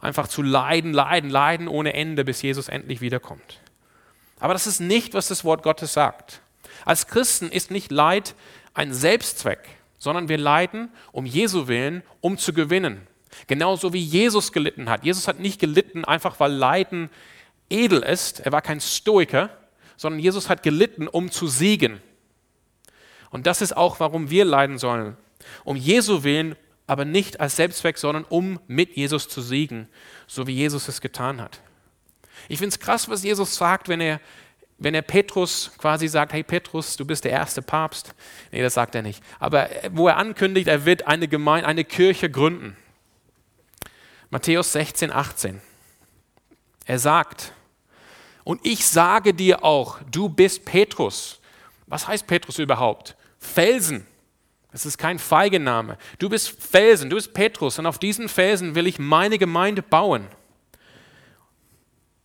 Einfach 0.00 0.28
zu 0.28 0.42
leiden, 0.42 0.92
leiden, 0.92 1.30
leiden 1.30 1.68
ohne 1.68 1.92
Ende, 1.94 2.24
bis 2.24 2.42
Jesus 2.42 2.68
endlich 2.68 3.00
wiederkommt. 3.00 3.60
Aber 4.38 4.52
das 4.52 4.66
ist 4.66 4.80
nicht, 4.80 5.14
was 5.14 5.28
das 5.28 5.44
Wort 5.44 5.62
Gottes 5.62 5.92
sagt. 5.92 6.40
Als 6.86 7.08
Christen 7.08 7.50
ist 7.50 7.70
nicht 7.70 7.90
Leid 7.90 8.34
ein 8.72 8.94
Selbstzweck, 8.94 9.58
sondern 9.98 10.30
wir 10.30 10.38
leiden 10.38 10.88
um 11.12 11.26
Jesu 11.26 11.66
willen, 11.66 12.02
um 12.22 12.38
zu 12.38 12.54
gewinnen. 12.54 13.06
Genauso 13.48 13.92
wie 13.92 14.00
Jesus 14.00 14.52
gelitten 14.52 14.88
hat. 14.88 15.04
Jesus 15.04 15.28
hat 15.28 15.40
nicht 15.40 15.60
gelitten, 15.60 16.04
einfach 16.04 16.40
weil 16.40 16.52
Leiden 16.52 17.10
edel 17.68 18.02
ist. 18.02 18.40
Er 18.40 18.52
war 18.52 18.62
kein 18.62 18.80
Stoiker, 18.80 19.50
sondern 19.96 20.20
Jesus 20.20 20.48
hat 20.48 20.62
gelitten, 20.62 21.08
um 21.08 21.30
zu 21.30 21.48
siegen. 21.48 22.00
Und 23.30 23.46
das 23.46 23.60
ist 23.60 23.76
auch, 23.76 23.98
warum 23.98 24.30
wir 24.30 24.44
leiden 24.44 24.78
sollen. 24.78 25.16
Um 25.64 25.76
Jesu 25.76 26.22
willen, 26.22 26.54
aber 26.86 27.04
nicht 27.04 27.40
als 27.40 27.56
Selbstzweck, 27.56 27.98
sondern 27.98 28.24
um 28.24 28.60
mit 28.68 28.96
Jesus 28.96 29.28
zu 29.28 29.42
siegen, 29.42 29.88
so 30.28 30.46
wie 30.46 30.54
Jesus 30.54 30.86
es 30.86 31.00
getan 31.00 31.40
hat. 31.42 31.60
Ich 32.48 32.58
finde 32.58 32.68
es 32.68 32.78
krass, 32.78 33.08
was 33.08 33.24
Jesus 33.24 33.56
sagt, 33.56 33.88
wenn 33.88 34.00
er, 34.00 34.20
wenn 34.78 34.94
er 34.94 35.02
Petrus 35.02 35.70
quasi 35.78 36.06
sagt, 36.08 36.32
hey 36.32 36.42
Petrus, 36.42 36.96
du 36.96 37.04
bist 37.04 37.24
der 37.24 37.32
erste 37.32 37.62
Papst. 37.62 38.14
Nee, 38.52 38.62
das 38.62 38.74
sagt 38.74 38.94
er 38.94 39.02
nicht. 39.02 39.22
Aber 39.38 39.68
wo 39.92 40.08
er 40.08 40.18
ankündigt, 40.18 40.68
er 40.68 40.84
wird 40.84 41.06
eine 41.06 41.28
Gemeinde, 41.28 41.66
eine 41.66 41.84
Kirche 41.84 42.30
gründen. 42.30 42.76
Matthäus 44.28 44.72
16, 44.72 45.12
18. 45.12 45.60
Er 46.84 46.98
sagt, 46.98 47.52
und 48.44 48.60
ich 48.64 48.86
sage 48.86 49.34
dir 49.34 49.64
auch, 49.64 49.98
du 50.10 50.28
bist 50.28 50.64
Petrus. 50.64 51.40
Was 51.86 52.06
heißt 52.06 52.26
Petrus 52.26 52.58
überhaupt? 52.58 53.16
Felsen. 53.38 54.06
Es 54.72 54.84
ist 54.84 54.98
kein 54.98 55.18
Feigename. 55.18 55.96
Du 56.18 56.28
bist 56.28 56.50
Felsen, 56.50 57.08
du 57.08 57.16
bist 57.16 57.32
Petrus 57.32 57.78
und 57.78 57.86
auf 57.86 57.98
diesen 57.98 58.28
Felsen 58.28 58.74
will 58.74 58.86
ich 58.86 58.98
meine 58.98 59.38
Gemeinde 59.38 59.82
bauen. 59.82 60.26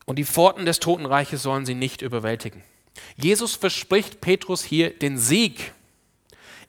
Und 0.05 0.17
die 0.17 0.25
Pforten 0.25 0.65
des 0.65 0.79
Totenreiches 0.79 1.43
sollen 1.43 1.65
sie 1.65 1.75
nicht 1.75 2.01
überwältigen. 2.01 2.63
Jesus 3.15 3.55
verspricht 3.55 4.21
Petrus 4.21 4.63
hier 4.63 4.89
den 4.89 5.17
Sieg. 5.17 5.73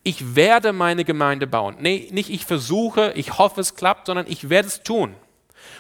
Ich 0.05 0.35
werde 0.35 0.73
meine 0.73 1.05
Gemeinde 1.05 1.47
bauen. 1.47 1.77
Nee, 1.81 2.09
nicht 2.13 2.31
ich 2.31 2.45
versuche, 2.45 3.13
ich 3.15 3.39
hoffe 3.39 3.61
es 3.61 3.75
klappt, 3.75 4.07
sondern 4.07 4.27
ich 4.29 4.49
werde 4.49 4.69
es 4.69 4.83
tun. 4.83 5.15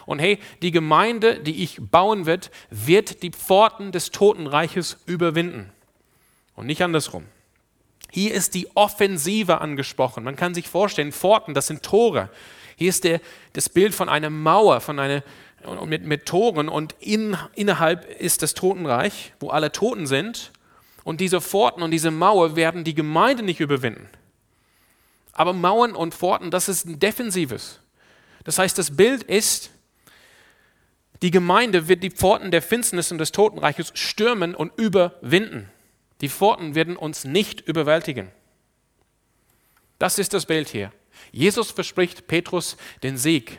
Und 0.06 0.18
hey, 0.18 0.38
die 0.62 0.70
Gemeinde, 0.70 1.40
die 1.40 1.62
ich 1.62 1.78
bauen 1.80 2.26
wird, 2.26 2.50
wird 2.70 3.22
die 3.22 3.30
Pforten 3.30 3.92
des 3.92 4.10
Totenreiches 4.10 4.98
überwinden. 5.06 5.70
Und 6.54 6.66
nicht 6.66 6.82
andersrum. 6.82 7.26
Hier 8.10 8.34
ist 8.34 8.54
die 8.54 8.68
Offensive 8.76 9.60
angesprochen. 9.60 10.22
Man 10.22 10.36
kann 10.36 10.54
sich 10.54 10.68
vorstellen, 10.68 11.12
Pforten, 11.12 11.54
das 11.54 11.66
sind 11.66 11.82
Tore. 11.82 12.30
Hier 12.76 12.90
ist 12.90 13.04
der, 13.04 13.20
das 13.54 13.68
Bild 13.68 13.94
von 13.94 14.08
einer 14.08 14.30
Mauer, 14.30 14.80
von 14.80 14.98
einer, 14.98 15.22
mit, 15.86 16.04
mit 16.04 16.26
Toren 16.26 16.68
und 16.68 16.94
in, 17.00 17.36
innerhalb 17.54 18.04
ist 18.20 18.42
das 18.42 18.54
Totenreich, 18.54 19.32
wo 19.40 19.50
alle 19.50 19.72
Toten 19.72 20.06
sind. 20.06 20.52
Und 21.04 21.20
diese 21.20 21.40
Pforten 21.40 21.82
und 21.82 21.90
diese 21.90 22.10
Mauer 22.10 22.54
werden 22.54 22.84
die 22.84 22.94
Gemeinde 22.94 23.42
nicht 23.42 23.60
überwinden. 23.60 24.08
Aber 25.32 25.52
Mauern 25.52 25.94
und 25.94 26.14
Pforten, 26.14 26.50
das 26.50 26.68
ist 26.68 26.86
ein 26.86 27.00
Defensives. 27.00 27.80
Das 28.44 28.58
heißt, 28.58 28.76
das 28.78 28.96
Bild 28.96 29.22
ist, 29.24 29.70
die 31.22 31.30
Gemeinde 31.30 31.88
wird 31.88 32.02
die 32.02 32.10
Pforten 32.10 32.50
der 32.50 32.62
Finsternis 32.62 33.12
und 33.12 33.18
des 33.18 33.32
Totenreiches 33.32 33.92
stürmen 33.94 34.54
und 34.54 34.72
überwinden. 34.76 35.70
Die 36.20 36.28
Pforten 36.28 36.74
werden 36.74 36.96
uns 36.96 37.24
nicht 37.24 37.60
überwältigen. 37.60 38.30
Das 39.98 40.18
ist 40.18 40.34
das 40.34 40.46
Bild 40.46 40.68
hier. 40.68 40.92
Jesus 41.30 41.70
verspricht 41.70 42.26
Petrus 42.26 42.76
den 43.02 43.16
Sieg. 43.16 43.58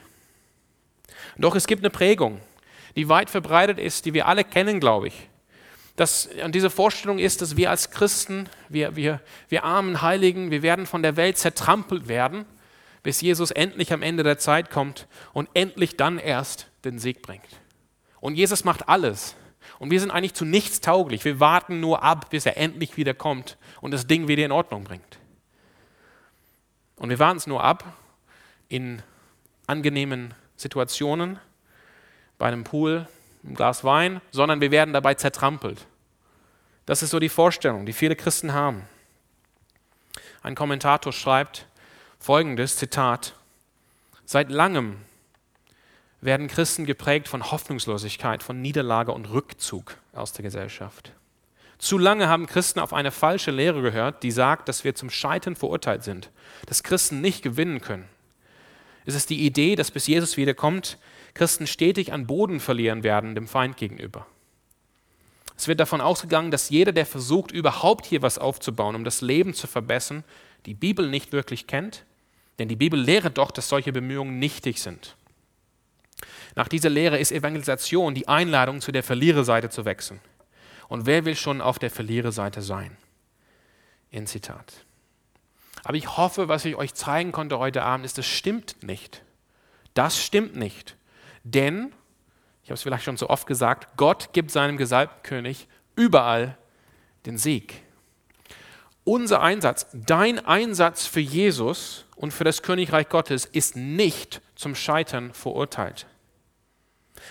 Doch 1.37 1.55
es 1.55 1.67
gibt 1.67 1.81
eine 1.81 1.89
Prägung, 1.89 2.39
die 2.95 3.09
weit 3.09 3.29
verbreitet 3.29 3.79
ist, 3.79 4.05
die 4.05 4.13
wir 4.13 4.27
alle 4.27 4.43
kennen, 4.43 4.79
glaube 4.79 5.07
ich. 5.07 5.29
Das, 5.95 6.27
und 6.43 6.55
diese 6.55 6.69
Vorstellung 6.69 7.19
ist, 7.19 7.41
dass 7.41 7.55
wir 7.55 7.69
als 7.69 7.91
Christen, 7.91 8.49
wir, 8.69 8.95
wir, 8.95 9.21
wir 9.49 9.63
armen 9.63 10.01
Heiligen, 10.01 10.49
wir 10.49 10.63
werden 10.63 10.85
von 10.85 11.03
der 11.03 11.15
Welt 11.17 11.37
zertrampelt 11.37 12.07
werden, 12.07 12.45
bis 13.03 13.21
Jesus 13.21 13.51
endlich 13.51 13.93
am 13.93 14.01
Ende 14.01 14.23
der 14.23 14.39
Zeit 14.39 14.71
kommt 14.71 15.07
und 15.33 15.49
endlich 15.53 15.97
dann 15.97 16.17
erst 16.17 16.67
den 16.83 16.97
Sieg 16.97 17.21
bringt. 17.21 17.47
Und 18.19 18.35
Jesus 18.35 18.63
macht 18.63 18.87
alles, 18.89 19.35
und 19.79 19.91
wir 19.91 19.99
sind 19.99 20.11
eigentlich 20.11 20.33
zu 20.33 20.45
nichts 20.45 20.79
tauglich. 20.79 21.25
Wir 21.25 21.39
warten 21.39 21.79
nur 21.79 22.03
ab, 22.03 22.29
bis 22.29 22.45
er 22.45 22.57
endlich 22.57 22.95
wieder 22.97 23.13
kommt 23.13 23.57
und 23.81 23.91
das 23.91 24.07
Ding 24.07 24.27
wieder 24.27 24.45
in 24.45 24.51
Ordnung 24.51 24.83
bringt. 24.83 25.19
Und 26.95 27.09
wir 27.09 27.19
warten 27.19 27.37
es 27.37 27.47
nur 27.47 27.63
ab 27.63 27.83
in 28.69 29.01
angenehmen 29.67 30.33
Situationen, 30.55 31.39
bei 32.37 32.47
einem 32.47 32.63
Pool, 32.63 33.07
einem 33.43 33.55
Glas 33.55 33.83
Wein, 33.83 34.21
sondern 34.31 34.61
wir 34.61 34.71
werden 34.71 34.93
dabei 34.93 35.13
zertrampelt. 35.13 35.85
Das 36.85 37.03
ist 37.03 37.11
so 37.11 37.19
die 37.19 37.29
Vorstellung, 37.29 37.85
die 37.85 37.93
viele 37.93 38.15
Christen 38.15 38.53
haben. 38.53 38.83
Ein 40.41 40.55
Kommentator 40.55 41.13
schreibt 41.13 41.67
folgendes 42.19 42.75
Zitat: 42.75 43.35
Seit 44.25 44.49
langem 44.49 44.97
werden 46.21 46.47
Christen 46.47 46.85
geprägt 46.85 47.27
von 47.27 47.51
Hoffnungslosigkeit, 47.51 48.43
von 48.43 48.61
Niederlage 48.61 49.11
und 49.11 49.29
Rückzug 49.29 49.97
aus 50.13 50.33
der 50.33 50.43
Gesellschaft. 50.43 51.13
Zu 51.77 51.97
lange 51.97 52.29
haben 52.29 52.45
Christen 52.47 52.79
auf 52.79 52.93
eine 52.93 53.11
falsche 53.11 53.51
Lehre 53.51 53.81
gehört, 53.81 54.23
die 54.23 54.31
sagt, 54.31 54.69
dass 54.69 54.85
wir 54.85 54.95
zum 54.95 55.09
Scheitern 55.09 55.57
verurteilt 55.57 56.03
sind, 56.03 56.31
dass 56.65 56.83
Christen 56.83 57.19
nicht 57.19 57.41
gewinnen 57.41 57.81
können. 57.81 58.07
Es 59.05 59.15
ist 59.15 59.29
die 59.29 59.45
Idee, 59.45 59.75
dass 59.75 59.91
bis 59.91 60.07
Jesus 60.07 60.37
wiederkommt, 60.37 60.97
Christen 61.33 61.67
stetig 61.67 62.13
an 62.13 62.27
Boden 62.27 62.59
verlieren 62.59 63.03
werden 63.03 63.35
dem 63.35 63.47
Feind 63.47 63.77
gegenüber. 63.77 64.27
Es 65.57 65.67
wird 65.67 65.79
davon 65.79 66.01
ausgegangen, 66.01 66.51
dass 66.51 66.69
jeder, 66.69 66.91
der 66.91 67.05
versucht, 67.05 67.51
überhaupt 67.51 68.05
hier 68.05 68.21
was 68.21 68.37
aufzubauen, 68.37 68.95
um 68.95 69.03
das 69.03 69.21
Leben 69.21 69.53
zu 69.53 69.67
verbessern, 69.67 70.23
die 70.65 70.73
Bibel 70.73 71.09
nicht 71.09 71.31
wirklich 71.31 71.67
kennt, 71.67 72.05
denn 72.59 72.67
die 72.67 72.75
Bibel 72.75 72.99
lehrt 72.99 73.37
doch, 73.37 73.51
dass 73.51 73.69
solche 73.69 73.91
Bemühungen 73.91 74.39
nichtig 74.39 74.81
sind. 74.81 75.15
Nach 76.55 76.67
dieser 76.67 76.89
Lehre 76.89 77.19
ist 77.19 77.31
Evangelisation 77.31 78.13
die 78.13 78.27
Einladung, 78.27 78.79
zu 78.79 78.91
der 78.91 79.03
Verliererseite 79.03 79.69
zu 79.69 79.85
wechseln. 79.85 80.21
Und 80.87 81.05
wer 81.05 81.25
will 81.25 81.35
schon 81.35 81.61
auf 81.61 81.79
der 81.79 81.89
Verliererseite 81.89 82.61
sein? 82.61 82.97
In 84.11 84.27
Zitat. 84.27 84.82
Aber 85.83 85.97
ich 85.97 86.17
hoffe, 86.17 86.47
was 86.47 86.65
ich 86.65 86.75
euch 86.75 86.93
zeigen 86.93 87.31
konnte 87.31 87.59
heute 87.59 87.83
Abend, 87.83 88.05
ist, 88.05 88.17
das 88.17 88.25
stimmt 88.25 88.83
nicht. 88.83 89.23
Das 89.93 90.21
stimmt 90.21 90.55
nicht. 90.55 90.95
Denn, 91.43 91.93
ich 92.63 92.69
habe 92.69 92.75
es 92.75 92.83
vielleicht 92.83 93.03
schon 93.03 93.17
so 93.17 93.29
oft 93.29 93.47
gesagt, 93.47 93.97
Gott 93.97 94.29
gibt 94.33 94.51
seinem 94.51 94.77
gesalbten 94.77 95.23
König 95.23 95.67
überall 95.95 96.57
den 97.25 97.37
Sieg. 97.37 97.81
Unser 99.03 99.41
Einsatz, 99.41 99.87
dein 99.93 100.45
Einsatz 100.45 101.05
für 101.05 101.19
Jesus 101.19 102.05
und 102.15 102.31
für 102.31 102.45
das 102.45 102.61
Königreich 102.61 103.09
Gottes 103.09 103.45
ist 103.45 103.75
nicht 103.75 104.41
zum 104.55 104.75
Scheitern 104.75 105.33
verurteilt. 105.33 106.07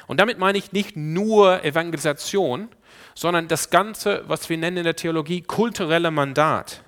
Und 0.07 0.21
damit 0.21 0.39
meine 0.39 0.59
ich 0.59 0.73
nicht 0.73 0.97
nur 0.97 1.65
Evangelisation, 1.65 2.69
sondern 3.15 3.49
das 3.49 3.71
Ganze, 3.71 4.23
was 4.27 4.49
wir 4.51 4.59
nennen 4.59 4.79
in 4.79 4.85
der 4.85 4.97
Theologie, 4.97 5.41
kulturelle 5.41 6.11
Mandat. 6.11 6.83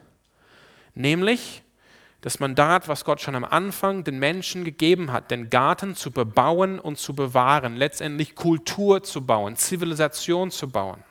Nämlich 0.95 1.63
das 2.21 2.41
Mandat, 2.41 2.89
was 2.89 3.05
Gott 3.05 3.21
schon 3.21 3.35
am 3.35 3.45
Anfang 3.45 4.05
den 4.05 4.19
Menschen 4.19 4.65
gegeben 4.65 5.13
hat, 5.13 5.31
den 5.31 5.51
Garten 5.51 5.95
zu 5.95 6.11
bebauen 6.11 6.79
und 6.79 6.99
zu 6.99 7.15
bewahren, 7.15 7.77
letztendlich 7.77 8.35
Kultur 8.35 9.03
zu 9.03 9.27
bauen, 9.27 9.57
Zivilisation 9.57 10.51
zu 10.51 10.69
bauen. 10.69 11.03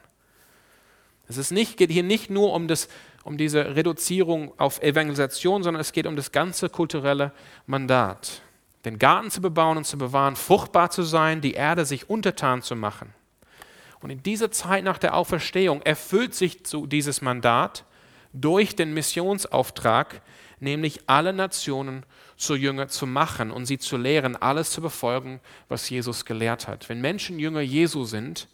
Es 1.28 1.38
ist 1.38 1.52
nicht, 1.52 1.78
geht 1.78 1.92
hier 1.92 2.04
nicht 2.04 2.30
nur 2.30 2.54
um, 2.54 2.68
das, 2.68 2.90
um 3.24 3.38
diese 3.38 3.76
Reduzierung 3.76 4.54
auf 4.60 4.82
Evangelisation, 4.82 5.64
sondern 5.64 5.82
es 5.82 5.92
geht 5.92 6.08
um 6.08 6.16
das 6.16 6.32
ganze 6.32 6.70
kulturelle 6.70 7.32
Mandat 7.68 8.42
den 8.86 9.00
Garten 9.00 9.32
zu 9.32 9.42
bebauen 9.42 9.78
und 9.78 9.86
zu 9.86 9.98
bewahren, 9.98 10.36
fruchtbar 10.36 10.90
zu 10.90 11.04
sein, 11.04 11.42
die 11.42 11.54
Erde 11.54 11.86
sich 11.86 12.10
untertan 12.10 12.62
zu 12.62 12.76
machen. 12.76 13.14
Und 14.02 14.10
in 14.10 14.22
dieser 14.22 14.52
Zeit 14.52 14.84
nach 14.84 14.98
der 14.98 15.16
Auferstehung 15.16 15.82
erfüllt 15.82 16.36
sich 16.36 16.64
dieses 16.64 17.22
Mandat 17.22 17.86
durch 18.34 18.76
den 18.76 18.94
Missionsauftrag, 18.94 20.22
nämlich 20.60 21.02
alle 21.08 21.34
Nationen 21.34 22.06
zu 22.36 22.56
Jünger 22.56 22.88
zu 22.88 23.06
machen 23.06 23.52
und 23.52 23.66
sie 23.66 23.78
zu 23.78 23.98
lehren, 23.98 24.36
alles 24.36 24.72
zu 24.72 24.82
befolgen, 24.82 25.40
was 25.70 25.90
Jesus 25.90 26.26
gelehrt 26.26 26.68
hat. 26.68 26.90
Wenn 26.90 27.02
Menschen 27.02 27.40
Jünger 27.40 27.62
Jesu 27.62 28.06
sind, 28.06 28.48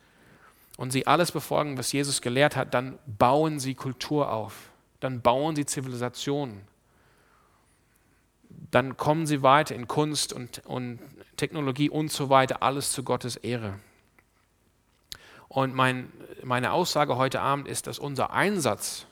und 0.79 0.91
sie 0.91 1.07
alles 1.07 1.33
befolgen, 1.33 1.77
was 1.77 1.91
Jesus 1.91 2.21
gelehrt 2.21 2.55
hat, 2.55 2.73
dann 2.73 2.97
bauen 3.05 3.59
sie 3.59 3.75
Kultur 3.75 4.31
auf, 4.31 4.69
dann 5.01 5.19
bauen 5.19 5.53
sie 5.57 5.65
Zivilisationen, 5.65 6.61
dann 8.71 8.95
kommen 8.95 9.27
sie 9.27 9.43
weiter 9.43 9.75
in 9.75 9.89
Kunst 9.89 10.31
und, 10.31 10.65
und 10.65 10.99
Technologie 11.35 11.89
und 11.89 12.13
so 12.13 12.29
weiter, 12.29 12.63
alles 12.63 12.93
zu 12.93 13.03
Gottes 13.03 13.35
Ehre. 13.35 13.77
Und 15.49 15.75
mein, 15.75 16.13
meine 16.45 16.71
Aussage 16.71 17.17
heute 17.17 17.41
Abend 17.41 17.67
ist, 17.67 17.85
dass 17.87 17.99
unser 17.99 18.31
Einsatz 18.31 19.05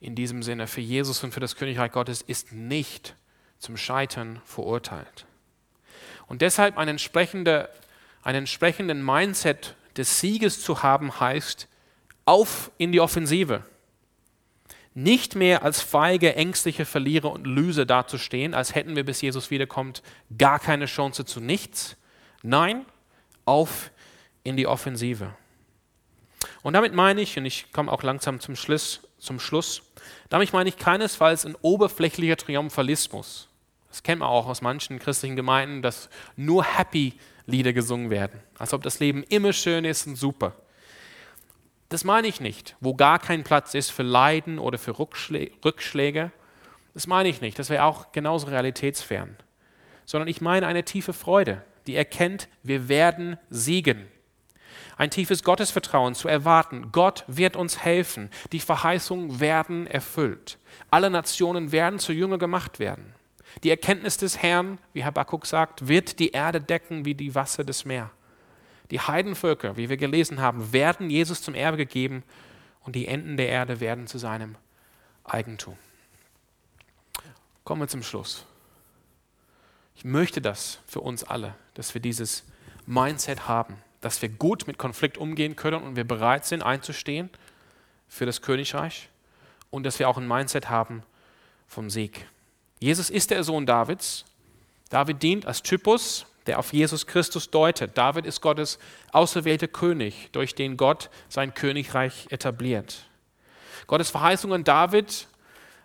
in 0.00 0.14
diesem 0.14 0.42
Sinne 0.42 0.66
für 0.66 0.80
Jesus 0.80 1.22
und 1.22 1.32
für 1.32 1.40
das 1.40 1.56
Königreich 1.56 1.92
Gottes 1.92 2.22
ist 2.22 2.52
nicht 2.52 3.14
zum 3.58 3.76
Scheitern 3.76 4.40
verurteilt. 4.44 5.26
Und 6.26 6.42
deshalb 6.42 6.78
ein 6.78 6.88
entsprechender, 6.88 7.68
einen 8.22 8.38
entsprechenden 8.38 9.04
Mindset 9.04 9.74
des 9.96 10.20
Sieges 10.20 10.62
zu 10.62 10.82
haben, 10.82 11.20
heißt, 11.20 11.68
auf 12.24 12.70
in 12.78 12.92
die 12.92 13.00
Offensive. 13.00 13.64
Nicht 14.94 15.36
mehr 15.36 15.62
als 15.62 15.82
feige, 15.82 16.34
ängstliche 16.34 16.84
Verlierer 16.84 17.30
und 17.30 17.46
Lüse 17.46 17.86
dazustehen, 17.86 18.54
als 18.54 18.74
hätten 18.74 18.96
wir, 18.96 19.04
bis 19.04 19.20
Jesus 19.20 19.50
wiederkommt, 19.50 20.02
gar 20.36 20.58
keine 20.58 20.86
Chance 20.86 21.24
zu 21.24 21.40
nichts. 21.40 21.96
Nein, 22.42 22.86
auf 23.44 23.90
in 24.42 24.56
die 24.56 24.66
Offensive. 24.66 25.34
Und 26.62 26.72
damit 26.72 26.94
meine 26.94 27.20
ich, 27.20 27.36
und 27.38 27.44
ich 27.44 27.72
komme 27.72 27.92
auch 27.92 28.02
langsam 28.02 28.40
zum 28.40 28.56
Schluss, 28.56 29.02
zum 29.20 29.38
Schluss, 29.38 29.82
damit 30.28 30.52
meine 30.52 30.68
ich 30.68 30.76
keinesfalls 30.76 31.46
ein 31.46 31.56
oberflächlicher 31.60 32.36
Triumphalismus. 32.36 33.48
Das 33.88 34.02
kennt 34.02 34.20
man 34.20 34.28
auch 34.28 34.46
aus 34.46 34.62
manchen 34.62 34.98
christlichen 34.98 35.36
Gemeinden, 35.36 35.82
dass 35.82 36.08
nur 36.36 36.64
Happy-Lieder 36.64 37.72
gesungen 37.72 38.10
werden, 38.10 38.40
als 38.58 38.72
ob 38.72 38.82
das 38.82 39.00
Leben 39.00 39.22
immer 39.24 39.52
schön 39.52 39.84
ist 39.84 40.06
und 40.06 40.16
super. 40.16 40.54
Das 41.88 42.04
meine 42.04 42.28
ich 42.28 42.40
nicht, 42.40 42.76
wo 42.80 42.94
gar 42.94 43.18
kein 43.18 43.42
Platz 43.42 43.74
ist 43.74 43.90
für 43.90 44.04
Leiden 44.04 44.58
oder 44.60 44.78
für 44.78 44.96
Rückschläge. 44.98 46.30
Das 46.94 47.06
meine 47.08 47.28
ich 47.28 47.40
nicht, 47.40 47.58
das 47.58 47.68
wäre 47.68 47.84
auch 47.84 48.12
genauso 48.12 48.46
realitätsfern. 48.46 49.36
Sondern 50.04 50.28
ich 50.28 50.40
meine 50.40 50.66
eine 50.68 50.84
tiefe 50.84 51.12
Freude, 51.12 51.64
die 51.86 51.96
erkennt, 51.96 52.48
wir 52.62 52.88
werden 52.88 53.38
siegen 53.48 54.06
ein 55.00 55.10
tiefes 55.10 55.42
Gottesvertrauen 55.42 56.14
zu 56.14 56.28
erwarten. 56.28 56.92
Gott 56.92 57.24
wird 57.26 57.56
uns 57.56 57.82
helfen. 57.82 58.28
Die 58.52 58.60
Verheißungen 58.60 59.40
werden 59.40 59.86
erfüllt. 59.86 60.58
Alle 60.90 61.08
Nationen 61.08 61.72
werden 61.72 61.98
zu 61.98 62.12
Jünger 62.12 62.36
gemacht 62.36 62.78
werden. 62.78 63.14
Die 63.62 63.70
Erkenntnis 63.70 64.18
des 64.18 64.42
Herrn, 64.42 64.76
wie 64.92 65.02
Habakkuk 65.02 65.46
sagt, 65.46 65.88
wird 65.88 66.18
die 66.18 66.32
Erde 66.32 66.60
decken 66.60 67.06
wie 67.06 67.14
die 67.14 67.34
Wasser 67.34 67.64
des 67.64 67.86
Meeres. 67.86 68.10
Die 68.90 69.00
Heidenvölker, 69.00 69.78
wie 69.78 69.88
wir 69.88 69.96
gelesen 69.96 70.38
haben, 70.38 70.70
werden 70.74 71.08
Jesus 71.08 71.40
zum 71.40 71.54
Erbe 71.54 71.78
gegeben 71.78 72.22
und 72.80 72.94
die 72.94 73.08
Enden 73.08 73.38
der 73.38 73.48
Erde 73.48 73.80
werden 73.80 74.06
zu 74.06 74.18
seinem 74.18 74.54
Eigentum. 75.24 75.78
Kommen 77.64 77.80
wir 77.80 77.88
zum 77.88 78.02
Schluss. 78.02 78.44
Ich 79.96 80.04
möchte 80.04 80.42
das 80.42 80.78
für 80.86 81.00
uns 81.00 81.24
alle, 81.24 81.54
dass 81.72 81.94
wir 81.94 82.02
dieses 82.02 82.44
Mindset 82.84 83.48
haben 83.48 83.78
dass 84.00 84.22
wir 84.22 84.28
gut 84.28 84.66
mit 84.66 84.78
Konflikt 84.78 85.18
umgehen 85.18 85.56
können 85.56 85.82
und 85.82 85.96
wir 85.96 86.04
bereit 86.04 86.44
sind 86.46 86.62
einzustehen 86.62 87.30
für 88.08 88.26
das 88.26 88.42
Königreich 88.42 89.08
und 89.70 89.84
dass 89.84 89.98
wir 89.98 90.08
auch 90.08 90.16
ein 90.16 90.26
Mindset 90.26 90.70
haben 90.70 91.02
vom 91.66 91.90
Sieg. 91.90 92.26
Jesus 92.80 93.10
ist 93.10 93.30
der 93.30 93.44
Sohn 93.44 93.66
Davids. 93.66 94.24
David 94.88 95.22
dient 95.22 95.46
als 95.46 95.62
Typus, 95.62 96.26
der 96.46 96.58
auf 96.58 96.72
Jesus 96.72 97.06
Christus 97.06 97.50
deutet. 97.50 97.96
David 97.96 98.26
ist 98.26 98.40
Gottes 98.40 98.78
auserwählter 99.12 99.68
König, 99.68 100.30
durch 100.32 100.54
den 100.54 100.76
Gott 100.76 101.10
sein 101.28 101.54
Königreich 101.54 102.26
etabliert. 102.30 103.06
Gottes 103.86 104.10
Verheißung 104.10 104.52
an 104.52 104.64
David, 104.64 105.28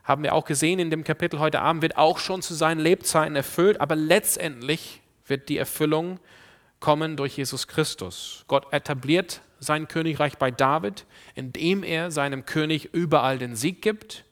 haben 0.06 0.24
wir 0.24 0.34
auch 0.34 0.46
gesehen 0.46 0.80
in 0.80 0.92
dem 0.92 1.04
Kapitel 1.04 1.40
heute 1.40 1.62
Abend, 1.62 1.82
wird 1.82 1.98
auch 1.98 2.20
schon 2.20 2.42
zu 2.42 2.54
seinen 2.54 2.80
Lebzeiten 2.80 3.36
erfüllt, 3.36 3.82
aber 3.82 3.96
letztendlich 3.96 5.02
wird 5.28 5.50
die 5.50 5.58
Erfüllung 5.58 6.20
kommen 6.86 7.18
durch 7.18 7.36
Jesus 7.38 7.68
Christus. 7.68 8.46
Gott 8.48 8.72
etabliert 8.72 9.42
sein 9.58 9.88
Königreich 9.88 10.38
bei 10.38 10.52
David, 10.52 11.08
indem 11.34 11.82
er 11.82 12.12
seinem 12.12 12.46
König 12.46 12.94
überall 12.94 13.40
den 13.40 13.56
Sieg 13.56 13.82
gibt. 13.82 14.24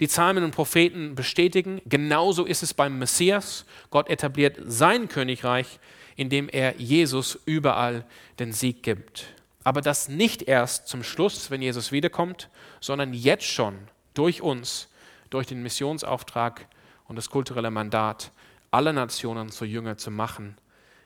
Die 0.00 0.08
Psalmen 0.08 0.42
und 0.42 0.50
Propheten 0.50 1.14
bestätigen, 1.14 1.80
genauso 1.86 2.46
ist 2.46 2.64
es 2.64 2.74
beim 2.74 2.98
Messias. 2.98 3.64
Gott 3.90 4.10
etabliert 4.10 4.58
sein 4.66 5.06
Königreich, 5.06 5.78
indem 6.16 6.48
er 6.48 6.74
Jesus 6.78 7.38
überall 7.44 8.04
den 8.40 8.52
Sieg 8.52 8.82
gibt. 8.82 9.26
Aber 9.62 9.80
das 9.80 10.08
nicht 10.08 10.42
erst 10.42 10.88
zum 10.88 11.04
Schluss, 11.04 11.52
wenn 11.52 11.62
Jesus 11.62 11.92
wiederkommt, 11.92 12.50
sondern 12.80 13.14
jetzt 13.14 13.46
schon 13.46 13.78
durch 14.14 14.42
uns, 14.42 14.88
durch 15.30 15.46
den 15.46 15.62
Missionsauftrag 15.62 16.66
und 17.06 17.14
das 17.14 17.30
kulturelle 17.30 17.70
Mandat, 17.70 18.32
alle 18.72 18.92
Nationen 18.92 19.50
zu 19.50 19.64
Jünger 19.64 19.96
zu 19.96 20.10
machen 20.10 20.56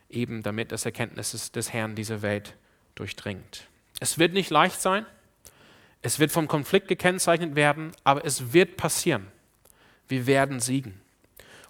eben 0.09 0.43
damit 0.43 0.73
das 0.73 0.85
Erkenntnis 0.85 1.53
des 1.53 1.73
Herrn 1.73 1.95
diese 1.95 2.23
Welt 2.23 2.55
durchdringt. 2.95 3.69
Es 4.01 4.19
wird 4.19 4.33
nicht 4.33 4.51
leicht 4.51 4.81
sein, 4.81 5.07
es 6.03 6.19
wird 6.19 6.31
vom 6.31 6.49
Konflikt 6.49 6.89
gekennzeichnet 6.89 7.57
werden, 7.57 7.93
aber 8.05 8.25
es 8.25 8.53
wird 8.53 8.77
passieren. 8.77 9.27
Wir 10.07 10.27
werden 10.27 10.61
siegen. 10.61 11.01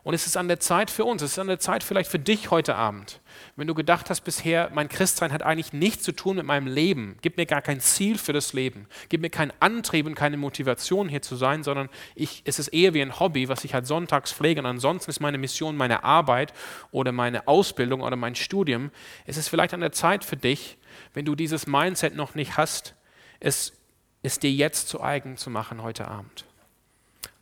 Und 0.08 0.14
es 0.14 0.26
ist 0.26 0.38
an 0.38 0.48
der 0.48 0.58
Zeit 0.58 0.90
für 0.90 1.04
uns, 1.04 1.20
es 1.20 1.32
ist 1.32 1.38
an 1.38 1.48
der 1.48 1.58
Zeit 1.58 1.84
vielleicht 1.84 2.10
für 2.10 2.18
dich 2.18 2.50
heute 2.50 2.76
Abend, 2.76 3.20
wenn 3.56 3.66
du 3.66 3.74
gedacht 3.74 4.08
hast 4.08 4.22
bisher, 4.22 4.70
mein 4.72 4.88
Christsein 4.88 5.32
hat 5.32 5.42
eigentlich 5.42 5.74
nichts 5.74 6.02
zu 6.02 6.12
tun 6.12 6.36
mit 6.36 6.46
meinem 6.46 6.66
Leben, 6.66 7.18
gibt 7.20 7.36
mir 7.36 7.44
gar 7.44 7.60
kein 7.60 7.78
Ziel 7.78 8.16
für 8.16 8.32
das 8.32 8.54
Leben, 8.54 8.86
gibt 9.10 9.20
mir 9.20 9.28
keinen 9.28 9.52
Antrieb 9.60 10.06
und 10.06 10.14
keine 10.14 10.38
Motivation 10.38 11.10
hier 11.10 11.20
zu 11.20 11.36
sein, 11.36 11.62
sondern 11.62 11.90
ich, 12.14 12.40
es 12.46 12.58
ist 12.58 12.68
eher 12.68 12.94
wie 12.94 13.02
ein 13.02 13.20
Hobby, 13.20 13.50
was 13.50 13.66
ich 13.66 13.74
halt 13.74 13.86
sonntags 13.86 14.32
pflege 14.32 14.62
und 14.62 14.66
ansonsten 14.66 15.10
ist 15.10 15.20
meine 15.20 15.36
Mission 15.36 15.76
meine 15.76 16.04
Arbeit 16.04 16.54
oder 16.90 17.12
meine 17.12 17.46
Ausbildung 17.46 18.00
oder 18.00 18.16
mein 18.16 18.34
Studium. 18.34 18.90
Es 19.26 19.36
ist 19.36 19.48
vielleicht 19.48 19.74
an 19.74 19.80
der 19.80 19.92
Zeit 19.92 20.24
für 20.24 20.38
dich, 20.38 20.78
wenn 21.12 21.26
du 21.26 21.34
dieses 21.34 21.66
Mindset 21.66 22.16
noch 22.16 22.34
nicht 22.34 22.56
hast, 22.56 22.94
es, 23.40 23.74
es 24.22 24.38
dir 24.38 24.52
jetzt 24.52 24.88
zu 24.88 25.02
eigen 25.02 25.36
zu 25.36 25.50
machen 25.50 25.82
heute 25.82 26.08
Abend. 26.08 26.47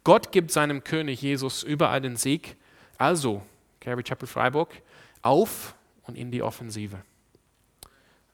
Gott 0.06 0.30
gibt 0.30 0.52
seinem 0.52 0.84
König 0.84 1.20
Jesus 1.20 1.64
überall 1.64 2.00
den 2.00 2.14
Sieg. 2.14 2.54
Also, 2.96 3.42
Calvary 3.80 4.04
Chapel 4.04 4.28
Freiburg, 4.28 4.70
auf 5.20 5.74
und 6.04 6.16
in 6.16 6.30
die 6.30 6.42
Offensive. 6.42 7.02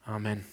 Amen. 0.04 0.44